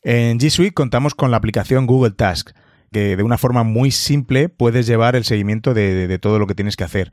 En 0.02 0.40
G 0.40 0.50
Suite 0.50 0.74
contamos 0.74 1.14
con 1.14 1.30
la 1.30 1.38
aplicación 1.38 1.86
Google 1.86 2.12
Tasks, 2.12 2.56
que 2.92 3.16
de 3.16 3.24
una 3.24 3.38
forma 3.38 3.64
muy 3.64 3.92
simple 3.92 4.50
puedes 4.50 4.88
llevar 4.88 5.16
el 5.16 5.24
seguimiento 5.24 5.74
de, 5.74 6.08
de, 6.08 6.20
todo 6.20 6.40
lo 6.40 6.48
que 6.48 6.56
tienes 6.56 6.78
que 6.78 6.84
hacer. 6.84 7.12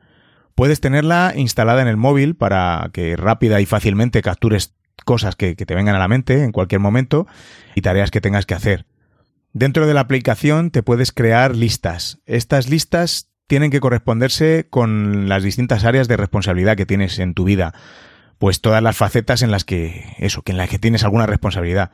Puedes 0.55 0.81
tenerla 0.81 1.33
instalada 1.35 1.83
en 1.83 1.89
el 1.89 1.97
móvil 1.97 2.37
para 2.37 2.91
que 2.93 3.17
rápida 3.17 3.61
y 3.61 3.67
fácilmente 3.67 4.23
captures 4.23 4.75
cosas 5.05 5.37
que, 5.37 5.55
te 5.55 5.75
vengan 5.75 5.97
a 5.97 5.99
la 5.99 6.09
mente 6.09 6.45
en 6.45 6.53
cualquier 6.53 6.81
momento 6.81 7.27
y 7.75 7.83
tareas 7.83 8.11
que 8.11 8.21
tengas 8.21 8.47
que 8.47 8.55
hacer. 8.55 8.87
Dentro 9.53 9.87
de 9.87 9.95
la 9.95 10.01
aplicación 10.01 10.71
te 10.71 10.83
puedes 10.83 11.13
crear 11.13 11.55
listas. 11.55 12.21
Estas 12.27 12.69
listas 12.69 13.31
tienen 13.47 13.71
que 13.71 13.81
corresponderse 13.81 14.67
con 14.69 15.29
las 15.29 15.43
distintas 15.43 15.85
áreas 15.85 16.09
de 16.09 16.17
responsabilidad 16.17 16.77
que 16.77 16.87
tienes 16.87 17.19
en 17.19 17.35
tu 17.35 17.45
vida. 17.45 17.75
Pues 18.39 18.61
todas 18.61 18.83
las 18.83 18.97
facetas 18.97 19.43
en 19.43 19.51
las 19.51 19.65
que, 19.65 20.05
eso, 20.19 20.43
que 20.43 20.53
en 20.53 20.59
las 20.59 20.69
que 20.69 20.79
tienes 20.79 21.05
alguna 21.05 21.27
responsabilidad. 21.27 21.93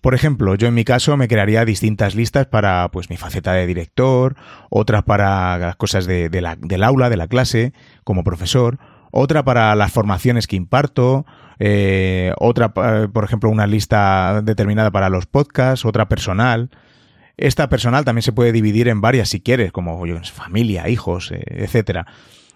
Por 0.00 0.14
ejemplo, 0.14 0.54
yo 0.54 0.68
en 0.68 0.74
mi 0.74 0.84
caso 0.84 1.16
me 1.16 1.28
crearía 1.28 1.64
distintas 1.64 2.14
listas 2.14 2.46
para 2.46 2.88
pues 2.90 3.10
mi 3.10 3.16
faceta 3.16 3.52
de 3.52 3.66
director, 3.66 4.36
otras 4.70 5.02
para 5.02 5.58
las 5.58 5.76
cosas 5.76 6.06
del 6.06 6.84
aula, 6.84 7.10
de 7.10 7.16
la 7.16 7.28
clase, 7.28 7.74
como 8.02 8.24
profesor, 8.24 8.78
otra 9.10 9.44
para 9.44 9.74
las 9.74 9.92
formaciones 9.92 10.46
que 10.46 10.56
imparto, 10.56 11.26
eh, 11.58 12.32
otra, 12.38 12.72
por 12.72 13.24
ejemplo, 13.24 13.50
una 13.50 13.66
lista 13.66 14.40
determinada 14.42 14.90
para 14.90 15.10
los 15.10 15.26
podcasts, 15.26 15.84
otra 15.84 16.08
personal. 16.08 16.70
Esta 17.36 17.68
personal 17.68 18.04
también 18.04 18.22
se 18.22 18.32
puede 18.32 18.52
dividir 18.52 18.88
en 18.88 19.00
varias 19.00 19.28
si 19.28 19.40
quieres, 19.40 19.72
como 19.72 20.02
familia, 20.24 20.88
hijos, 20.88 21.30
eh, 21.32 21.42
etcétera. 21.48 22.06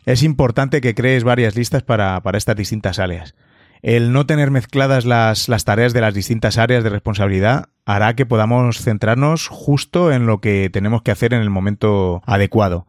Es 0.07 0.23
importante 0.23 0.81
que 0.81 0.95
crees 0.95 1.25
varias 1.25 1.57
listas 1.57 1.83
para, 1.83 2.21
para, 2.23 2.39
estas 2.39 2.57
distintas 2.57 2.99
áreas. 2.99 3.35
El 3.83 4.13
no 4.13 4.27
tener 4.27 4.51
mezcladas 4.51 5.05
las, 5.05 5.49
las 5.49 5.65
tareas 5.65 5.93
de 5.93 6.01
las 6.01 6.15
distintas 6.15 6.57
áreas 6.59 6.85
de 6.85 6.91
responsabilidad 6.91 7.67
hará 7.85 8.15
que 8.15 8.27
podamos 8.27 8.79
centrarnos 8.81 9.49
justo 9.49 10.13
en 10.13 10.27
lo 10.27 10.41
que 10.41 10.71
tenemos 10.71 11.03
que 11.03 11.11
hacer 11.11 11.35
en 11.35 11.41
el 11.41 11.51
momento 11.51 12.23
adecuado. 12.27 12.87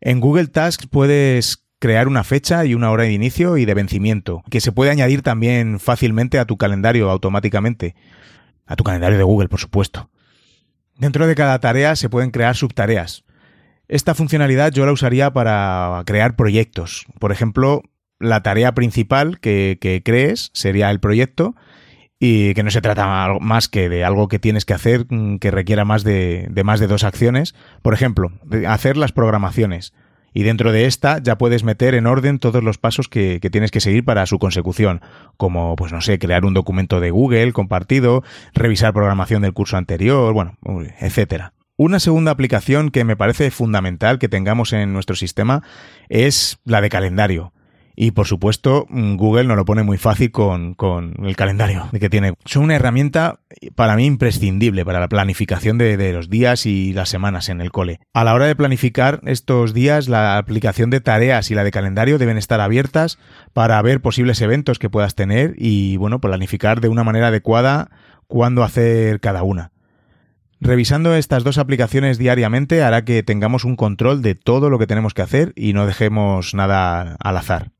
En 0.00 0.20
Google 0.20 0.46
Tasks 0.46 0.86
puedes 0.86 1.67
crear 1.78 2.08
una 2.08 2.24
fecha 2.24 2.64
y 2.64 2.74
una 2.74 2.90
hora 2.90 3.04
de 3.04 3.12
inicio 3.12 3.56
y 3.56 3.64
de 3.64 3.74
vencimiento, 3.74 4.42
que 4.50 4.60
se 4.60 4.72
puede 4.72 4.90
añadir 4.90 5.22
también 5.22 5.78
fácilmente 5.78 6.38
a 6.38 6.44
tu 6.44 6.56
calendario 6.56 7.10
automáticamente. 7.10 7.94
A 8.66 8.76
tu 8.76 8.84
calendario 8.84 9.16
de 9.16 9.24
Google, 9.24 9.48
por 9.48 9.60
supuesto. 9.60 10.10
Dentro 10.96 11.26
de 11.26 11.34
cada 11.34 11.58
tarea 11.60 11.96
se 11.96 12.10
pueden 12.10 12.30
crear 12.30 12.56
subtareas. 12.56 13.24
Esta 13.86 14.14
funcionalidad 14.14 14.72
yo 14.72 14.84
la 14.84 14.92
usaría 14.92 15.32
para 15.32 16.02
crear 16.04 16.36
proyectos. 16.36 17.06
Por 17.18 17.32
ejemplo, 17.32 17.82
la 18.18 18.42
tarea 18.42 18.74
principal 18.74 19.40
que, 19.40 20.02
crees 20.04 20.50
sería 20.52 20.90
el 20.90 21.00
proyecto 21.00 21.54
y 22.18 22.52
que 22.54 22.64
no 22.64 22.70
se 22.70 22.82
trata 22.82 23.28
más 23.40 23.68
que 23.68 23.88
de 23.88 24.04
algo 24.04 24.28
que 24.28 24.40
tienes 24.40 24.64
que 24.64 24.74
hacer 24.74 25.06
mm, 25.08 25.38
que 25.38 25.52
requiera 25.52 25.84
más 25.84 26.02
de, 26.02 26.48
de 26.50 26.64
más 26.64 26.80
de 26.80 26.88
dos 26.88 27.04
acciones. 27.04 27.54
Por 27.80 27.94
ejemplo, 27.94 28.32
hacer 28.66 28.96
las 28.96 29.12
programaciones 29.12 29.94
y 30.38 30.44
dentro 30.44 30.70
de 30.70 30.84
esta 30.84 31.18
ya 31.20 31.36
puedes 31.36 31.64
meter 31.64 31.96
en 31.96 32.06
orden 32.06 32.38
todos 32.38 32.62
los 32.62 32.78
pasos 32.78 33.08
que, 33.08 33.40
tienes 33.50 33.72
que 33.72 33.80
seguir 33.80 34.04
para 34.04 34.24
su 34.24 34.38
consecución, 34.38 35.00
como, 35.36 35.74
pues 35.74 35.90
no 35.90 36.00
sé, 36.00 36.20
crear 36.20 36.44
un 36.44 36.54
documento 36.54 37.00
de 37.00 37.10
Google 37.10 37.52
compartido, 37.52 38.22
revisar 38.54 38.92
programación 38.92 39.42
del 39.42 39.52
curso 39.52 39.76
anterior, 39.76 40.32
bueno, 40.32 40.56
etcétera. 41.00 41.54
Una 41.76 41.98
segunda 41.98 42.30
aplicación 42.30 42.92
que 42.92 43.02
me 43.02 43.16
parece 43.16 43.50
fundamental 43.50 44.20
que 44.20 44.28
tengamos 44.28 44.72
en 44.72 44.92
nuestro 44.92 45.16
sistema 45.16 45.64
es 46.08 46.60
la 46.64 46.82
de 46.82 46.88
calendario. 46.88 47.52
Y 47.96 48.12
por 48.12 48.28
supuesto, 48.28 48.86
mm, 48.90 49.16
Google 49.16 49.42
nos 49.42 49.56
lo 49.56 49.64
pone 49.64 49.82
muy 49.82 49.98
fácil 49.98 50.30
con, 50.30 50.76
el 51.20 51.34
calendario 51.34 51.88
que 51.98 52.08
tiene. 52.08 52.34
Son 52.44 52.62
una 52.62 52.76
herramienta 52.76 53.40
para 53.74 53.96
mí 53.96 54.06
imprescindible 54.06 54.84
para 54.84 55.00
la 55.00 55.08
planificación 55.08 55.78
de, 55.78 56.12
los 56.12 56.28
días 56.28 56.66
y 56.66 56.92
las 56.92 57.08
semanas 57.08 57.48
en 57.48 57.60
el 57.60 57.70
cole. 57.70 58.00
A 58.12 58.24
la 58.24 58.34
hora 58.34 58.46
de 58.46 58.56
planificar 58.56 59.20
estos 59.24 59.74
días, 59.74 60.08
la 60.08 60.38
aplicación 60.38 60.90
de 60.90 61.00
tareas 61.00 61.50
y 61.50 61.54
la 61.54 61.64
de 61.64 61.70
calendario 61.70 62.18
deben 62.18 62.38
estar 62.38 62.60
abiertas 62.60 63.18
para 63.52 63.80
ver 63.82 64.00
posibles 64.00 64.40
eventos 64.40 64.78
que 64.78 64.90
puedas 64.90 65.14
tener 65.14 65.54
y, 65.56 65.96
bueno, 65.96 66.20
planificar 66.20 66.80
de 66.80 66.88
una 66.88 67.04
manera 67.04 67.28
adecuada 67.28 67.90
cuándo 68.26 68.62
hacer 68.62 69.20
cada 69.20 69.42
una. 69.42 69.72
Revisando 70.60 71.14
estas 71.14 71.44
dos 71.44 71.56
aplicaciones 71.58 72.18
diariamente 72.18 72.82
hará 72.82 73.04
que 73.04 73.22
tengamos 73.22 73.64
un 73.64 73.76
control 73.76 74.22
de 74.22 74.34
todo 74.34 74.70
lo 74.70 74.78
que 74.78 74.88
tenemos 74.88 75.14
que 75.14 75.22
hacer 75.22 75.52
y 75.54 75.72
no 75.72 75.86
dejemos 75.86 76.52
nada 76.52 77.16
al 77.20 77.36
azar. 77.36 77.70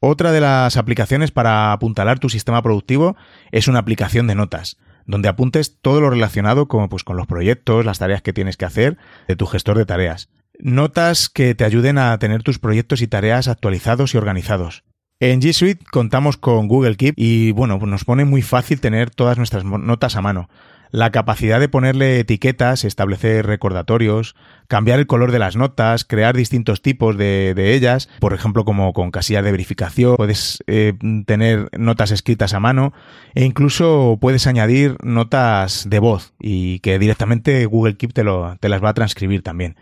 Otra 0.00 0.32
de 0.32 0.40
las 0.40 0.76
aplicaciones 0.76 1.30
para 1.30 1.72
apuntalar 1.72 2.18
tu 2.18 2.28
sistema 2.28 2.62
productivo 2.62 3.16
es 3.52 3.68
una 3.68 3.78
aplicación 3.78 4.26
de 4.26 4.34
notas, 4.34 4.78
donde 5.06 5.28
apuntes 5.28 5.78
todo 5.80 6.00
lo 6.00 6.10
relacionado 6.10 6.68
con, 6.68 6.88
pues, 6.88 7.04
con 7.04 7.16
los 7.16 7.26
proyectos, 7.26 7.84
las 7.84 7.98
tareas 7.98 8.22
que 8.22 8.32
tienes 8.32 8.56
que 8.56 8.64
hacer 8.64 8.98
de 9.28 9.36
tu 9.36 9.46
gestor 9.46 9.78
de 9.78 9.86
tareas. 9.86 10.28
Notas 10.58 11.28
que 11.28 11.54
te 11.54 11.64
ayuden 11.64 11.98
a 11.98 12.18
tener 12.18 12.42
tus 12.42 12.58
proyectos 12.58 13.00
y 13.02 13.06
tareas 13.06 13.48
actualizados 13.48 14.14
y 14.14 14.18
organizados. 14.18 14.84
En 15.18 15.40
G 15.40 15.52
Suite 15.52 15.84
contamos 15.90 16.36
con 16.36 16.68
Google 16.68 16.96
Keep 16.96 17.14
y 17.16 17.52
bueno, 17.52 17.78
nos 17.78 18.04
pone 18.04 18.24
muy 18.24 18.42
fácil 18.42 18.80
tener 18.80 19.10
todas 19.10 19.36
nuestras 19.36 19.64
notas 19.64 20.16
a 20.16 20.22
mano 20.22 20.48
la 20.90 21.10
capacidad 21.10 21.60
de 21.60 21.68
ponerle 21.68 22.20
etiquetas, 22.20 22.84
establecer 22.84 23.46
recordatorios, 23.46 24.34
cambiar 24.68 24.98
el 24.98 25.06
color 25.06 25.32
de 25.32 25.38
las 25.38 25.56
notas, 25.56 26.04
crear 26.04 26.36
distintos 26.36 26.82
tipos 26.82 27.16
de, 27.16 27.54
ellas, 27.74 28.08
por 28.20 28.34
ejemplo 28.34 28.64
como 28.64 28.92
con 28.92 29.10
casillas 29.10 29.44
de 29.44 29.52
verificación, 29.52 30.16
puedes 30.16 30.62
eh, 30.66 30.94
tener 31.26 31.68
notas 31.78 32.10
escritas 32.10 32.54
a 32.54 32.60
mano 32.60 32.92
e 33.34 33.44
incluso 33.44 34.18
puedes 34.20 34.46
añadir 34.46 34.96
notas 35.02 35.88
de 35.88 35.98
voz 35.98 36.32
y 36.40 36.80
que 36.80 36.98
directamente 36.98 37.66
Google 37.66 37.96
Keep 37.96 38.12
te, 38.12 38.24
las 38.24 38.84
va 38.84 38.88
a 38.88 38.94
transcribir 38.94 39.42
también. 39.42 39.76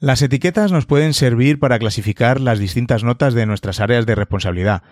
Las 0.00 0.22
etiquetas 0.22 0.70
nos 0.70 0.86
pueden 0.86 1.12
servir 1.12 1.58
para 1.58 1.80
clasificar 1.80 2.40
las 2.40 2.60
distintas 2.60 3.02
notas 3.02 3.34
de 3.34 3.46
nuestras 3.46 3.80
áreas 3.80 4.06
de 4.06 4.14
responsabilidad, 4.14 4.84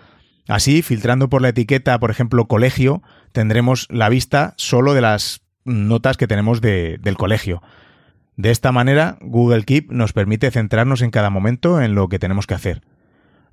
Así, 0.47 0.81
filtrando 0.81 1.29
por 1.29 1.41
la 1.41 1.49
etiqueta, 1.49 1.99
por 1.99 2.11
ejemplo, 2.11 2.47
colegio, 2.47 3.01
tendremos 3.31 3.87
la 3.89 4.09
vista 4.09 4.53
solo 4.57 4.93
de 4.93 5.01
las 5.01 5.41
notas 5.65 6.17
que 6.17 6.27
tenemos 6.27 6.61
del 6.61 7.17
colegio. 7.17 7.61
De 8.37 8.51
esta 8.51 8.71
manera, 8.71 9.17
Google 9.21 9.63
Keep 9.63 9.91
nos 9.91 10.13
permite 10.13 10.51
centrarnos 10.51 11.01
en 11.01 11.11
cada 11.11 11.29
momento 11.29 11.81
en 11.81 11.95
lo 11.95 12.07
que 12.07 12.19
tenemos 12.19 12.47
que 12.47 12.53
hacer. 12.53 12.81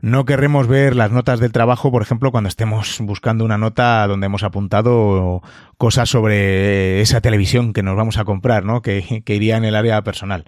No 0.01 0.27
querremos 0.27 0.69
ver 0.69 0.95
las 0.95 1.11
notas 1.11 1.41
del 1.41 1.53
trabajo, 1.53 1.91
por 1.91 2.03
ejemplo, 2.03 2.31
cuando 2.31 2.49
estemos 2.49 2.99
buscando 3.01 3.45
una 3.45 3.57
nota 3.57 4.07
donde 4.07 4.27
hemos 4.27 4.43
apuntado 4.43 5.43
cosas 5.79 6.11
sobre 6.11 7.01
esa 7.01 7.23
televisión 7.23 7.73
que 7.73 7.83
nos 7.83 7.97
vamos 7.97 8.19
a 8.19 8.25
comprar, 8.25 8.65
¿no? 8.65 8.83
Que, 8.83 9.23
que 9.25 9.35
iría 9.35 9.57
en 9.57 9.65
el 9.65 9.75
área 9.75 10.03
personal. 10.03 10.45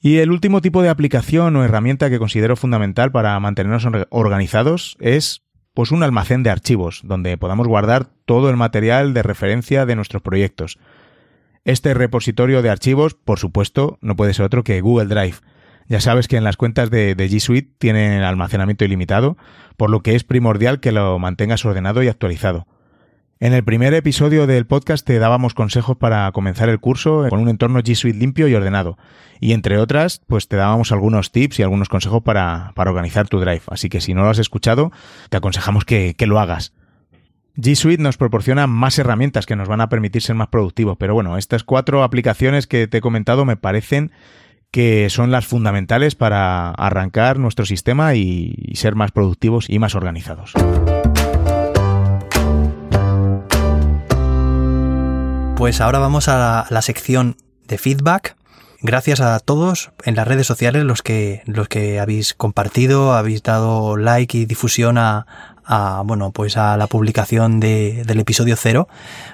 Y 0.00 0.18
el 0.18 0.30
último 0.30 0.62
tipo 0.62 0.82
de 0.82 0.88
aplicación 0.88 1.56
o 1.56 1.64
herramienta 1.64 2.08
que 2.08 2.18
considero 2.18 2.56
fundamental 2.56 3.12
para 3.12 3.38
mantenernos 3.38 3.86
organizados 4.08 4.96
es 4.98 5.42
pues 5.74 5.90
un 5.90 6.02
almacén 6.02 6.42
de 6.42 6.50
archivos 6.50 7.00
donde 7.04 7.36
podamos 7.36 7.68
guardar 7.68 8.08
todo 8.24 8.48
el 8.48 8.56
material 8.56 9.12
de 9.12 9.22
referencia 9.22 9.84
de 9.84 9.96
nuestros 9.96 10.22
proyectos. 10.22 10.78
Este 11.64 11.92
repositorio 11.92 12.62
de 12.62 12.70
archivos, 12.70 13.14
por 13.14 13.38
supuesto, 13.38 13.98
no 14.00 14.16
puede 14.16 14.32
ser 14.32 14.46
otro 14.46 14.64
que 14.64 14.80
Google 14.80 15.06
Drive. 15.14 15.36
Ya 15.86 16.00
sabes 16.00 16.28
que 16.28 16.36
en 16.36 16.44
las 16.44 16.56
cuentas 16.56 16.90
de, 16.90 17.14
G 17.16 17.40
Suite 17.40 17.74
tienen 17.78 18.22
almacenamiento 18.22 18.84
ilimitado, 18.84 19.36
por 19.76 19.90
lo 19.90 20.00
que 20.00 20.14
es 20.14 20.24
primordial 20.24 20.80
que 20.80 20.92
lo 20.92 21.18
mantengas 21.18 21.64
ordenado 21.64 22.02
y 22.02 22.08
actualizado. 22.08 22.66
En 23.42 23.54
el 23.54 23.64
primer 23.64 23.94
episodio 23.94 24.46
del 24.46 24.66
podcast 24.66 25.06
te 25.06 25.18
dábamos 25.18 25.54
consejos 25.54 25.96
para 25.96 26.30
comenzar 26.30 26.68
el 26.68 26.78
curso 26.78 27.24
con 27.30 27.40
un 27.40 27.48
entorno 27.48 27.80
G 27.80 27.94
Suite 27.94 28.18
limpio 28.18 28.48
y 28.48 28.54
ordenado. 28.54 28.98
Y 29.40 29.54
entre 29.54 29.78
otras, 29.78 30.20
pues 30.26 30.46
te 30.46 30.56
dábamos 30.56 30.92
algunos 30.92 31.32
tips 31.32 31.58
y 31.58 31.62
algunos 31.62 31.88
consejos 31.88 32.22
para, 32.22 32.74
organizar 32.76 33.28
tu 33.28 33.40
Drive. 33.40 33.62
Así 33.68 33.88
que 33.88 34.02
si 34.02 34.12
no 34.12 34.24
lo 34.24 34.28
has 34.28 34.38
escuchado, 34.38 34.92
te 35.30 35.38
aconsejamos 35.38 35.86
que, 35.86 36.14
que 36.18 36.26
lo 36.26 36.38
hagas. 36.38 36.74
G 37.56 37.76
Suite 37.76 38.02
nos 38.02 38.18
proporciona 38.18 38.66
más 38.66 38.98
herramientas 38.98 39.46
que 39.46 39.56
nos 39.56 39.68
van 39.68 39.80
a 39.80 39.88
permitir 39.88 40.20
ser 40.20 40.36
más 40.36 40.48
productivos. 40.48 40.98
Pero 40.98 41.14
bueno, 41.14 41.38
estas 41.38 41.64
cuatro 41.64 42.02
aplicaciones 42.02 42.66
que 42.66 42.88
te 42.88 42.98
he 42.98 43.00
comentado 43.00 43.46
me 43.46 43.56
parecen 43.56 44.12
que 44.70 45.08
son 45.08 45.30
las 45.30 45.46
fundamentales 45.46 46.14
para 46.14 46.72
arrancar 46.72 47.38
nuestro 47.38 47.64
sistema 47.64 48.14
y 48.14 48.72
ser 48.74 48.96
más 48.96 49.12
productivos 49.12 49.70
y 49.70 49.78
más 49.78 49.94
organizados. 49.94 50.52
Pues 55.60 55.82
ahora 55.82 55.98
vamos 55.98 56.28
a 56.28 56.66
la, 56.70 56.80
sección 56.80 57.36
de 57.68 57.76
feedback. 57.76 58.34
Gracias 58.80 59.20
a 59.20 59.38
todos 59.40 59.90
en 60.04 60.16
las 60.16 60.26
redes 60.26 60.46
sociales 60.46 60.84
los 60.84 61.02
que, 61.02 61.42
los 61.44 61.68
que 61.68 62.00
habéis 62.00 62.32
compartido, 62.32 63.12
habéis 63.12 63.42
dado 63.42 63.98
like 63.98 64.38
y 64.38 64.46
difusión 64.46 64.96
a, 64.96 65.26
bueno, 66.06 66.30
pues 66.30 66.56
a 66.56 66.78
la 66.78 66.86
publicación 66.86 67.60
de, 67.60 68.04
del 68.06 68.20
episodio 68.20 68.56
cero. 68.56 68.88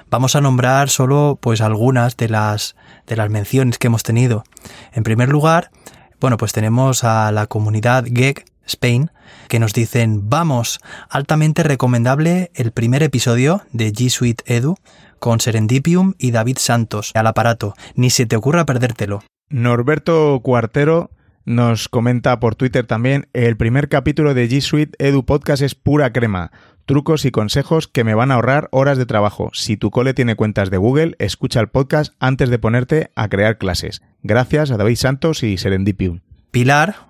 Vamos 0.09 0.35
a 0.35 0.41
nombrar 0.41 0.89
solo 0.89 1.39
pues 1.39 1.61
algunas 1.61 2.17
de 2.17 2.27
las, 2.27 2.75
de 3.07 3.15
las 3.15 3.29
menciones 3.29 3.77
que 3.77 3.87
hemos 3.87 4.03
tenido. 4.03 4.43
En 4.91 5.03
primer 5.03 5.29
lugar, 5.29 5.71
bueno, 6.19 6.35
pues 6.35 6.51
tenemos 6.51 7.05
a 7.05 7.31
la 7.31 7.47
comunidad 7.47 8.03
GEG 8.03 8.43
Spain 8.65 9.11
que 9.47 9.59
nos 9.59 9.71
dicen, 9.71 10.29
vamos, 10.29 10.79
altamente 11.09 11.63
recomendable 11.63 12.51
el 12.53 12.73
primer 12.73 13.01
episodio 13.01 13.61
de 13.71 13.93
G 13.93 14.09
Suite 14.09 14.43
Edu 14.53 14.75
con 15.19 15.39
Serendipium 15.39 16.13
y 16.17 16.31
David 16.31 16.57
Santos 16.59 17.11
al 17.13 17.27
aparato. 17.27 17.73
Ni 17.95 18.09
se 18.09 18.25
te 18.25 18.35
ocurra 18.35 18.65
perdértelo. 18.65 19.23
Norberto 19.49 20.39
Cuartero 20.43 21.11
nos 21.47 21.87
comenta 21.87 22.41
por 22.41 22.55
Twitter 22.55 22.85
también, 22.85 23.29
el 23.31 23.55
primer 23.55 23.87
capítulo 23.87 24.33
de 24.33 24.49
G 24.49 24.59
Suite 24.59 24.97
Edu 24.99 25.23
Podcast 25.23 25.63
es 25.63 25.75
pura 25.75 26.11
crema. 26.11 26.51
Trucos 26.85 27.23
y 27.23 27.31
consejos 27.31 27.87
que 27.87 28.03
me 28.03 28.15
van 28.15 28.31
a 28.31 28.33
ahorrar 28.33 28.67
horas 28.73 28.97
de 28.97 29.05
trabajo. 29.05 29.49
Si 29.53 29.77
tu 29.77 29.89
cole 29.89 30.13
tiene 30.13 30.35
cuentas 30.35 30.69
de 30.69 30.75
Google, 30.75 31.15
escucha 31.19 31.61
el 31.61 31.69
podcast 31.69 32.13
antes 32.19 32.49
de 32.49 32.59
ponerte 32.59 33.11
a 33.15 33.29
crear 33.29 33.57
clases. 33.57 34.01
Gracias 34.23 34.71
a 34.71 34.77
David 34.77 34.97
Santos 34.97 35.41
y 35.41 35.57
Serendipium. 35.57 36.19
Pilar, 36.51 37.07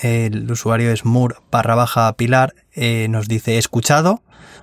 el 0.00 0.50
usuario 0.50 0.90
es 0.90 1.04
mur 1.04 1.42
barra 1.50 1.74
baja 1.74 2.12
pilar, 2.16 2.54
eh, 2.74 3.06
nos 3.08 3.28
dice 3.28 3.58
escuchado, 3.58 4.22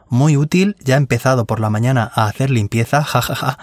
muy 0.09 0.37
útil, 0.37 0.75
ya 0.83 0.95
he 0.95 0.97
empezado 0.97 1.45
por 1.45 1.59
la 1.59 1.69
mañana 1.69 2.11
a 2.13 2.25
hacer 2.25 2.49
limpieza, 2.49 3.03
jajaja. 3.03 3.57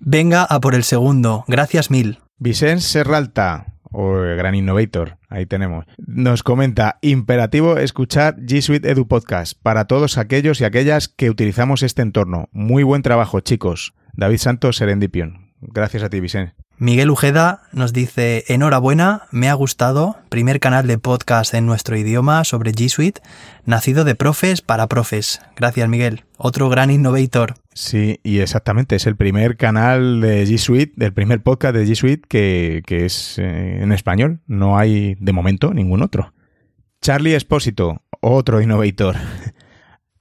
Venga 0.00 0.44
a 0.44 0.60
por 0.60 0.74
el 0.74 0.84
segundo, 0.84 1.44
gracias 1.48 1.90
mil. 1.90 2.20
Vicente 2.38 2.82
Serralta, 2.82 3.66
o 3.92 4.14
Gran 4.14 4.54
Innovator, 4.54 5.18
ahí 5.28 5.46
tenemos, 5.46 5.84
nos 5.98 6.42
comenta, 6.42 6.98
imperativo 7.02 7.76
escuchar 7.76 8.36
G 8.36 8.62
Suite 8.62 8.90
Edu 8.90 9.06
Podcast 9.06 9.58
para 9.62 9.86
todos 9.86 10.18
aquellos 10.18 10.60
y 10.60 10.64
aquellas 10.64 11.08
que 11.08 11.30
utilizamos 11.30 11.82
este 11.82 12.02
entorno. 12.02 12.48
Muy 12.52 12.82
buen 12.82 13.02
trabajo, 13.02 13.40
chicos. 13.40 13.94
David 14.14 14.38
Santos, 14.38 14.76
Serendipion. 14.76 15.52
Gracias 15.60 16.02
a 16.02 16.10
ti, 16.10 16.20
Vicente. 16.20 16.61
Miguel 16.82 17.10
Ujeda 17.10 17.62
nos 17.70 17.92
dice, 17.92 18.42
enhorabuena, 18.48 19.28
me 19.30 19.48
ha 19.48 19.54
gustado, 19.54 20.16
primer 20.30 20.58
canal 20.58 20.88
de 20.88 20.98
podcast 20.98 21.54
en 21.54 21.64
nuestro 21.64 21.96
idioma 21.96 22.42
sobre 22.42 22.72
G 22.72 22.88
Suite, 22.88 23.20
nacido 23.64 24.02
de 24.02 24.16
profes 24.16 24.62
para 24.62 24.88
profes. 24.88 25.40
Gracias 25.54 25.88
Miguel, 25.88 26.24
otro 26.38 26.68
gran 26.70 26.90
innovator. 26.90 27.54
Sí, 27.72 28.18
y 28.24 28.40
exactamente, 28.40 28.96
es 28.96 29.06
el 29.06 29.14
primer 29.14 29.56
canal 29.56 30.20
de 30.20 30.44
G 30.44 30.58
Suite, 30.58 30.92
del 30.96 31.12
primer 31.12 31.40
podcast 31.40 31.76
de 31.76 31.86
G 31.86 31.94
Suite 31.94 32.26
que, 32.28 32.82
que 32.84 33.06
es 33.06 33.38
eh, 33.38 33.80
en 33.80 33.92
español, 33.92 34.40
no 34.48 34.76
hay 34.76 35.16
de 35.20 35.32
momento 35.32 35.72
ningún 35.72 36.02
otro. 36.02 36.34
Charlie 37.00 37.36
Espósito, 37.36 38.02
otro 38.20 38.60
innovator 38.60 39.14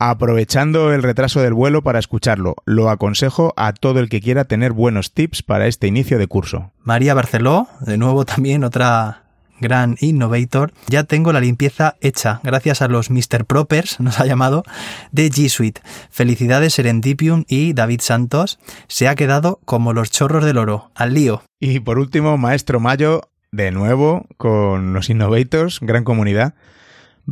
aprovechando 0.09 0.91
el 0.91 1.03
retraso 1.03 1.41
del 1.41 1.53
vuelo 1.53 1.83
para 1.83 1.99
escucharlo. 1.99 2.55
Lo 2.65 2.89
aconsejo 2.89 3.53
a 3.55 3.71
todo 3.71 3.99
el 3.99 4.09
que 4.09 4.19
quiera 4.19 4.45
tener 4.45 4.71
buenos 4.71 5.13
tips 5.13 5.43
para 5.43 5.67
este 5.67 5.85
inicio 5.85 6.17
de 6.17 6.25
curso. 6.25 6.71
María 6.83 7.13
Barceló, 7.13 7.67
de 7.81 7.99
nuevo 7.99 8.25
también 8.25 8.63
otra 8.63 9.25
gran 9.59 9.97
innovator. 9.99 10.73
Ya 10.87 11.03
tengo 11.03 11.31
la 11.31 11.39
limpieza 11.39 11.97
hecha, 12.01 12.39
gracias 12.41 12.81
a 12.81 12.87
los 12.87 13.11
Mr. 13.11 13.45
Propers, 13.45 13.99
nos 13.99 14.19
ha 14.19 14.25
llamado, 14.25 14.63
de 15.11 15.29
G 15.29 15.49
Suite. 15.49 15.81
Felicidades 16.09 16.73
Serendipium 16.73 17.45
y 17.47 17.73
David 17.73 18.01
Santos. 18.01 18.57
Se 18.87 19.07
ha 19.07 19.13
quedado 19.13 19.59
como 19.65 19.93
los 19.93 20.09
chorros 20.09 20.43
del 20.43 20.57
oro. 20.57 20.89
Al 20.95 21.13
lío. 21.13 21.43
Y 21.59 21.79
por 21.79 21.99
último, 21.99 22.39
Maestro 22.39 22.79
Mayo, 22.79 23.29
de 23.51 23.69
nuevo, 23.69 24.25
con 24.37 24.93
los 24.93 25.11
Innovators, 25.11 25.79
gran 25.79 26.03
comunidad. 26.03 26.55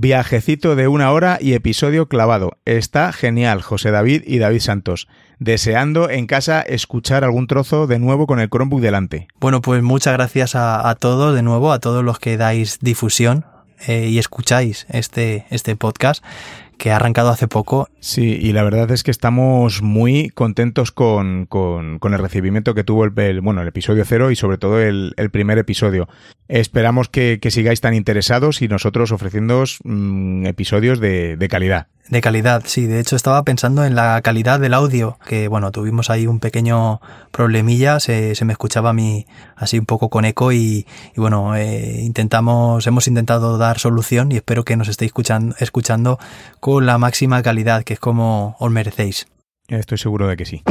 Viajecito 0.01 0.77
de 0.77 0.87
una 0.87 1.11
hora 1.11 1.39
y 1.41 1.55
episodio 1.55 2.07
clavado. 2.07 2.57
Está 2.63 3.11
genial, 3.11 3.61
José 3.61 3.91
David 3.91 4.23
y 4.25 4.37
David 4.37 4.61
Santos. 4.61 5.09
Deseando 5.39 6.09
en 6.09 6.25
casa 6.25 6.61
escuchar 6.61 7.25
algún 7.25 7.47
trozo 7.47 7.85
de 7.85 7.99
nuevo 7.99 8.25
con 8.25 8.39
el 8.39 8.49
Chromebook 8.49 8.79
delante. 8.79 9.27
Bueno, 9.41 9.59
pues 9.59 9.83
muchas 9.83 10.13
gracias 10.13 10.55
a, 10.55 10.95
todos 11.01 11.35
de 11.35 11.41
nuevo, 11.41 11.73
a 11.73 11.79
todos 11.79 12.01
los 12.01 12.17
que 12.17 12.37
dais 12.37 12.79
difusión 12.79 13.45
eh, 13.87 14.07
y 14.07 14.19
escucháis 14.19 14.87
este, 14.89 15.45
este 15.49 15.75
podcast 15.75 16.23
que 16.79 16.91
ha 16.91 16.95
arrancado 16.95 17.29
hace 17.29 17.47
poco. 17.47 17.89
Sí, 17.99 18.39
y 18.41 18.53
la 18.53 18.63
verdad 18.63 18.89
es 18.89 19.03
que 19.03 19.11
estamos 19.11 19.83
muy 19.83 20.29
contentos 20.29 20.91
con, 20.91 21.45
con, 21.45 21.99
el 22.01 22.19
recibimiento 22.19 22.73
que 22.73 22.83
tuvo 22.83 23.03
el, 23.03 23.41
bueno, 23.41 23.61
el 23.61 23.67
episodio 23.67 24.03
cero 24.05 24.31
y 24.31 24.35
sobre 24.35 24.57
todo 24.57 24.81
el, 24.81 25.13
primer 25.31 25.59
episodio. 25.59 26.07
Esperamos 26.47 27.09
que, 27.09 27.39
sigáis 27.51 27.81
tan 27.81 27.93
interesados 27.93 28.63
y 28.63 28.67
nosotros 28.67 29.11
ofreciéndoos 29.11 29.79
mm, 29.83 30.47
episodios 30.47 30.99
de, 30.99 31.37
de 31.37 31.47
calidad. 31.49 31.87
De 32.09 32.21
calidad, 32.21 32.63
sí. 32.65 32.87
De 32.87 32.99
hecho, 32.99 33.15
estaba 33.15 33.43
pensando 33.43 33.85
en 33.85 33.93
la 33.93 34.19
calidad 34.21 34.59
del 34.59 34.73
audio, 34.73 35.19
que 35.27 35.47
bueno, 35.47 35.71
tuvimos 35.71 36.09
ahí 36.09 36.25
un 36.25 36.39
pequeño 36.39 37.01
problemilla, 37.31 37.99
se, 37.99 38.33
se 38.33 38.45
me 38.45 38.53
escuchaba 38.53 38.89
a 38.89 38.93
mí 38.93 39.27
así 39.55 39.77
un 39.77 39.85
poco 39.85 40.09
con 40.09 40.25
eco 40.25 40.51
y, 40.51 40.87
bueno, 41.15 41.55
eh, 41.55 42.01
intentamos, 42.01 42.87
hemos 42.87 43.07
intentado 43.07 43.59
dar 43.59 43.77
solución 43.77 44.31
y 44.31 44.37
espero 44.37 44.65
que 44.65 44.75
nos 44.75 44.87
estéis 44.87 45.09
escuchando, 45.09 45.55
escuchando 45.59 46.19
con 46.59 46.87
la 46.87 46.97
máxima 46.97 47.43
calidad, 47.43 47.83
que 47.83 47.93
es 47.93 47.99
como 47.99 48.55
os 48.59 48.71
merecéis. 48.71 49.27
Estoy 49.67 49.99
seguro 49.99 50.27
de 50.27 50.35
que 50.35 50.45
sí. 50.45 50.63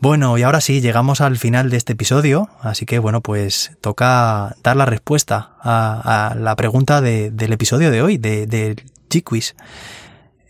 Bueno, 0.00 0.38
y 0.38 0.42
ahora 0.44 0.62
sí, 0.62 0.80
llegamos 0.80 1.20
al 1.20 1.36
final 1.36 1.68
de 1.68 1.76
este 1.76 1.92
episodio, 1.92 2.48
así 2.62 2.86
que 2.86 2.98
bueno, 2.98 3.20
pues 3.20 3.72
toca 3.82 4.56
dar 4.62 4.74
la 4.76 4.86
respuesta 4.86 5.56
a, 5.60 6.34
la 6.38 6.56
pregunta 6.56 7.02
del 7.02 7.52
episodio 7.52 7.90
de 7.90 8.00
hoy, 8.00 8.16
de, 8.16 8.46
de 8.46 8.76
G-Quiz. 9.10 9.54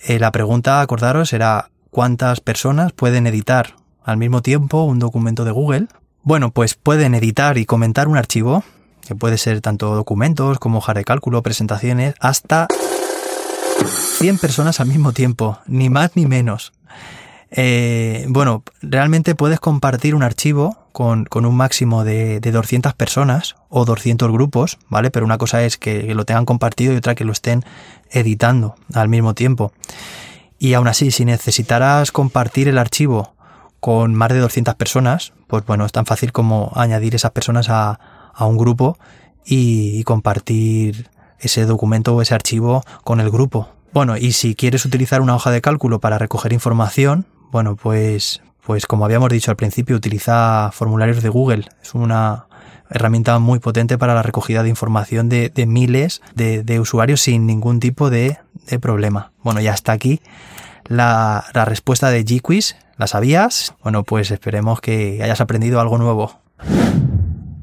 Eh, 0.04 0.20
la 0.20 0.30
pregunta, 0.30 0.80
acordaros, 0.80 1.32
era 1.32 1.70
¿cuántas 1.90 2.40
personas 2.40 2.92
pueden 2.92 3.26
editar 3.26 3.74
al 4.04 4.18
mismo 4.18 4.40
tiempo 4.40 4.84
un 4.84 5.00
documento 5.00 5.44
de 5.44 5.50
Google? 5.50 5.88
Bueno, 6.22 6.52
pues 6.52 6.74
pueden 6.74 7.16
editar 7.16 7.58
y 7.58 7.66
comentar 7.66 8.06
un 8.06 8.16
archivo, 8.16 8.62
que 9.04 9.16
puede 9.16 9.36
ser 9.36 9.60
tanto 9.60 9.96
documentos 9.96 10.60
como 10.60 10.78
hojas 10.78 10.94
de 10.94 11.04
cálculo, 11.04 11.42
presentaciones, 11.42 12.14
hasta 12.20 12.68
100 14.18 14.38
personas 14.38 14.78
al 14.78 14.86
mismo 14.86 15.12
tiempo, 15.12 15.58
ni 15.66 15.90
más 15.90 16.12
ni 16.14 16.26
menos. 16.26 16.72
Eh, 17.50 18.26
bueno, 18.28 18.62
realmente 18.80 19.34
puedes 19.34 19.58
compartir 19.58 20.14
un 20.14 20.22
archivo 20.22 20.76
con, 20.92 21.26
un 21.32 21.56
máximo 21.56 22.04
de, 22.04 22.40
200 22.40 22.94
personas 22.94 23.56
o 23.68 23.84
200 23.84 24.30
grupos, 24.30 24.78
¿vale? 24.88 25.10
Pero 25.10 25.26
una 25.26 25.38
cosa 25.38 25.64
es 25.64 25.76
que, 25.76 26.14
lo 26.14 26.24
tengan 26.24 26.46
compartido 26.46 26.92
y 26.92 26.96
otra 26.96 27.14
que 27.14 27.24
lo 27.24 27.32
estén 27.32 27.64
editando 28.10 28.74
al 28.94 29.08
mismo 29.08 29.34
tiempo. 29.34 29.72
Y 30.58 30.74
aún 30.74 30.88
así, 30.88 31.10
si 31.10 31.24
necesitaras 31.24 32.12
compartir 32.12 32.68
el 32.68 32.78
archivo 32.78 33.34
con 33.80 34.14
más 34.14 34.28
de 34.30 34.38
200 34.38 34.74
personas, 34.74 35.32
pues 35.46 35.64
bueno, 35.64 35.86
es 35.86 35.92
tan 35.92 36.06
fácil 36.06 36.32
como 36.32 36.70
añadir 36.74 37.14
esas 37.14 37.30
personas 37.30 37.70
a, 37.70 37.98
a 38.34 38.46
un 38.46 38.58
grupo 38.58 38.98
y, 39.44 40.02
compartir 40.04 41.08
ese 41.38 41.64
documento 41.64 42.14
o 42.14 42.22
ese 42.22 42.34
archivo 42.34 42.82
con 43.04 43.20
el 43.20 43.30
grupo. 43.30 43.68
Bueno, 43.92 44.16
y 44.16 44.32
si 44.32 44.54
quieres 44.54 44.84
utilizar 44.84 45.20
una 45.20 45.34
hoja 45.34 45.50
de 45.50 45.60
cálculo 45.60 46.00
para 46.00 46.18
recoger 46.18 46.52
información, 46.52 47.26
bueno, 47.50 47.76
pues, 47.76 48.42
pues 48.64 48.86
como 48.86 49.04
habíamos 49.04 49.30
dicho 49.30 49.50
al 49.50 49.56
principio, 49.56 49.96
utiliza 49.96 50.70
formularios 50.72 51.22
de 51.22 51.28
Google. 51.28 51.64
Es 51.82 51.94
una 51.94 52.46
herramienta 52.90 53.38
muy 53.38 53.58
potente 53.58 53.98
para 53.98 54.14
la 54.14 54.22
recogida 54.22 54.62
de 54.62 54.68
información 54.68 55.28
de, 55.28 55.52
miles 55.66 56.22
de, 56.34 56.80
usuarios 56.80 57.20
sin 57.20 57.46
ningún 57.46 57.80
tipo 57.80 58.10
de, 58.10 58.38
problema. 58.80 59.32
Bueno, 59.42 59.60
ya 59.60 59.72
está 59.72 59.92
aquí 59.92 60.20
la, 60.86 61.44
la 61.54 61.64
respuesta 61.64 62.10
de 62.10 62.24
G-Quiz. 62.24 62.76
¿La 62.96 63.06
sabías? 63.06 63.74
Bueno, 63.82 64.04
pues 64.04 64.30
esperemos 64.30 64.80
que 64.80 65.20
hayas 65.22 65.40
aprendido 65.40 65.80
algo 65.80 65.96
nuevo. 65.96 66.38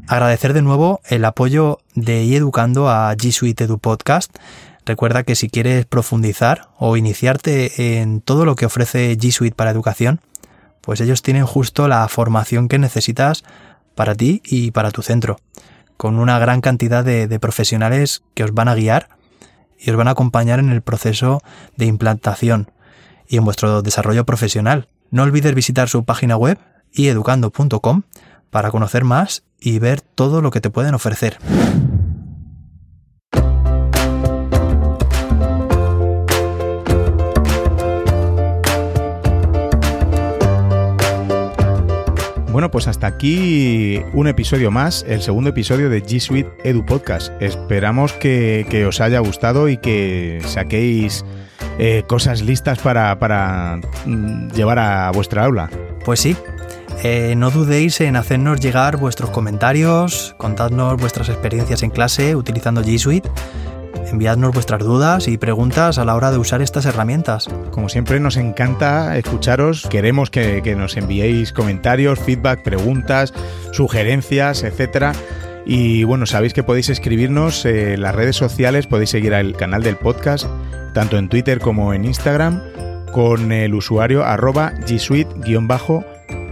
Agradecer 0.07 0.53
de 0.53 0.61
nuevo 0.61 1.01
el 1.05 1.23
apoyo 1.25 1.79
de 1.93 2.23
iEducando 2.23 2.89
a 2.89 3.13
G 3.13 3.31
Suite 3.31 3.65
Edu 3.65 3.77
Podcast. 3.77 4.35
Recuerda 4.87 5.23
que 5.23 5.35
si 5.35 5.49
quieres 5.49 5.85
profundizar 5.85 6.69
o 6.77 6.95
iniciarte 6.95 7.99
en 7.99 8.21
todo 8.21 8.45
lo 8.45 8.55
que 8.55 8.65
ofrece 8.65 9.17
G 9.17 9.31
Suite 9.31 9.53
para 9.53 9.69
educación, 9.69 10.21
pues 10.79 11.01
ellos 11.01 11.21
tienen 11.21 11.45
justo 11.45 11.89
la 11.89 12.07
formación 12.07 12.69
que 12.69 12.79
necesitas 12.79 13.43
para 13.95 14.15
ti 14.15 14.41
y 14.45 14.71
para 14.71 14.91
tu 14.91 15.01
centro, 15.01 15.41
con 15.97 16.17
una 16.19 16.39
gran 16.39 16.61
cantidad 16.61 17.03
de, 17.03 17.27
de 17.27 17.37
profesionales 17.37 18.23
que 18.33 18.45
os 18.45 18.53
van 18.53 18.69
a 18.69 18.75
guiar 18.75 19.09
y 19.77 19.91
os 19.91 19.97
van 19.97 20.07
a 20.07 20.11
acompañar 20.11 20.59
en 20.59 20.69
el 20.69 20.81
proceso 20.81 21.41
de 21.75 21.85
implantación 21.85 22.71
y 23.27 23.35
en 23.35 23.43
vuestro 23.43 23.81
desarrollo 23.81 24.25
profesional. 24.25 24.87
No 25.11 25.23
olvides 25.23 25.53
visitar 25.53 25.89
su 25.89 26.05
página 26.05 26.37
web 26.37 26.59
ieducando.com 26.93 28.03
para 28.51 28.71
conocer 28.71 29.03
más 29.03 29.43
y 29.59 29.79
ver 29.79 29.99
todo 29.99 30.41
lo 30.41 30.49
que 30.49 30.61
te 30.61 30.69
pueden 30.69 30.95
ofrecer. 30.95 31.39
Bueno, 42.57 42.71
pues 42.71 42.87
hasta 42.87 43.05
aquí 43.05 44.01
un 44.13 44.27
episodio 44.27 44.71
más, 44.71 45.05
el 45.07 45.21
segundo 45.21 45.51
episodio 45.51 45.91
de 45.91 46.03
G 46.03 46.19
Suite 46.19 46.49
Edu 46.63 46.83
Podcast. 46.83 47.31
Esperamos 47.39 48.13
que, 48.13 48.83
os 48.89 48.99
haya 48.99 49.19
gustado 49.19 49.69
y 49.69 49.77
que 49.77 50.41
saquéis 50.43 51.23
eh, 51.77 52.01
cosas 52.07 52.41
listas 52.41 52.79
para, 52.79 53.79
mm, 54.07 54.47
llevar 54.53 54.79
a 54.79 55.11
vuestra 55.11 55.45
aula. 55.45 55.69
Pues 56.03 56.19
sí, 56.19 56.35
eh, 57.03 57.35
no 57.37 57.51
dudéis 57.51 58.01
en 58.01 58.15
hacernos 58.15 58.59
llegar 58.59 58.97
vuestros 58.97 59.29
comentarios, 59.29 60.33
contadnos 60.39 60.99
vuestras 60.99 61.29
experiencias 61.29 61.83
en 61.83 61.91
clase 61.91 62.35
utilizando 62.35 62.81
G 62.81 62.97
Suite, 62.97 63.29
enviadnos 64.11 64.53
vuestras 64.53 64.81
dudas 64.81 65.27
y 65.27 65.37
preguntas 65.37 65.97
a 65.97 66.05
la 66.05 66.15
hora 66.15 66.31
de 66.31 66.37
usar 66.37 66.61
estas 66.61 66.85
herramientas. 66.85 67.47
Como 67.71 67.89
siempre 67.89 68.19
nos 68.19 68.37
encanta 68.37 69.17
escucharos, 69.17 69.87
queremos 69.89 70.29
que, 70.29 70.75
nos 70.77 70.97
enviéis 70.97 71.53
comentarios, 71.53 72.19
feedback, 72.19 72.63
preguntas, 72.63 73.33
sugerencias, 73.71 74.63
etcétera. 74.63 75.13
Y 75.65 76.03
bueno, 76.05 76.25
sabéis 76.25 76.53
que 76.53 76.63
podéis 76.63 76.89
escribirnos 76.89 77.65
en 77.65 78.01
las 78.01 78.15
redes 78.15 78.35
sociales, 78.35 78.87
podéis 78.87 79.09
seguir 79.09 79.33
al 79.33 79.55
canal 79.55 79.83
del 79.83 79.97
podcast, 79.97 80.47
tanto 80.93 81.17
en 81.17 81.29
Twitter 81.29 81.59
como 81.59 81.93
en 81.93 82.05
Instagram, 82.05 82.61
con 83.11 83.51
el 83.51 83.73
usuario 83.73 84.25
arroba 84.25 84.73
G 84.85 84.99
Suite-bajo 84.99 86.05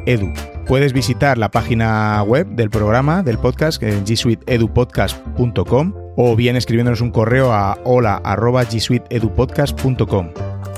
edu. 0.06 0.34
Puedes 0.68 0.94
visitar 0.94 1.38
la 1.38 1.50
página 1.50 2.22
web 2.24 2.48
del 2.48 2.70
programa, 2.70 3.24
del 3.24 3.38
podcast, 3.38 3.82
en 3.84 4.04
gsuiteedupodcast.com 4.04 6.05
o 6.16 6.36
bien 6.36 6.56
escribiéndonos 6.56 7.02
un 7.02 7.12
correo 7.12 7.54
a 7.54 7.78
hola.gsuiteedupodcast.com. 7.84 10.30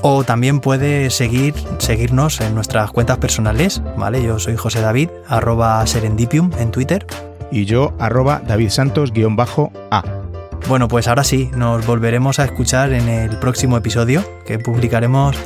O 0.02 0.24
también 0.24 0.60
puedes 0.60 1.14
seguir, 1.14 1.54
seguirnos 1.78 2.40
en 2.40 2.54
nuestras 2.54 2.92
cuentas 2.92 3.18
personales, 3.18 3.82
¿vale? 3.96 4.22
Yo 4.22 4.38
soy 4.38 4.56
José 4.56 4.80
David, 4.80 5.10
arroba 5.26 5.84
serendipium 5.86 6.52
en 6.58 6.70
Twitter. 6.70 7.04
Y 7.50 7.64
yo, 7.64 7.94
arroba 7.98 8.42
David 8.46 8.68
Santos-A. 8.68 10.17
Bueno, 10.66 10.88
pues 10.88 11.08
ahora 11.08 11.24
sí, 11.24 11.50
nos 11.54 11.86
volveremos 11.86 12.38
a 12.38 12.44
escuchar 12.44 12.92
en 12.92 13.08
el 13.08 13.38
próximo 13.38 13.76
episodio 13.76 14.22
que 14.44 14.58
publicaremos 14.58 15.36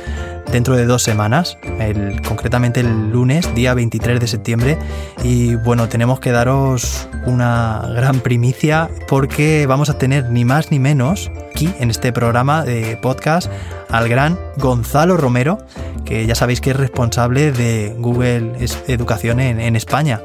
dentro 0.51 0.75
de 0.75 0.85
dos 0.85 1.01
semanas, 1.01 1.57
el, 1.79 2.21
concretamente 2.21 2.81
el 2.81 3.11
lunes, 3.11 3.53
día 3.55 3.73
23 3.73 4.19
de 4.19 4.27
septiembre. 4.27 4.77
Y 5.23 5.55
bueno, 5.55 5.89
tenemos 5.89 6.19
que 6.19 6.31
daros 6.31 7.07
una 7.25 7.81
gran 7.95 8.19
primicia 8.19 8.89
porque 9.07 9.65
vamos 9.65 9.89
a 9.89 9.97
tener 9.97 10.29
ni 10.29 10.45
más 10.45 10.71
ni 10.71 10.79
menos 10.79 11.31
aquí 11.51 11.73
en 11.79 11.89
este 11.89 12.11
programa 12.11 12.63
de 12.63 12.97
podcast 12.97 13.51
al 13.89 14.09
gran 14.09 14.37
Gonzalo 14.57 15.17
Romero, 15.17 15.59
que 16.05 16.25
ya 16.25 16.35
sabéis 16.35 16.61
que 16.61 16.71
es 16.71 16.75
responsable 16.75 17.51
de 17.51 17.95
Google 17.97 18.53
Educación 18.87 19.39
en, 19.39 19.75
España. 19.75 20.21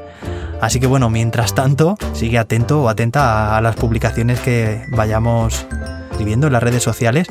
Así 0.61 0.79
que 0.79 0.87
bueno, 0.87 1.09
mientras 1.09 1.55
tanto, 1.55 1.97
sigue 2.13 2.37
atento 2.37 2.83
o 2.83 2.89
atenta 2.89 3.57
a 3.57 3.61
las 3.61 3.75
publicaciones 3.75 4.39
que 4.39 4.85
vayamos 4.89 5.65
escribiendo 6.11 6.47
en 6.47 6.53
las 6.53 6.63
redes 6.63 6.83
sociales 6.83 7.27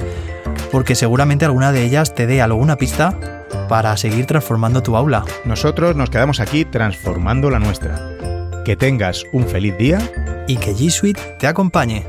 porque 0.70 0.94
seguramente 0.94 1.44
alguna 1.44 1.72
de 1.72 1.84
ellas 1.84 2.14
te 2.14 2.26
dé 2.26 2.42
alguna 2.42 2.76
pista 2.76 3.46
para 3.68 3.96
seguir 3.96 4.26
transformando 4.26 4.82
tu 4.82 4.96
aula. 4.96 5.24
Nosotros 5.44 5.96
nos 5.96 6.10
quedamos 6.10 6.40
aquí 6.40 6.64
transformando 6.64 7.50
la 7.50 7.58
nuestra. 7.58 7.98
Que 8.64 8.76
tengas 8.76 9.24
un 9.32 9.46
feliz 9.46 9.76
día 9.78 9.98
y 10.46 10.56
que 10.56 10.74
G 10.74 10.90
Suite 10.90 11.36
te 11.38 11.46
acompañe. 11.46 12.04